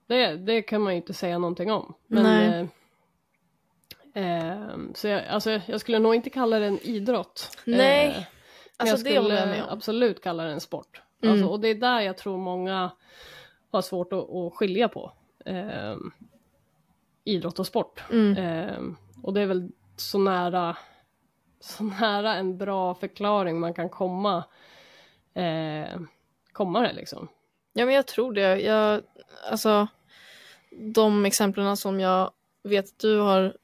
Det, 0.08 0.36
det 0.36 0.62
kan 0.62 0.82
man 0.82 0.94
ju 0.94 0.98
inte 0.98 1.14
säga 1.14 1.38
någonting 1.38 1.72
om. 1.72 1.94
Men, 2.08 2.24
Nej. 2.24 2.68
eh, 4.14 4.60
eh, 4.62 4.68
så 4.94 5.08
jag, 5.08 5.28
alltså, 5.28 5.50
jag 5.66 5.82
skulle 5.82 6.00
nog 6.00 6.16
inte 6.16 6.30
kalla 6.30 6.60
det 6.60 6.66
en 6.66 6.80
idrott. 6.80 7.58
Nej, 7.66 8.08
Eh, 8.08 8.14
men 8.78 8.92
Alltså 8.92 9.08
jag 9.10 9.24
det 9.26 9.32
jag 9.34 9.42
skulle 9.44 9.64
om. 9.64 9.70
absolut 9.70 10.22
kalla 10.24 10.44
det 10.44 10.52
en 10.52 10.60
sport. 10.62 11.02
Mm. 11.22 11.34
Alltså, 11.34 11.48
och 11.48 11.60
det 11.60 11.68
är 11.68 11.76
där 11.76 12.00
jag 12.02 12.18
tror 12.18 12.38
många 12.38 12.92
har 13.72 13.82
svårt 13.82 14.14
att, 14.14 14.30
att 14.30 14.54
skilja 14.54 14.88
på. 14.90 15.12
Eh, 15.46 15.96
idrott 17.24 17.60
och 17.60 17.68
sport. 17.68 18.04
Mm. 18.12 18.38
Eh, 18.38 18.98
och 19.24 19.34
det 19.34 19.42
är 19.42 19.46
väl 19.46 19.72
så 19.98 20.18
nära 20.18 20.78
så 21.66 21.84
nära 21.84 22.36
en 22.36 22.58
bra 22.58 22.96
förklaring 22.96 23.60
man 23.60 23.74
kan 23.74 23.90
komma, 23.90 24.44
eh, 25.34 26.00
komma 26.52 26.82
det 26.82 26.94
liksom. 26.94 27.28
Ja, 27.74 27.86
men 27.86 27.96
jag 27.96 28.08
tror 28.08 28.34
det. 28.34 28.62
Jag, 28.62 29.02
alltså, 29.52 29.88
de 30.72 31.26
exemplen 31.26 31.78
som 31.78 32.00
jag 32.00 32.32
vet 32.64 32.86
att 32.86 33.00
du 33.00 33.20
har 33.20 33.58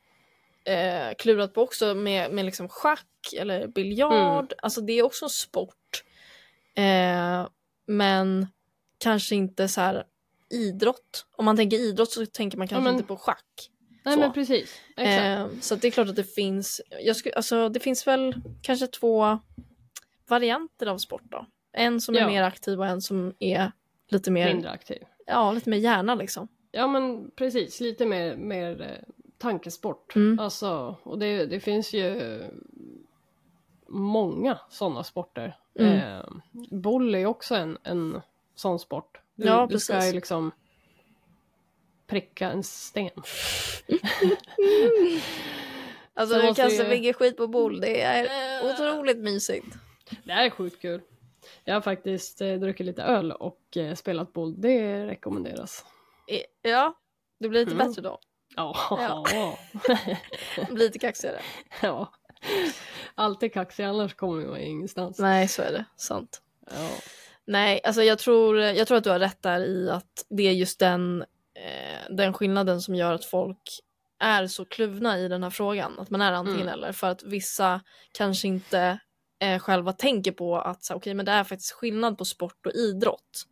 eh, 0.66 1.16
klurat 1.18 1.54
på 1.54 1.62
också 1.62 1.96
med, 1.96 2.32
med 2.32 2.46
liksom 2.46 2.70
schack 2.70 3.34
eller 3.38 3.68
biljard. 3.68 4.46
Mm. 4.46 4.60
Alltså 4.62 4.82
det 4.82 4.94
är 4.94 5.04
också 5.04 5.26
en 5.26 5.30
sport. 5.30 6.04
Eh, 6.76 7.48
men 7.86 8.48
kanske 8.98 9.36
inte 9.36 9.68
så 9.68 9.82
här 9.82 10.04
idrott. 10.54 11.26
Om 11.36 11.46
man 11.46 11.58
tänker 11.58 11.78
idrott 11.78 12.12
så 12.12 12.26
tänker 12.26 12.58
man 12.58 12.68
kanske 12.68 12.84
men- 12.84 12.94
inte 12.94 13.08
på 13.08 13.18
schack. 13.18 13.70
Nej 14.04 14.14
Så. 14.14 14.20
men 14.20 14.34
precis. 14.34 14.82
Eh, 14.98 15.48
så 15.62 15.76
det 15.76 15.88
är 15.88 15.92
klart 15.92 16.10
att 16.10 16.16
det 16.16 16.24
finns, 16.36 16.82
jag 17.04 17.16
skulle, 17.16 17.36
alltså 17.36 17.70
det 17.70 17.80
finns 17.80 18.08
väl 18.08 18.36
kanske 18.62 18.88
två 18.88 19.40
varianter 20.28 20.88
av 20.88 20.98
sport 20.98 21.22
då. 21.24 21.46
En 21.74 22.02
som 22.02 22.16
är 22.16 22.20
Ja. 22.20 22.28
mer 22.28 22.44
aktiv 22.44 22.80
och 22.80 22.86
en 22.88 23.02
som 23.02 23.34
är 23.40 23.72
lite 24.10 24.32
mer, 24.32 24.54
Mindre 24.54 24.70
aktiv. 24.72 24.98
ja 25.28 25.52
lite 25.52 25.70
mer 25.70 25.78
hjärna 25.78 26.16
liksom. 26.16 26.48
Ja 26.72 26.88
men 26.88 27.32
precis, 27.36 27.80
lite 27.80 28.06
mer, 28.06 28.36
mer 28.36 28.82
eh, 28.82 29.14
tankesport. 29.38 30.16
Mm. 30.16 30.40
Alltså, 30.40 30.96
och 31.04 31.20
det, 31.20 31.46
det 31.46 31.60
finns 31.60 31.94
ju 31.94 32.42
många 33.88 34.58
sådana 34.70 35.04
sporter. 35.04 35.58
Mm. 35.80 35.94
Eh, 35.98 36.24
boll 36.72 37.16
är 37.16 37.26
också 37.26 37.56
en, 37.56 37.78
en 37.84 38.22
sån 38.56 38.80
sport. 38.80 39.21
Du, 39.42 39.48
Ja, 39.48 39.68
du 39.70 39.80
ska 39.80 40.06
ju 40.08 40.14
liksom 40.14 40.52
pricka 42.08 42.50
en 42.52 42.64
sten. 42.64 43.10
Alltså 46.14 46.36
du 46.36 46.48
kastar 46.54 46.94
ju- 46.94 47.14
skit 47.14 47.38
på 47.38 47.48
boll, 47.48 47.80
det 47.82 48.02
är 48.02 48.28
otroligt 48.74 49.18
mysigt. 49.18 49.66
Det 50.24 50.32
är 50.32 50.50
sjukt 50.50 50.82
kul. 50.82 51.02
Jag 51.64 51.74
har 51.74 51.82
faktiskt 51.82 52.42
eh, 52.42 52.54
druckit 52.54 52.86
lite 52.86 53.04
öl 53.04 53.32
och 53.32 53.78
eh, 53.78 53.96
spelat 53.96 54.34
boll. 54.34 54.62
Det 54.62 55.08
rekommenderas. 55.08 55.86
Ja, 56.62 56.94
det 57.40 57.50
blir 57.50 57.60
lite 57.66 57.76
Mm. 57.76 57.88
bättre 57.88 58.02
då. 58.02 58.20
Ja. 58.56 58.76
Ja. 59.34 59.58
blir 60.70 60.78
lite 60.78 61.00
kaxigare. 61.00 61.42
ja. 61.82 62.14
Alltid 63.16 63.54
kaxig 63.54 63.84
annars 63.84 64.14
kommer 64.14 64.46
man 64.46 64.58
ingenstans. 64.60 65.20
Nej, 65.20 65.48
så 65.48 65.62
är 65.62 65.72
det. 65.72 65.86
Sant. 65.98 66.42
Ja. 66.72 66.90
Nej, 67.48 67.82
alltså 67.84 68.04
jag 68.04 68.20
tror, 68.20 68.60
jag 68.60 68.88
tror 68.88 68.98
att 68.98 69.04
du 69.04 69.10
har 69.10 69.20
rätt 69.20 69.42
där 69.42 69.60
i 69.60 69.90
att 69.90 70.26
det 70.30 70.44
är 70.44 70.52
just 70.52 70.80
den, 70.80 71.22
eh, 71.56 72.16
den 72.16 72.34
skillnaden 72.34 72.82
som 72.82 72.96
gör 72.96 73.14
att 73.14 73.26
folk 73.26 73.80
är 74.20 74.48
så 74.48 74.66
kluvna 74.66 75.20
i 75.20 75.28
den 75.28 75.44
här 75.44 75.50
frågan. 75.50 76.00
Att 76.00 76.10
man 76.10 76.22
är 76.22 76.32
antingen 76.32 76.62
Mm. 76.62 76.74
eller. 76.74 76.92
För 76.92 77.08
att 77.08 77.24
vissa 77.24 77.82
kanske 78.12 78.48
inte 78.48 79.00
eh, 79.40 79.60
själva 79.60 79.94
tänker 79.94 80.32
på 80.32 80.58
att 80.58 80.84
så, 80.84 80.94
okej, 80.96 81.14
men 81.14 81.26
det 81.26 81.32
är 81.32 81.44
faktiskt 81.44 81.72
skillnad 81.72 82.18
på 82.18 82.26
sport 82.26 82.66
och 82.66 82.72
idrott. 82.74 83.44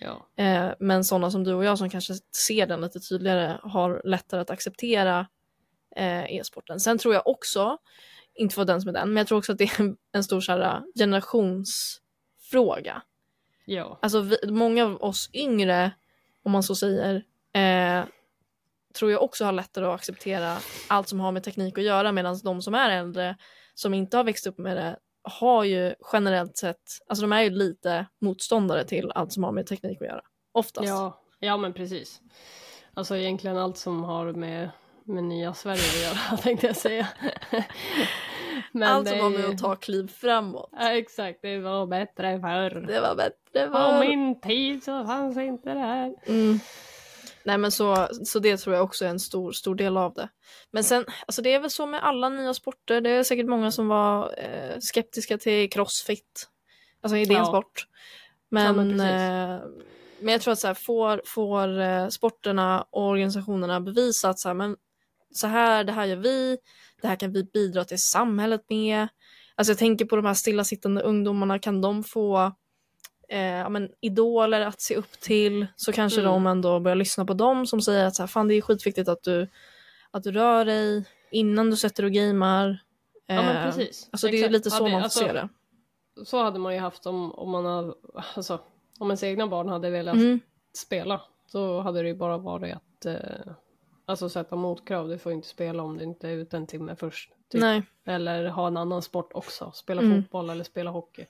ja. 0.00 0.26
Eh, 0.44 0.70
men 0.78 1.04
sådana 1.04 1.30
som 1.30 1.44
du 1.44 1.54
och 1.54 1.64
jag 1.64 1.78
som 1.78 1.90
kanske 1.90 2.14
ser 2.36 2.66
den 2.66 2.80
lite 2.80 3.00
tydligare 3.00 3.58
har 3.62 4.02
lättare 4.04 4.40
att 4.40 4.50
acceptera 4.50 5.26
eh, 5.96 6.24
e-sporten. 6.32 6.80
Sen 6.80 6.98
tror 6.98 7.14
jag 7.14 7.26
också, 7.26 7.78
inte 8.34 8.54
för 8.54 8.64
den 8.64 8.80
som 8.80 8.88
är 8.88 8.92
den, 8.92 9.08
men 9.08 9.16
jag 9.16 9.26
tror 9.26 9.38
också 9.38 9.52
att 9.52 9.58
det 9.58 9.64
är 9.64 9.80
en, 9.80 9.96
en 10.12 10.24
stor 10.24 10.40
så 10.40 10.52
här, 10.52 10.82
generationsfråga. 10.98 13.02
Ja. 13.68 13.98
Alltså 14.02 14.20
vi, 14.20 14.36
många 14.48 14.84
av 14.84 15.02
oss 15.02 15.30
yngre, 15.32 15.90
om 16.42 16.52
man 16.52 16.62
så 16.62 16.74
säger, 16.74 17.14
eh, 17.52 18.04
tror 18.98 19.10
jag 19.10 19.22
också 19.22 19.44
har 19.44 19.52
lättare 19.52 19.86
att 19.86 19.94
acceptera 19.94 20.56
allt 20.88 21.08
som 21.08 21.20
har 21.20 21.32
med 21.32 21.42
teknik 21.42 21.78
att 21.78 21.84
göra 21.84 22.12
medan 22.12 22.40
de 22.44 22.62
som 22.62 22.74
är 22.74 22.90
äldre, 22.90 23.36
som 23.74 23.94
inte 23.94 24.16
har 24.16 24.24
växt 24.24 24.46
upp 24.46 24.58
med 24.58 24.76
det, 24.76 24.98
har 25.22 25.64
ju 25.64 25.94
generellt 26.12 26.56
sett, 26.56 26.82
alltså 27.08 27.22
de 27.22 27.32
är 27.32 27.42
ju 27.42 27.50
lite 27.50 28.06
motståndare 28.20 28.84
till 28.84 29.12
allt 29.14 29.32
som 29.32 29.44
har 29.44 29.52
med 29.52 29.66
teknik 29.66 30.02
att 30.02 30.08
göra. 30.08 30.22
Oftast. 30.52 30.88
Ja, 30.88 31.20
ja 31.38 31.56
men 31.56 31.72
precis. 31.72 32.20
Alltså 32.94 33.16
egentligen 33.16 33.56
allt 33.56 33.76
som 33.76 34.04
har 34.04 34.32
med, 34.32 34.70
med 35.04 35.24
nya 35.24 35.54
Sverige 35.54 35.80
att 35.80 36.02
göra 36.02 36.36
tänkte 36.42 36.66
jag 36.66 36.76
säga. 36.76 37.08
Men 38.72 38.88
allt 38.88 39.08
som 39.08 39.20
har 39.20 39.30
med 39.30 39.44
att 39.44 39.58
ta 39.58 39.76
kliv 39.76 40.08
framåt. 40.08 40.70
Ja, 40.72 40.90
exakt, 40.90 41.38
det 41.42 41.58
var 41.58 41.86
bättre 41.86 42.40
förr. 42.40 42.86
Det 42.86 43.00
var 43.00 43.14
bättre 43.14 43.66
På 43.66 43.72
förr. 43.78 44.00
min 44.00 44.40
tid 44.40 44.84
så 44.84 45.04
fanns 45.04 45.36
inte 45.36 45.74
det 45.74 45.80
här. 45.80 46.14
Mm. 46.26 46.58
Nej 47.44 47.58
men 47.58 47.72
så, 47.72 48.08
så 48.24 48.38
det 48.38 48.56
tror 48.56 48.76
jag 48.76 48.84
också 48.84 49.04
är 49.04 49.08
en 49.08 49.20
stor, 49.20 49.52
stor 49.52 49.74
del 49.74 49.96
av 49.96 50.14
det. 50.14 50.28
Men 50.70 50.84
sen, 50.84 51.04
alltså 51.26 51.42
det 51.42 51.54
är 51.54 51.60
väl 51.60 51.70
så 51.70 51.86
med 51.86 52.02
alla 52.04 52.28
nya 52.28 52.54
sporter. 52.54 53.00
Det 53.00 53.10
är 53.10 53.22
säkert 53.22 53.46
många 53.46 53.70
som 53.70 53.88
var 53.88 54.34
eh, 54.38 54.78
skeptiska 54.80 55.38
till 55.38 55.70
crossfit. 55.70 56.48
Alltså 57.02 57.16
i 57.16 57.24
din 57.24 57.36
Ja. 57.36 57.44
sport. 57.44 57.86
Ja, 57.86 57.92
Men, 58.48 58.76
men 58.76 58.88
precis. 58.90 59.02
eh, 59.10 59.60
men 60.20 60.32
jag 60.32 60.40
tror 60.40 60.52
att 60.52 60.58
så 60.58 60.66
här, 60.66 60.74
får, 60.74 61.22
får 61.26 61.80
eh, 61.80 62.08
sporterna 62.08 62.86
och 62.90 63.02
organisationerna 63.08 63.80
bevisa 63.80 64.28
att 64.28 64.38
så 64.38 64.48
här, 64.48 64.54
men, 64.54 64.76
så 65.34 65.46
här, 65.46 65.84
det 65.84 65.92
här 65.92 66.04
gör 66.06 66.16
vi, 66.16 66.58
det 67.02 67.08
här 67.08 67.16
kan 67.16 67.32
vi 67.32 67.44
bidra 67.44 67.84
till 67.84 68.02
samhället 68.02 68.64
med. 68.68 69.08
Alltså 69.54 69.70
jag 69.70 69.78
tänker 69.78 70.04
på 70.04 70.16
de 70.16 70.24
här 70.26 70.34
stillasittande 70.34 71.00
ungdomarna, 71.02 71.58
kan 71.58 71.80
de 71.80 72.04
få 72.04 72.52
eh, 73.28 73.40
ja, 73.40 73.68
men, 73.68 73.88
idoler 74.00 74.60
att 74.60 74.80
se 74.80 74.94
upp 74.96 75.12
till 75.20 75.66
så 75.76 75.92
kanske 75.92 76.20
Mm. 76.20 76.32
de 76.32 76.46
ändå 76.46 76.80
börjar 76.80 76.96
lyssna 76.96 77.24
på 77.24 77.34
dem 77.34 77.66
som 77.66 77.82
säger 77.82 78.04
att 78.06 78.14
så 78.16 78.22
här, 78.22 78.26
fan 78.26 78.48
det 78.48 78.54
är 78.54 78.60
skitviktigt 78.60 79.08
att 79.08 79.22
du, 79.22 79.48
att 80.10 80.22
du 80.22 80.32
rör 80.32 80.64
dig 80.64 81.04
innan 81.30 81.70
du 81.70 81.76
sätter 81.76 82.04
och 82.04 82.12
gamer. 82.12 82.82
Ja 83.26 83.34
men 83.42 83.56
Eh, 83.56 83.64
precis. 83.64 84.08
Alltså 84.12 84.26
det 84.28 84.44
är 84.44 84.48
lite 84.50 84.70
så 84.70 84.76
Hade- 84.76 84.90
man 84.90 85.00
får 85.00 85.04
alltså, 85.04 85.20
se 85.20 85.32
det. 85.32 85.48
Så 86.24 86.42
hade 86.42 86.58
man 86.58 86.74
ju 86.74 86.80
haft 86.80 87.06
om, 87.06 87.32
om 87.32 87.50
man 87.50 87.64
har, 87.64 87.94
alltså 88.34 88.60
om 88.98 89.10
ens 89.10 89.22
egna 89.22 89.46
barn 89.46 89.68
hade 89.68 89.90
velat 89.90 90.14
Mm. 90.14 90.40
spela. 90.76 91.20
Så 91.46 91.80
hade 91.80 92.02
det 92.02 92.08
ju 92.08 92.14
bara 92.14 92.38
varit 92.38 92.74
att 92.76 93.06
eh, 93.06 93.52
alltså 94.08 94.28
sätta 94.28 94.56
motkrav. 94.56 95.08
Du 95.08 95.18
får 95.18 95.32
inte 95.32 95.48
spela 95.48 95.82
om 95.82 95.98
du 95.98 96.04
inte 96.04 96.28
är 96.28 96.32
ute 96.32 96.56
en 96.56 96.66
timme 96.66 96.96
först. 96.96 97.30
Typ. 97.52 97.60
Nej, 97.60 97.82
Eller 98.06 98.44
ha 98.48 98.66
en 98.66 98.76
annan 98.76 99.02
sport 99.02 99.30
också. 99.34 99.72
Spela 99.74 100.00
Mm. 100.02 100.22
fotboll 100.22 100.50
eller 100.50 100.64
spela 100.64 100.90
hockey. 100.90 101.26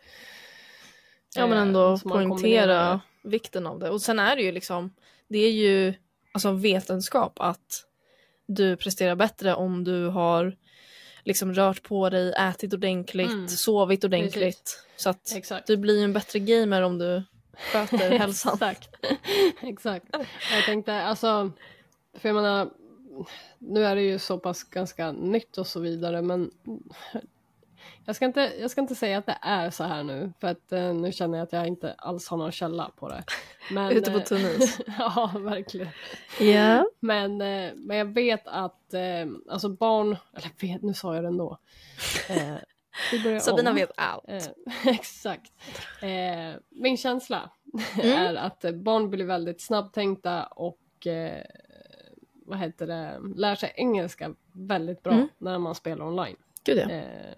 ja 1.34 1.46
men 1.46 1.56
Eh, 1.56 1.62
ändå 1.62 1.98
poängtera 1.98 3.00
vikten 3.22 3.66
av 3.66 3.78
det. 3.78 3.90
Och 3.90 4.02
sen 4.02 4.18
är 4.18 4.36
det 4.36 4.42
ju 4.42 4.52
liksom, 4.52 4.94
det 5.28 5.38
är 5.38 5.50
ju 5.52 5.94
alltså 6.32 6.52
vetenskap 6.52 7.32
att 7.40 7.84
du 8.46 8.76
presterar 8.76 9.14
bättre 9.14 9.54
om 9.54 9.84
du 9.84 10.06
har 10.06 10.56
liksom 11.24 11.54
rört 11.54 11.82
på 11.82 12.10
dig, 12.10 12.32
ätit 12.32 12.74
ordentligt, 12.74 13.30
Mm. 13.30 13.48
sovit 13.48 14.04
ordentligt. 14.04 14.84
Så 14.96 15.10
att 15.10 15.32
Exakt. 15.36 15.66
du 15.66 15.76
blir 15.76 16.04
en 16.04 16.12
bättre 16.12 16.38
gamer 16.38 16.82
om 16.82 16.98
du 16.98 17.22
sköter 17.72 18.10
hälsan. 18.18 18.54
Exakt. 18.54 18.88
Exakt. 19.62 20.06
Jag 20.52 20.64
tänkte 20.66 20.94
alltså, 21.02 21.50
för 22.18 22.28
jag 22.28 22.36
menar, 22.36 22.70
nu 23.58 23.84
är 23.84 23.94
det 23.94 24.02
ju 24.02 24.18
så 24.18 24.38
pass 24.38 24.64
ganska 24.64 25.12
nytt 25.12 25.58
och 25.58 25.66
så 25.66 25.80
vidare 25.80 26.22
men 26.22 26.50
jag 28.04 28.16
ska 28.16 28.24
inte, 28.24 28.52
jag 28.60 28.70
ska 28.70 28.80
inte 28.80 28.94
säga 28.94 29.18
att 29.18 29.26
det 29.26 29.38
är 29.42 29.70
så 29.70 29.84
här 29.84 30.02
nu 30.02 30.32
för 30.40 30.48
att 30.48 30.72
eh, 30.72 30.94
nu 30.94 31.12
känner 31.12 31.38
jag 31.38 31.44
att 31.44 31.52
jag 31.52 31.66
inte 31.66 31.92
alls 31.98 32.28
har 32.28 32.36
någon 32.36 32.52
källa 32.52 32.90
på 32.96 33.08
det. 33.08 33.24
Men, 33.70 33.92
Ute 33.92 34.10
på 34.10 34.18
eh, 34.18 34.24
tunn 34.24 34.40
is. 34.40 34.80
ja, 34.98 35.32
verkligen. 35.34 35.88
Ja. 36.40 36.86
Men, 37.00 37.40
eh, 37.40 37.72
men 37.76 37.96
jag 37.96 38.14
vet 38.14 38.46
att 38.46 38.94
eh, 38.94 39.26
alltså 39.50 39.68
barn, 39.68 40.16
eller 40.36 40.50
vet, 40.60 40.82
nu 40.82 40.94
sa 40.94 41.14
jag 41.14 41.24
det 41.24 41.28
ändå. 41.28 41.58
Eh, 42.28 43.38
Sabina 43.40 43.72
vet 43.72 43.90
allt. 43.96 44.28
Eh, 44.28 44.44
exakt. 44.94 45.52
Eh, 46.02 46.60
min 46.70 46.96
känsla 46.96 47.50
Mm. 48.02 48.12
är 48.12 48.34
att 48.34 48.64
barn 48.74 49.10
blir 49.10 49.24
väldigt 49.24 49.60
snabbtänkta 49.60 50.44
och 50.46 51.06
vad 52.48 52.58
heter 52.58 52.86
det, 52.86 53.20
lär 53.36 53.54
sig 53.54 53.72
engelska 53.76 54.34
väldigt 54.52 55.02
bra 55.02 55.12
Mm. 55.12 55.28
när 55.38 55.58
man 55.58 55.74
spelar 55.74 56.06
online. 56.06 56.36
Gud 56.64 56.78
ja. 56.78 56.90
Eh, 56.90 57.34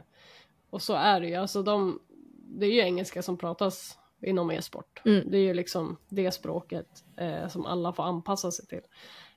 och 0.71 0.83
så 0.83 0.95
är 0.95 1.21
det 1.21 1.27
ju, 1.29 1.35
alltså 1.35 1.63
de, 1.63 2.01
det 2.37 2.67
är 2.67 2.71
ju 2.71 2.81
engelska 2.81 3.23
som 3.23 3.37
pratas 3.37 3.99
inom 4.23 4.51
e-sport. 4.51 5.03
Mm. 5.05 5.31
Det 5.31 5.39
är 5.39 5.43
ju 5.43 5.55
liksom 5.55 5.97
det 6.09 6.31
språket 6.31 7.05
eh, 7.17 7.49
som 7.49 7.67
alla 7.67 7.93
får 7.93 8.03
anpassa 8.03 8.51
sig 8.51 8.67
till. 8.67 8.83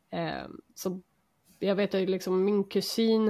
Eh, 0.09 0.47
så 0.75 1.01
jag 1.59 1.75
vet 1.75 1.93
ju 1.93 2.05
liksom 2.05 2.45
min 2.45 2.63
kusin, 2.63 3.27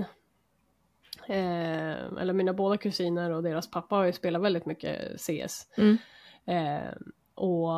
eh, 1.27 2.13
eller 2.19 2.33
mina 2.33 2.53
båda 2.53 2.77
kusiner 2.77 3.29
och 3.31 3.43
deras 3.43 3.71
pappa 3.71 3.95
har 3.95 4.03
ju 4.03 4.13
spelat 4.13 4.41
väldigt 4.41 4.65
mycket 4.65 5.21
CS. 5.21 5.67
Mm. 5.77 5.97
Eh, 6.45 6.93
och 7.35 7.69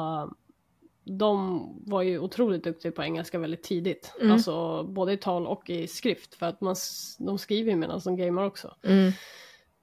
de 1.06 1.64
var 1.86 2.02
ju 2.02 2.20
otroligt 2.20 2.64
duktiga 2.64 2.92
på 2.92 3.04
engelska 3.04 3.40
väldigt 3.40 3.64
tidigt. 3.64 4.14
Mm. 4.20 4.32
Alltså 4.32 4.84
både 4.84 5.14
i 5.14 5.18
tal 5.18 5.48
och 5.48 5.70
i 5.70 5.88
skrift 5.88 6.36
för 6.36 6.46
att 6.46 6.62
man, 6.62 6.76
de 7.20 7.38
skriver 7.38 7.72
ju 7.72 7.78
medan 7.78 8.02
de 8.04 8.18
gamer 8.18 8.46
också. 8.46 8.76
Mm. 8.84 9.12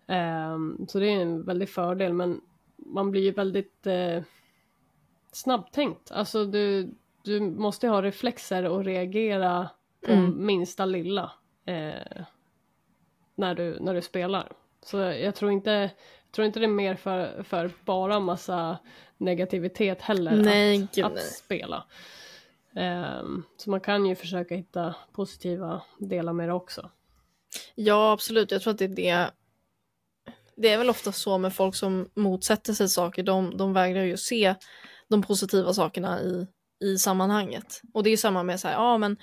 Ehm, 0.07 0.87
så 0.89 0.99
det 0.99 1.09
är 1.09 1.23
en 1.23 1.45
väldig 1.45 1.68
fördel 1.68 2.12
men 2.12 2.41
man 2.77 3.11
blir 3.11 3.23
ju 3.23 3.31
väldigt 3.31 3.87
eh, 3.87 4.23
snabbtänkt. 5.33 6.12
Alltså 6.12 6.45
du, 6.45 6.95
du 7.23 7.41
måste 7.41 7.89
ha 7.89 8.03
reflexer 8.03 8.68
och 8.68 8.85
reagera 8.85 9.70
på 10.07 10.12
Mm. 10.12 10.47
minsta 10.47 10.85
lilla 10.85 11.33
eh, 11.64 12.23
när, 13.35 13.55
du, 13.55 13.79
när 13.81 13.95
du 13.95 14.03
spelar. 14.03 14.53
Så 14.85 14.97
jag 14.97 15.35
tror 15.35 15.51
inte, 15.51 15.70
jag 15.70 16.33
tror 16.33 16.47
inte 16.47 16.61
det 16.61 16.66
är 16.66 16.68
mer 16.68 16.95
för, 16.95 17.43
för 17.43 17.70
bara 17.85 18.20
massa 18.20 18.79
negativitet 19.23 20.03
heller 20.03 20.37
Nej, 20.37 20.83
att, 20.83 20.99
att 20.99 21.23
spela. 21.23 21.85
Ehm, 22.77 23.43
så 23.57 23.70
man 23.70 23.81
kan 23.81 24.07
ju 24.07 24.14
försöka 24.14 24.55
hitta 24.55 24.95
positiva 25.12 25.83
delar 25.99 26.33
med 26.33 26.49
det 26.49 26.53
också. 26.53 26.91
Ja, 27.75 28.12
absolut. 28.12 28.51
Jag 28.51 28.62
tror 28.62 28.73
att 28.73 28.79
det 28.79 28.85
är 28.85 28.89
det. 28.89 29.31
Det 30.57 30.68
är 30.68 30.79
väl 30.79 30.91
ofta 30.91 31.12
så 31.12 31.39
med 31.39 31.55
folk 31.55 31.75
som 31.75 32.09
motsätter 32.14 32.73
sig 32.73 32.89
saker. 32.89 33.23
De, 33.23 33.57
de 33.57 33.73
vägrar 33.73 34.03
ju 34.03 34.16
se 34.16 34.55
de 35.09 35.23
positiva 35.23 35.75
sakerna 35.75 36.20
i, 36.20 36.47
i 36.85 36.99
sammanhanget. 36.99 37.83
Och 37.95 38.03
det 38.03 38.09
är 38.09 38.11
ju 38.11 38.16
samma 38.16 38.43
med 38.43 38.61
så 38.61 38.68
här, 38.68 38.75
ja 38.75 38.99
men 38.99 39.16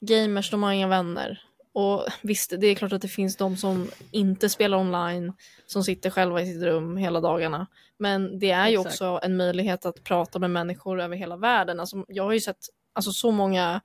gamers 0.00 0.50
de 0.50 0.62
har 0.62 0.72
inga 0.72 0.88
vänner. 0.88 1.42
Och 1.78 2.06
visst, 2.22 2.52
det 2.60 2.66
är 2.66 2.74
klart 2.74 2.92
att 2.92 3.02
det 3.02 3.08
finns 3.08 3.36
de 3.36 3.56
som 3.56 3.90
inte 4.10 4.48
spelar 4.48 4.78
online, 4.78 5.32
som 5.66 5.84
sitter 5.84 6.10
själva 6.10 6.42
i 6.42 6.46
sitt 6.52 6.62
rum 6.62 6.96
hela 6.96 7.20
dagarna. 7.20 7.66
Men 7.98 8.38
det 8.38 8.50
är 8.50 8.68
ju 8.68 8.74
Exakt. 8.74 8.86
också 8.92 9.20
en 9.22 9.36
möjlighet 9.36 9.86
att 9.86 10.04
prata 10.04 10.38
med 10.38 10.50
människor 10.50 11.00
över 11.00 11.16
hela 11.16 11.36
världen. 11.36 11.80
Alltså, 11.80 12.04
jag 12.08 12.24
har 12.24 12.32
ju 12.32 12.40
sett 12.40 12.56
alltså, 12.92 13.12
så 13.12 13.30
många 13.30 13.80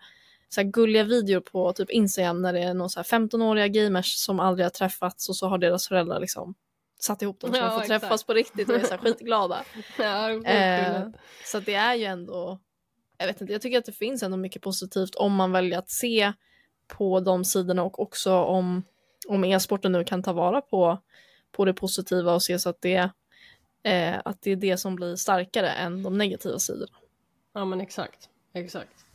så 0.49 0.61
här 0.61 0.67
gulliga 0.67 1.03
videor 1.03 1.39
på 1.39 1.73
typ 1.73 1.89
Instagram 1.89 2.41
när 2.41 2.53
det 2.53 2.59
är 2.59 2.73
någon 2.73 2.89
så 2.89 2.99
här 2.99 3.03
15-åriga 3.03 3.67
gamers 3.67 4.15
som 4.15 4.39
aldrig 4.39 4.65
har 4.65 4.69
träffats 4.69 5.29
och 5.29 5.35
så 5.35 5.47
har 5.47 5.57
deras 5.57 5.87
föräldrar 5.87 6.19
liksom 6.19 6.55
satt 6.99 7.21
ihop 7.21 7.39
dem 7.39 7.53
så 7.53 7.59
Ja, 7.59 7.63
de 7.63 7.71
får 7.71 7.81
exakt. 7.81 8.01
träffas 8.01 8.23
på 8.23 8.33
riktigt 8.33 8.69
och 8.69 8.75
är 8.75 8.83
så 8.83 8.91
här 8.91 8.97
skitglada. 8.97 9.63
Ja, 9.97 10.29
Eh, 10.29 11.07
så 11.45 11.59
det 11.59 11.73
är 11.73 11.95
ju 11.95 12.05
ändå, 12.05 12.59
jag 13.17 13.27
vet 13.27 13.41
inte, 13.41 13.53
jag 13.53 13.61
tycker 13.61 13.77
att 13.77 13.85
det 13.85 13.91
finns 13.91 14.23
ändå 14.23 14.37
mycket 14.37 14.61
positivt 14.61 15.15
om 15.15 15.33
man 15.35 15.51
väljer 15.51 15.79
att 15.79 15.89
se 15.89 16.33
på 16.97 17.19
de 17.19 17.45
sidorna 17.45 17.83
och 17.83 17.99
också 17.99 18.33
om, 18.33 18.83
om 19.27 19.43
e-sporten 19.43 19.91
nu 19.91 20.03
kan 20.03 20.23
ta 20.23 20.33
vara 20.33 20.61
på, 20.61 20.97
på 21.51 21.65
det 21.65 21.73
positiva 21.73 22.33
och 22.33 22.43
se 22.43 22.59
så 22.59 22.69
att 22.69 22.81
det, 22.81 23.09
eh, 23.83 24.15
att 24.25 24.41
det 24.41 24.51
är 24.51 24.55
det 24.55 24.77
som 24.77 24.95
blir 24.95 25.15
starkare 25.15 25.69
än 25.69 26.03
de 26.03 26.17
negativa 26.17 26.59
sidorna. 26.59 26.97
Ja 27.53 27.65
men 27.65 27.81
exakt, 27.81 28.29
exakt. 28.53 29.05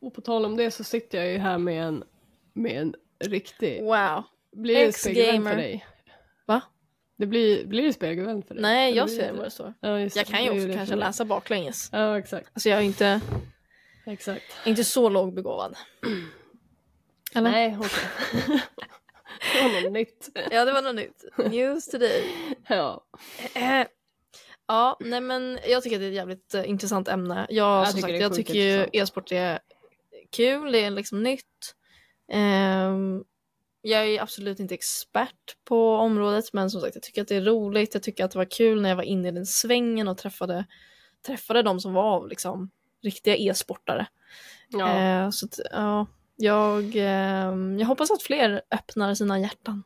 Och 0.00 0.14
på 0.14 0.20
tal 0.20 0.44
om 0.44 0.56
det 0.56 0.70
så 0.70 0.84
sitter 0.84 1.18
jag 1.18 1.32
ju 1.32 1.38
här 1.38 1.58
med 1.58 1.82
en, 1.84 2.04
med 2.52 2.72
en 2.82 2.94
riktig, 3.24 3.82
Wow. 3.82 4.22
blir 4.52 4.74
det 4.74 4.84
Ex-gamer. 4.84 5.50
för 5.50 5.56
dig? 5.56 5.86
Va? 6.46 6.60
Det 7.16 7.26
blir, 7.26 7.66
blir 7.66 7.82
det 7.82 7.92
spegelvänd 7.92 8.46
för 8.46 8.54
dig? 8.54 8.62
Nej, 8.62 8.94
jag 8.96 9.10
ser 9.10 9.26
det 9.26 9.32
vad 9.32 9.46
det 9.46 9.50
står. 9.50 9.74
Ja, 9.80 10.00
Jag 10.00 10.26
kan 10.26 10.44
ju 10.44 10.50
också 10.50 10.76
kanske 10.78 10.96
läsa 10.96 11.24
baklänges. 11.24 11.88
Ja 11.92 12.18
exakt, 12.18 12.50
Alltså 12.52 12.68
jag 12.68 12.78
är 12.78 12.82
inte, 12.82 13.20
exakt. 14.06 14.42
inte 14.66 14.84
så 14.84 15.08
lågbegåvad. 15.08 15.76
Eller? 17.34 17.50
Nej 17.50 17.76
okej. 17.80 17.90
det 19.54 19.62
var 19.62 19.82
något 19.82 19.92
nytt. 19.92 20.28
Ja, 20.50 20.64
det 20.64 20.72
var 20.72 20.82
något 20.82 20.94
nytt. 20.94 21.24
News 21.52 21.86
today. 21.86 22.24
Ja, 22.68 23.04
Eh, 23.54 23.86
Ja, 24.70 24.96
nej 25.00 25.20
men 25.20 25.58
jag 25.68 25.82
tycker 25.82 25.96
att 25.96 26.00
det 26.00 26.06
är 26.06 26.10
ett 26.10 26.14
jävligt 26.16 26.54
eh, 26.54 26.70
intressant 26.70 27.08
ämne. 27.08 27.46
Jag, 27.50 27.80
Jag 27.80 27.88
som 27.88 27.96
tycker 27.96 28.08
sagt, 28.08 28.20
jag 28.20 28.34
tycker 28.34 28.54
ju 28.54 28.86
e-sport 28.92 29.32
är 29.32 29.58
kul, 30.36 30.72
det 30.72 30.84
är 30.84 30.90
liksom 30.90 31.22
nytt. 31.22 31.74
Ehm, 32.32 33.24
jag 33.82 34.06
är 34.06 34.22
absolut 34.22 34.60
inte 34.60 34.74
expert 34.74 35.56
på 35.64 35.94
området, 35.96 36.52
men 36.52 36.70
som 36.70 36.80
sagt, 36.80 36.94
jag 36.94 37.02
tycker 37.02 37.22
att 37.22 37.28
det 37.28 37.36
är 37.36 37.40
roligt. 37.40 37.94
Jag 37.94 38.02
tycker 38.02 38.24
att 38.24 38.30
det 38.30 38.38
var 38.38 38.50
kul 38.50 38.82
när 38.82 38.88
jag 38.88 38.96
var 38.96 39.02
inne 39.02 39.28
i 39.28 39.30
den 39.30 39.46
svängen 39.46 40.08
och 40.08 40.18
träffade, 40.18 40.64
träffade 41.26 41.62
de 41.62 41.80
som 41.80 41.92
var 41.92 42.28
liksom 42.28 42.70
riktiga 43.02 43.36
e-sportare. 43.36 44.06
ja. 44.68 44.98
Eh, 44.98 45.30
så 45.30 45.46
att, 45.46 45.58
ja, 45.70 46.06
jag, 46.40 46.92
ehm, 46.96 47.78
jag 47.78 47.86
hoppas 47.86 48.10
att 48.10 48.22
fler 48.22 48.62
öppnar 48.70 49.14
sina 49.14 49.38
hjärtan. 49.38 49.82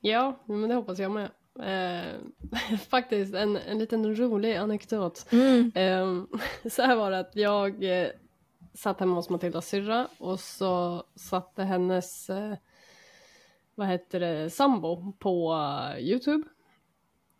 ja 0.00 0.36
men 0.44 0.68
det 0.68 0.74
hoppas 0.74 0.98
jag 0.98 1.10
med. 1.10 1.30
Eh, 1.58 2.78
faktiskt 2.88 3.34
en, 3.34 3.56
en 3.56 3.78
liten 3.78 4.16
rolig 4.16 4.56
anekdot. 4.56 5.26
Mm. 5.32 5.72
Ehm, 5.74 6.28
så 6.70 6.82
här 6.82 6.96
var 6.96 7.10
det 7.10 7.18
att 7.18 7.36
jag 7.36 7.84
eh, 7.84 8.08
satt 8.74 9.00
hemma 9.00 9.14
hos 9.14 9.30
Matildas 9.30 9.68
syrra 9.68 10.08
och 10.18 10.40
så 10.40 11.04
satte 11.14 11.62
hennes 11.62 12.30
eh, 12.30 12.54
vad 13.74 13.88
heter 13.88 14.20
det, 14.20 14.50
sambo 14.50 15.12
på 15.18 15.52
eh, 15.54 15.98
Youtube. 15.98 16.48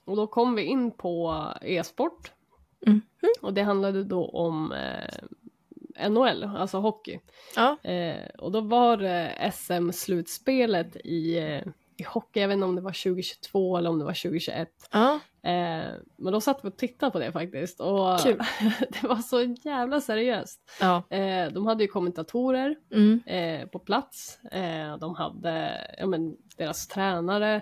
Och 0.04 0.16
då 0.16 0.26
kom 0.26 0.54
vi 0.54 0.62
in 0.62 0.90
på 0.90 1.44
e-sport. 1.62 2.32
Mhm. 2.86 3.02
Och 3.40 3.54
det 3.54 3.62
handlade 3.62 4.04
då 4.04 4.28
om 4.28 4.72
eh, 4.72 5.24
NHL, 6.09 6.44
alltså 6.57 6.78
hockey. 6.78 7.18
Ja, 7.57 7.76
Eh, 7.90 8.26
och 8.38 8.53
då 8.53 8.61
var 8.61 8.96
det 8.96 9.50
SM-slutspelet 9.53 10.96
i, 10.96 11.38
eh, 11.38 11.62
i 11.96 12.03
hockey, 12.07 12.40
jag 12.40 12.48
vet 12.48 12.55
inte 12.55 12.64
om 12.66 12.74
det 12.76 12.80
var 12.82 12.92
2022 12.92 13.76
eller 13.76 13.90
om 13.90 13.98
det 13.98 14.05
var 14.05 14.12
2021. 14.14 14.68
ja, 14.92 15.20
Eh, 15.44 15.92
men 16.16 16.32
då 16.32 16.40
satt 16.40 16.64
vi 16.64 16.68
och 16.68 16.76
tittade 16.76 17.12
på 17.12 17.18
det 17.18 17.32
faktiskt 17.32 17.80
och 17.80 18.18
det 18.90 19.03
var 19.03 19.16
så 19.16 19.42
jävla 19.42 20.00
seriöst. 20.00 20.61
ja. 20.80 21.03
Eh, 21.11 21.53
de 21.53 21.66
hade 21.66 21.84
ju 21.84 21.88
kommentatorer 21.88 22.76
Mm. 22.92 23.20
eh, 23.26 23.68
på 23.68 23.78
plats. 23.78 24.38
Eh, 24.44 24.96
de 24.98 25.14
hade 25.14 25.80
ja, 25.98 26.07
men, 26.07 26.36
deras 26.57 26.88
tränare. 26.88 27.55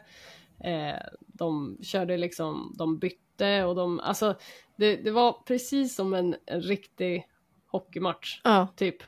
Eh, 0.64 0.99
de 1.18 1.78
körde 1.82 2.16
liksom, 2.16 2.74
de 2.78 2.99
bytte 2.99 3.64
och 3.64 3.74
de, 3.74 4.01
alltså 4.01 4.34
det, 4.76 4.97
det 4.97 5.11
var 5.11 5.32
precis 5.32 5.95
som 5.95 6.14
en, 6.14 6.36
en 6.47 6.61
riktig 6.62 7.26
hockeymatch 7.71 8.41
ja. 8.45 8.68
typ. 8.77 9.03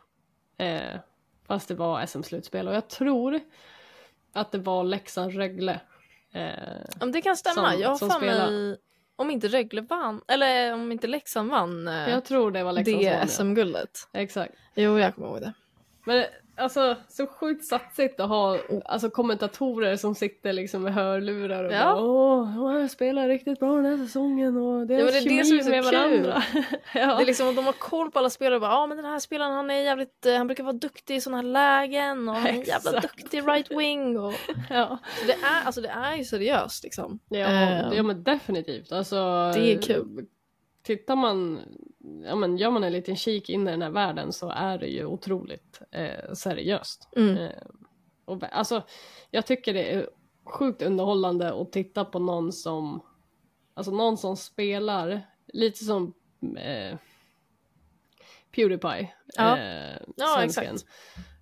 Eh, 0.56 0.96
fast 1.46 1.68
det 1.68 1.74
var 1.74 2.06
SM-slutspel 2.06 2.68
och 2.68 2.74
jag 2.74 2.88
tror 2.88 3.40
att 4.32 4.52
det 4.52 4.58
var 4.58 4.84
Leksand-Rögle. 4.84 5.80
Eh, 6.32 7.06
det 7.12 7.22
kan 7.22 7.36
stämma. 7.36 7.70
Som- 7.70 7.80
jag 7.80 7.88
har 7.88 7.96
för 7.96 8.20
mig, 8.20 8.76
om 9.16 9.30
inte 9.30 9.48
Rögle 9.48 9.80
vann, 9.80 10.22
eller 10.28 10.74
om 10.74 10.92
inte 10.92 11.06
Leksand 11.06 11.50
vann 11.50 11.88
eh, 11.88 12.08
jag 12.10 12.24
tror 12.24 12.50
det 12.50 12.62
var 12.62 12.72
Leksand 12.72 12.98
det 12.98 13.04
ja. 13.04 13.26
SM-guldet. 13.26 14.08
Exakt. 14.12 14.54
Jo, 14.74 14.98
jag 14.98 15.14
kommer 15.14 15.28
ihåg 15.28 15.40
det. 15.40 15.52
Men 16.04 16.24
alltså 16.56 16.96
så 17.08 17.26
sjukt 17.26 17.64
satsigt 17.64 18.20
att 18.20 18.28
ha 18.28 18.58
alltså, 18.84 19.10
kommentatorer 19.10 19.96
som 19.96 20.14
sitter 20.14 20.52
liksom 20.52 20.82
med 20.82 20.94
hörlurar 20.94 21.64
och 21.64 21.72
Ja. 21.72 21.84
bara 21.84 22.00
åh, 22.04 22.80
jag 22.80 22.90
spelar 22.90 23.28
riktigt 23.28 23.60
bra 23.60 23.76
den 23.76 23.84
här 23.84 24.06
säsongen 24.06 24.56
och 24.56 24.86
det 24.86 24.94
är, 24.94 24.98
Ja, 24.98 25.04
men 25.04 25.12
det 25.12 25.18
är 25.18 25.38
det 25.38 25.44
som 25.44 25.56
är 25.58 25.62
så 25.62 25.70
med 25.70 25.84
kul. 25.84 25.92
varandra. 25.94 26.42
ja. 26.94 27.16
Det 27.16 27.22
är 27.22 27.26
liksom 27.26 27.48
att 27.48 27.56
de 27.56 27.64
har 27.66 27.72
koll 27.72 28.10
på 28.10 28.18
alla 28.18 28.30
spelare 28.30 28.54
och 28.54 28.60
bara, 28.60 28.70
ja 28.70 28.86
men 28.86 28.96
den 28.96 29.06
här 29.06 29.18
spelaren 29.18 29.52
han 29.52 29.70
är 29.70 29.80
jävligt, 29.80 30.26
eh, 30.26 30.34
han 30.36 30.46
brukar 30.46 30.64
vara 30.64 30.72
duktig 30.72 31.16
i 31.16 31.20
sådana 31.20 31.36
här 31.36 31.48
lägen 31.48 32.28
och 32.28 32.34
han 32.34 32.46
är 32.46 32.52
jävla 32.68 32.90
Exakt. 32.90 33.02
duktig 33.02 33.48
right 33.48 33.70
wing 33.70 34.18
och 34.18 34.34
ja. 34.70 34.98
så 35.20 35.26
det 35.26 35.32
är, 35.32 35.66
alltså 35.66 35.80
det 35.80 35.88
är 35.88 36.14
ju 36.16 36.24
seriöst 36.24 36.84
liksom. 36.84 37.18
Ja, 37.28 37.38
Eh, 37.46 37.92
ja 37.96 38.02
men 38.02 38.22
definitivt. 38.22 38.92
Alltså, 38.92 39.16
Det 39.54 39.72
är 39.72 39.82
kul. 39.82 40.26
Tittar 40.82 41.16
man, 41.16 41.60
ja 42.24 42.34
men 42.34 42.56
gör 42.56 42.70
man 42.70 42.84
en 42.84 42.92
liten 42.92 43.16
kik 43.16 43.50
in 43.50 43.68
i 43.68 43.70
den 43.70 43.82
här 43.82 43.90
världen 43.90 44.32
så 44.32 44.48
är 44.48 44.78
det 44.78 44.86
ju 44.86 45.04
otroligt 45.04 45.82
eh, 45.90 46.32
seriöst. 46.32 47.08
Mm. 47.16 47.36
Eh, 47.36 47.50
och, 48.24 48.42
alltså, 48.52 48.82
jag 49.30 49.46
tycker 49.46 49.74
det 49.74 49.94
är 49.94 50.10
sjukt 50.44 50.82
underhållande 50.82 51.60
att 51.60 51.72
titta 51.72 52.04
på 52.04 52.18
någon 52.18 52.52
som, 52.52 53.00
alltså 53.74 53.92
någon 53.92 54.16
som 54.18 54.36
spelar 54.36 55.22
lite 55.46 55.84
som 55.84 56.14
eh, 56.56 56.98
Pewdiepie. 58.54 59.14
Ja. 59.26 59.58
Eh, 59.58 59.98
Ja, 60.16 60.44
exakt. 60.44 60.84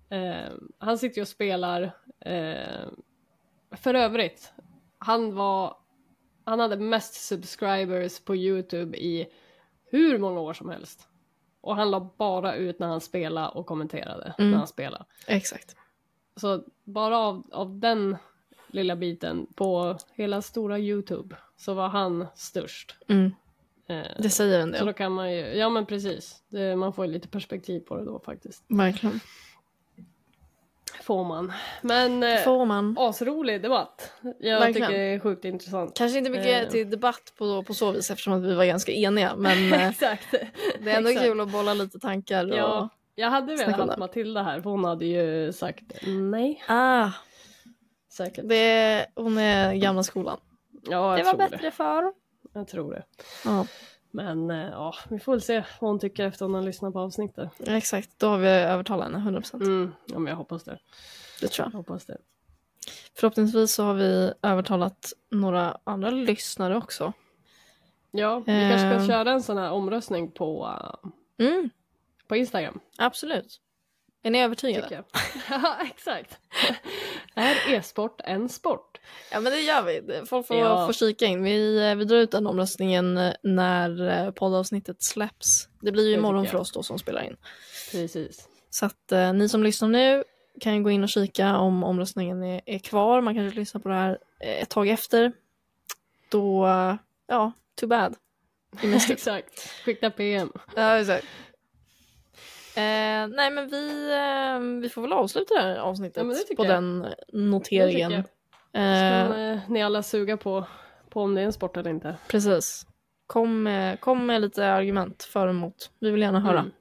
Eh, 0.09 0.51
han 0.77 0.97
sitter 0.97 1.17
ju 1.17 1.21
och 1.21 1.27
spelar, 1.27 1.81
eh, 2.19 2.87
för 3.71 3.93
övrigt, 3.93 4.53
han 4.97 5.35
var, 5.35 5.77
han 6.43 6.59
hade 6.59 6.77
mest 6.77 7.13
subscribers 7.13 8.19
på 8.19 8.35
Youtube 8.35 8.97
i 8.97 9.27
hur 9.89 10.17
många 10.17 10.39
år 10.39 10.53
som 10.53 10.69
helst. 10.69 11.07
Och 11.61 11.75
han 11.75 11.91
la 11.91 12.09
bara 12.17 12.55
ut 12.55 12.79
när 12.79 12.87
han 12.87 13.01
spelade 13.01 13.47
och 13.47 13.65
kommenterade 13.65 14.33
Mm. 14.37 14.51
när 14.51 14.57
han 14.57 14.67
spelade. 14.67 15.05
Exakt. 15.27 15.75
Så 16.35 16.63
bara 16.83 17.17
av, 17.17 17.43
av 17.51 17.79
den 17.79 18.17
lilla 18.67 18.95
biten 18.95 19.47
på 19.55 19.97
hela 20.13 20.41
stora 20.41 20.79
Youtube 20.79 21.35
så 21.57 21.73
var 21.73 21.87
han 21.89 22.25
störst. 22.35 22.95
Mm. 23.07 23.31
Eh, 23.87 24.07
Det 24.19 24.29
säger 24.29 24.59
en 24.59 24.67
så 24.71 24.77
del. 24.77 24.85
då 24.85 24.93
kan 24.93 25.11
man 25.11 25.31
ju, 25.33 25.39
ja 25.39 25.69
men 25.69 25.85
precis, 25.85 26.43
det, 26.47 26.75
man 26.75 26.93
får 26.93 27.05
ju 27.05 27.11
lite 27.11 27.27
perspektiv 27.27 27.79
på 27.79 27.97
det 27.97 28.05
då 28.05 28.19
faktiskt. 28.19 28.63
Verkligen. 28.67 29.19
Får 31.11 31.23
man. 31.23 31.53
Men 31.81 32.23
eh, 32.23 32.39
Får 32.39 32.65
man. 32.65 32.95
asrolig 32.99 33.61
debatt. 33.61 34.11
Jag 34.39 34.59
Verkligen. 34.59 34.87
tycker 34.89 34.99
det 34.99 35.13
är 35.13 35.19
sjukt 35.19 35.45
intressant. 35.45 35.97
Kanske 35.97 36.17
inte 36.17 36.29
mycket 36.29 36.63
Eh. 36.65 36.69
till 36.69 36.89
debatt 36.89 37.33
på, 37.37 37.63
på 37.63 37.73
så 37.73 37.91
vis 37.91 38.11
eftersom 38.11 38.33
att 38.33 38.43
vi 38.43 38.53
var 38.53 38.65
ganska 38.65 38.91
eniga 38.91 39.35
men 39.35 39.73
eh, 39.73 39.89
Exakt. 39.89 40.31
det 40.79 40.91
är 40.91 40.97
ändå 40.97 41.09
kul 41.13 41.41
att 41.41 41.51
bolla 41.51 41.73
lite 41.73 41.99
tankar 41.99 42.51
och... 42.51 42.57
Ja, 42.57 42.89
jag 43.15 43.29
hade 43.29 43.55
velat 43.55 43.75
ha 43.75 43.85
det. 43.85 43.97
Matilda 43.97 44.43
här 44.43 44.61
för 44.61 44.69
hon 44.69 44.83
hade 44.85 45.05
ju 45.05 45.53
sagt 45.53 45.83
nej. 46.07 46.63
Ah, 46.67 47.09
Säkert. 48.11 48.49
det, 48.49 49.05
hon 49.15 49.37
är 49.37 49.73
gamla 49.73 50.03
skolan. 50.03 50.37
ja, 50.89 51.17
jag 51.17 51.19
Det 51.19 51.23
var 51.23 51.33
tror 51.33 51.49
bättre 51.49 51.71
förr. 51.71 52.13
Jag 52.53 52.67
tror 52.67 52.93
det. 52.93 53.03
Ja, 53.45 53.65
Men 54.11 54.51
eh, 54.51 54.69
ja, 54.69 54.95
vi 55.09 55.19
får 55.19 55.31
väl 55.31 55.41
se 55.41 55.63
vad 55.79 55.89
hon 55.89 55.99
tycker 55.99 56.25
efter 56.27 56.45
hon 56.45 56.53
har 56.53 56.61
lyssnat 56.61 56.93
på 56.93 56.99
avsnittet. 56.99 57.49
exakt. 57.59 58.09
Då 58.17 58.27
har 58.27 58.37
vi 58.37 58.47
övertalat 58.49 59.11
henne 59.11 59.39
100%. 59.39 59.55
Mm, 59.55 59.93
ja, 60.05 60.19
men 60.19 60.29
jag 60.29 60.37
hoppas 60.37 60.63
det. 60.63 60.77
Det 61.41 61.47
tror 61.47 61.65
Jag 61.65 61.73
jag. 61.73 61.77
hoppas 61.77 62.05
det. 62.05 62.17
Förhoppningsvis 63.15 63.73
så 63.73 63.83
har 63.83 63.93
vi 63.93 64.33
övertalat 64.41 65.13
några 65.29 65.77
andra 65.83 66.09
lyssnare 66.09 66.77
också. 66.77 67.13
Ja, 68.11 68.39
vi 68.39 68.45
kanske 68.69 68.87
Ehm. 68.87 68.99
ska 68.99 69.07
köra 69.13 69.31
en 69.31 69.43
sån 69.43 69.57
här 69.57 69.71
omröstning 69.71 70.31
på, 70.31 70.65
uh, 70.65 71.11
Mm, 71.47 71.69
på 72.27 72.35
Instagram. 72.35 72.79
absolut. 72.97 73.61
Är 74.23 74.31
ni 74.31 74.41
övertygade? 74.43 75.03
Ja, 75.49 75.77
exakt. 75.91 76.37
är 77.35 77.73
e-sport 77.73 78.21
en 78.23 78.49
sport? 78.49 78.99
Ja 79.31 79.39
men 79.39 79.51
det 79.51 79.59
gör 79.59 79.83
vi. 79.83 80.21
Folk 80.25 80.47
får, 80.47 80.57
Ja. 80.57 80.85
får 80.85 80.93
kika 80.93 81.25
in. 81.25 81.43
Vi, 81.43 81.89
eh, 81.89 81.95
vi 81.95 82.05
drar 82.05 82.17
ut 82.17 82.31
den 82.31 82.47
omröstningen 82.47 83.17
eh, 83.17 83.33
när 83.43 84.09
eh, 84.25 84.31
poddavsnittet 84.31 85.03
släpps. 85.03 85.67
Det 85.81 85.91
blir 85.91 86.07
ju 86.07 86.13
imorgon 86.13 86.45
för 86.47 86.57
oss 86.57 86.71
då 86.71 86.83
som 86.83 86.99
spelar 86.99 87.21
in. 87.21 87.37
Precis. 87.91 88.47
Så 88.69 88.85
att 88.85 89.11
eh, 89.11 89.33
ni 89.33 89.49
som 89.49 89.63
lyssnar 89.63 89.89
nu 89.89 90.23
kan 90.61 90.75
ju 90.75 90.83
gå 90.83 90.91
in 90.91 91.03
och 91.03 91.09
kika 91.09 91.57
om 91.57 91.83
omröstningen 91.83 92.43
är, 92.43 92.61
är 92.65 92.79
kvar. 92.79 93.21
Man 93.21 93.35
kanske 93.35 93.59
lyssnar 93.59 93.81
på 93.81 93.89
det 93.89 93.95
här 93.95 94.17
ett 94.39 94.69
tag 94.69 94.87
efter. 94.87 95.31
Då, 96.29 96.65
ja, 97.27 97.51
too 97.79 97.87
bad. 97.89 98.15
Exakt. 99.09 99.69
Skicka 99.85 100.09
PM. 100.11 100.51
ja, 100.75 100.99
exakt. 100.99 101.25
Eh, 102.75 103.27
nej 103.27 103.51
men 103.51 103.67
vi, 103.67 104.11
eh, 104.13 104.81
vi 104.81 104.89
får 104.89 105.01
väl 105.01 105.13
avsluta 105.13 105.53
det 105.53 105.61
här 105.61 105.77
avsnittet 105.77 106.23
Ja, 106.49 106.55
på 106.55 106.65
jag. 106.65 106.75
den 106.75 107.07
noteringen. 107.33 108.13
Eh, 108.13 108.23
Kan 108.73 109.39
eh, 109.51 109.59
ni 109.67 109.83
alla 109.83 110.03
suga 110.03 110.37
på, 110.37 110.65
på 111.09 111.21
om 111.21 111.35
det 111.35 111.41
är 111.41 111.45
en 111.45 111.53
sport 111.53 111.77
eller 111.77 111.89
inte? 111.89 112.15
Precis. 112.27 112.87
Kom 113.27 113.69
kom 113.99 114.25
med 114.25 114.41
lite 114.41 114.67
argument 114.67 115.23
för 115.23 115.47
och 115.47 115.53
emot. 115.53 115.91
Vi 115.99 116.11
vill 116.11 116.21
gärna 116.21 116.39
höra. 116.39 116.59
Mm. 116.59 116.71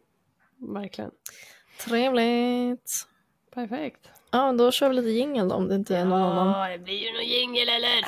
Verkligen. 0.75 1.11
Trevligt. 1.85 3.07
Perfekt. 3.55 4.11
Ja, 4.31 4.53
då 4.53 4.71
kör 4.73 4.89
vi 4.89 4.95
lite 4.95 5.09
jingel 5.11 5.49
då 5.49 5.55
om 5.55 5.69
det 5.69 5.75
inte 5.75 5.97
är 5.97 6.05
någon 6.05 6.23
annan. 6.23 6.71
det 6.71 6.79
blir 6.79 6.99
ju 7.07 7.13
någon 7.13 7.25
jingel 7.25 7.69
eller? 7.69 8.05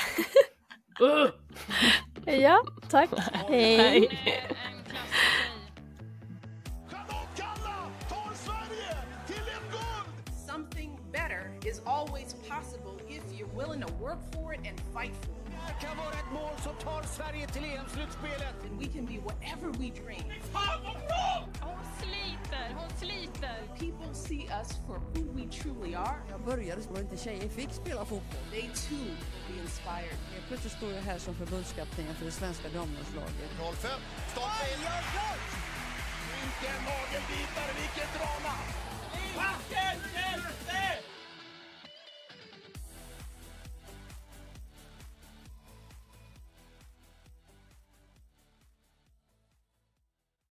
Ja, 2.43 2.63
tack. 2.91 3.11
Hej. 3.49 4.09
Is 11.73 11.81
always 11.87 12.35
possible 12.49 12.95
if 13.09 13.25
you're 13.37 13.55
willing 13.61 13.81
to 13.81 13.91
work 13.95 14.21
for 14.35 14.53
it 14.53 14.61
and 14.69 14.77
fight 14.95 15.15
for 15.25 15.33
it. 15.33 15.53
Det 15.69 15.87
kan 15.87 15.97
vara 15.97 16.17
ett 16.23 16.33
mål 16.33 16.55
som 16.65 16.75
tar 16.85 17.03
Sverige 17.03 17.47
till 17.47 17.65
EM-slutspelet. 17.65 18.55
And 18.65 18.79
we 18.81 18.87
can 18.95 19.05
be 19.13 19.19
whatever 19.29 19.69
we 19.81 19.89
dream. 20.01 20.27
Hon 21.69 21.83
sliter, 22.01 22.67
hon 22.81 22.91
sliter. 23.03 23.57
People 23.79 24.15
see 24.15 24.45
us 24.61 24.71
for 24.87 24.97
who 25.13 25.23
we 25.39 25.45
truly 25.61 25.95
are. 25.95 26.19
Jag 26.31 26.41
började 26.41 26.83
så 26.83 27.01
inte 27.01 27.17
tjejer 27.17 27.49
fick 27.49 27.73
spela 27.73 28.05
fotboll. 28.05 28.45
They 28.51 28.69
too 28.89 29.07
will 29.33 29.45
be 29.49 29.55
inspired. 29.63 30.17
Plötsligt 30.49 30.73
står 30.73 30.93
jag 30.93 31.03
här 31.03 31.19
som 31.19 31.35
förbundskapten 31.35 32.15
för 32.15 32.25
det 32.25 32.37
svenska 32.43 32.69
damlandslaget. 32.69 33.51
05, 33.59 33.91
stolpe 34.33 34.65
in. 34.73 34.81
Vilken 36.37 36.79
nagelbitare, 36.91 37.73
vilket 37.81 38.11
drama! 38.19 38.55
Backen! 39.37 40.03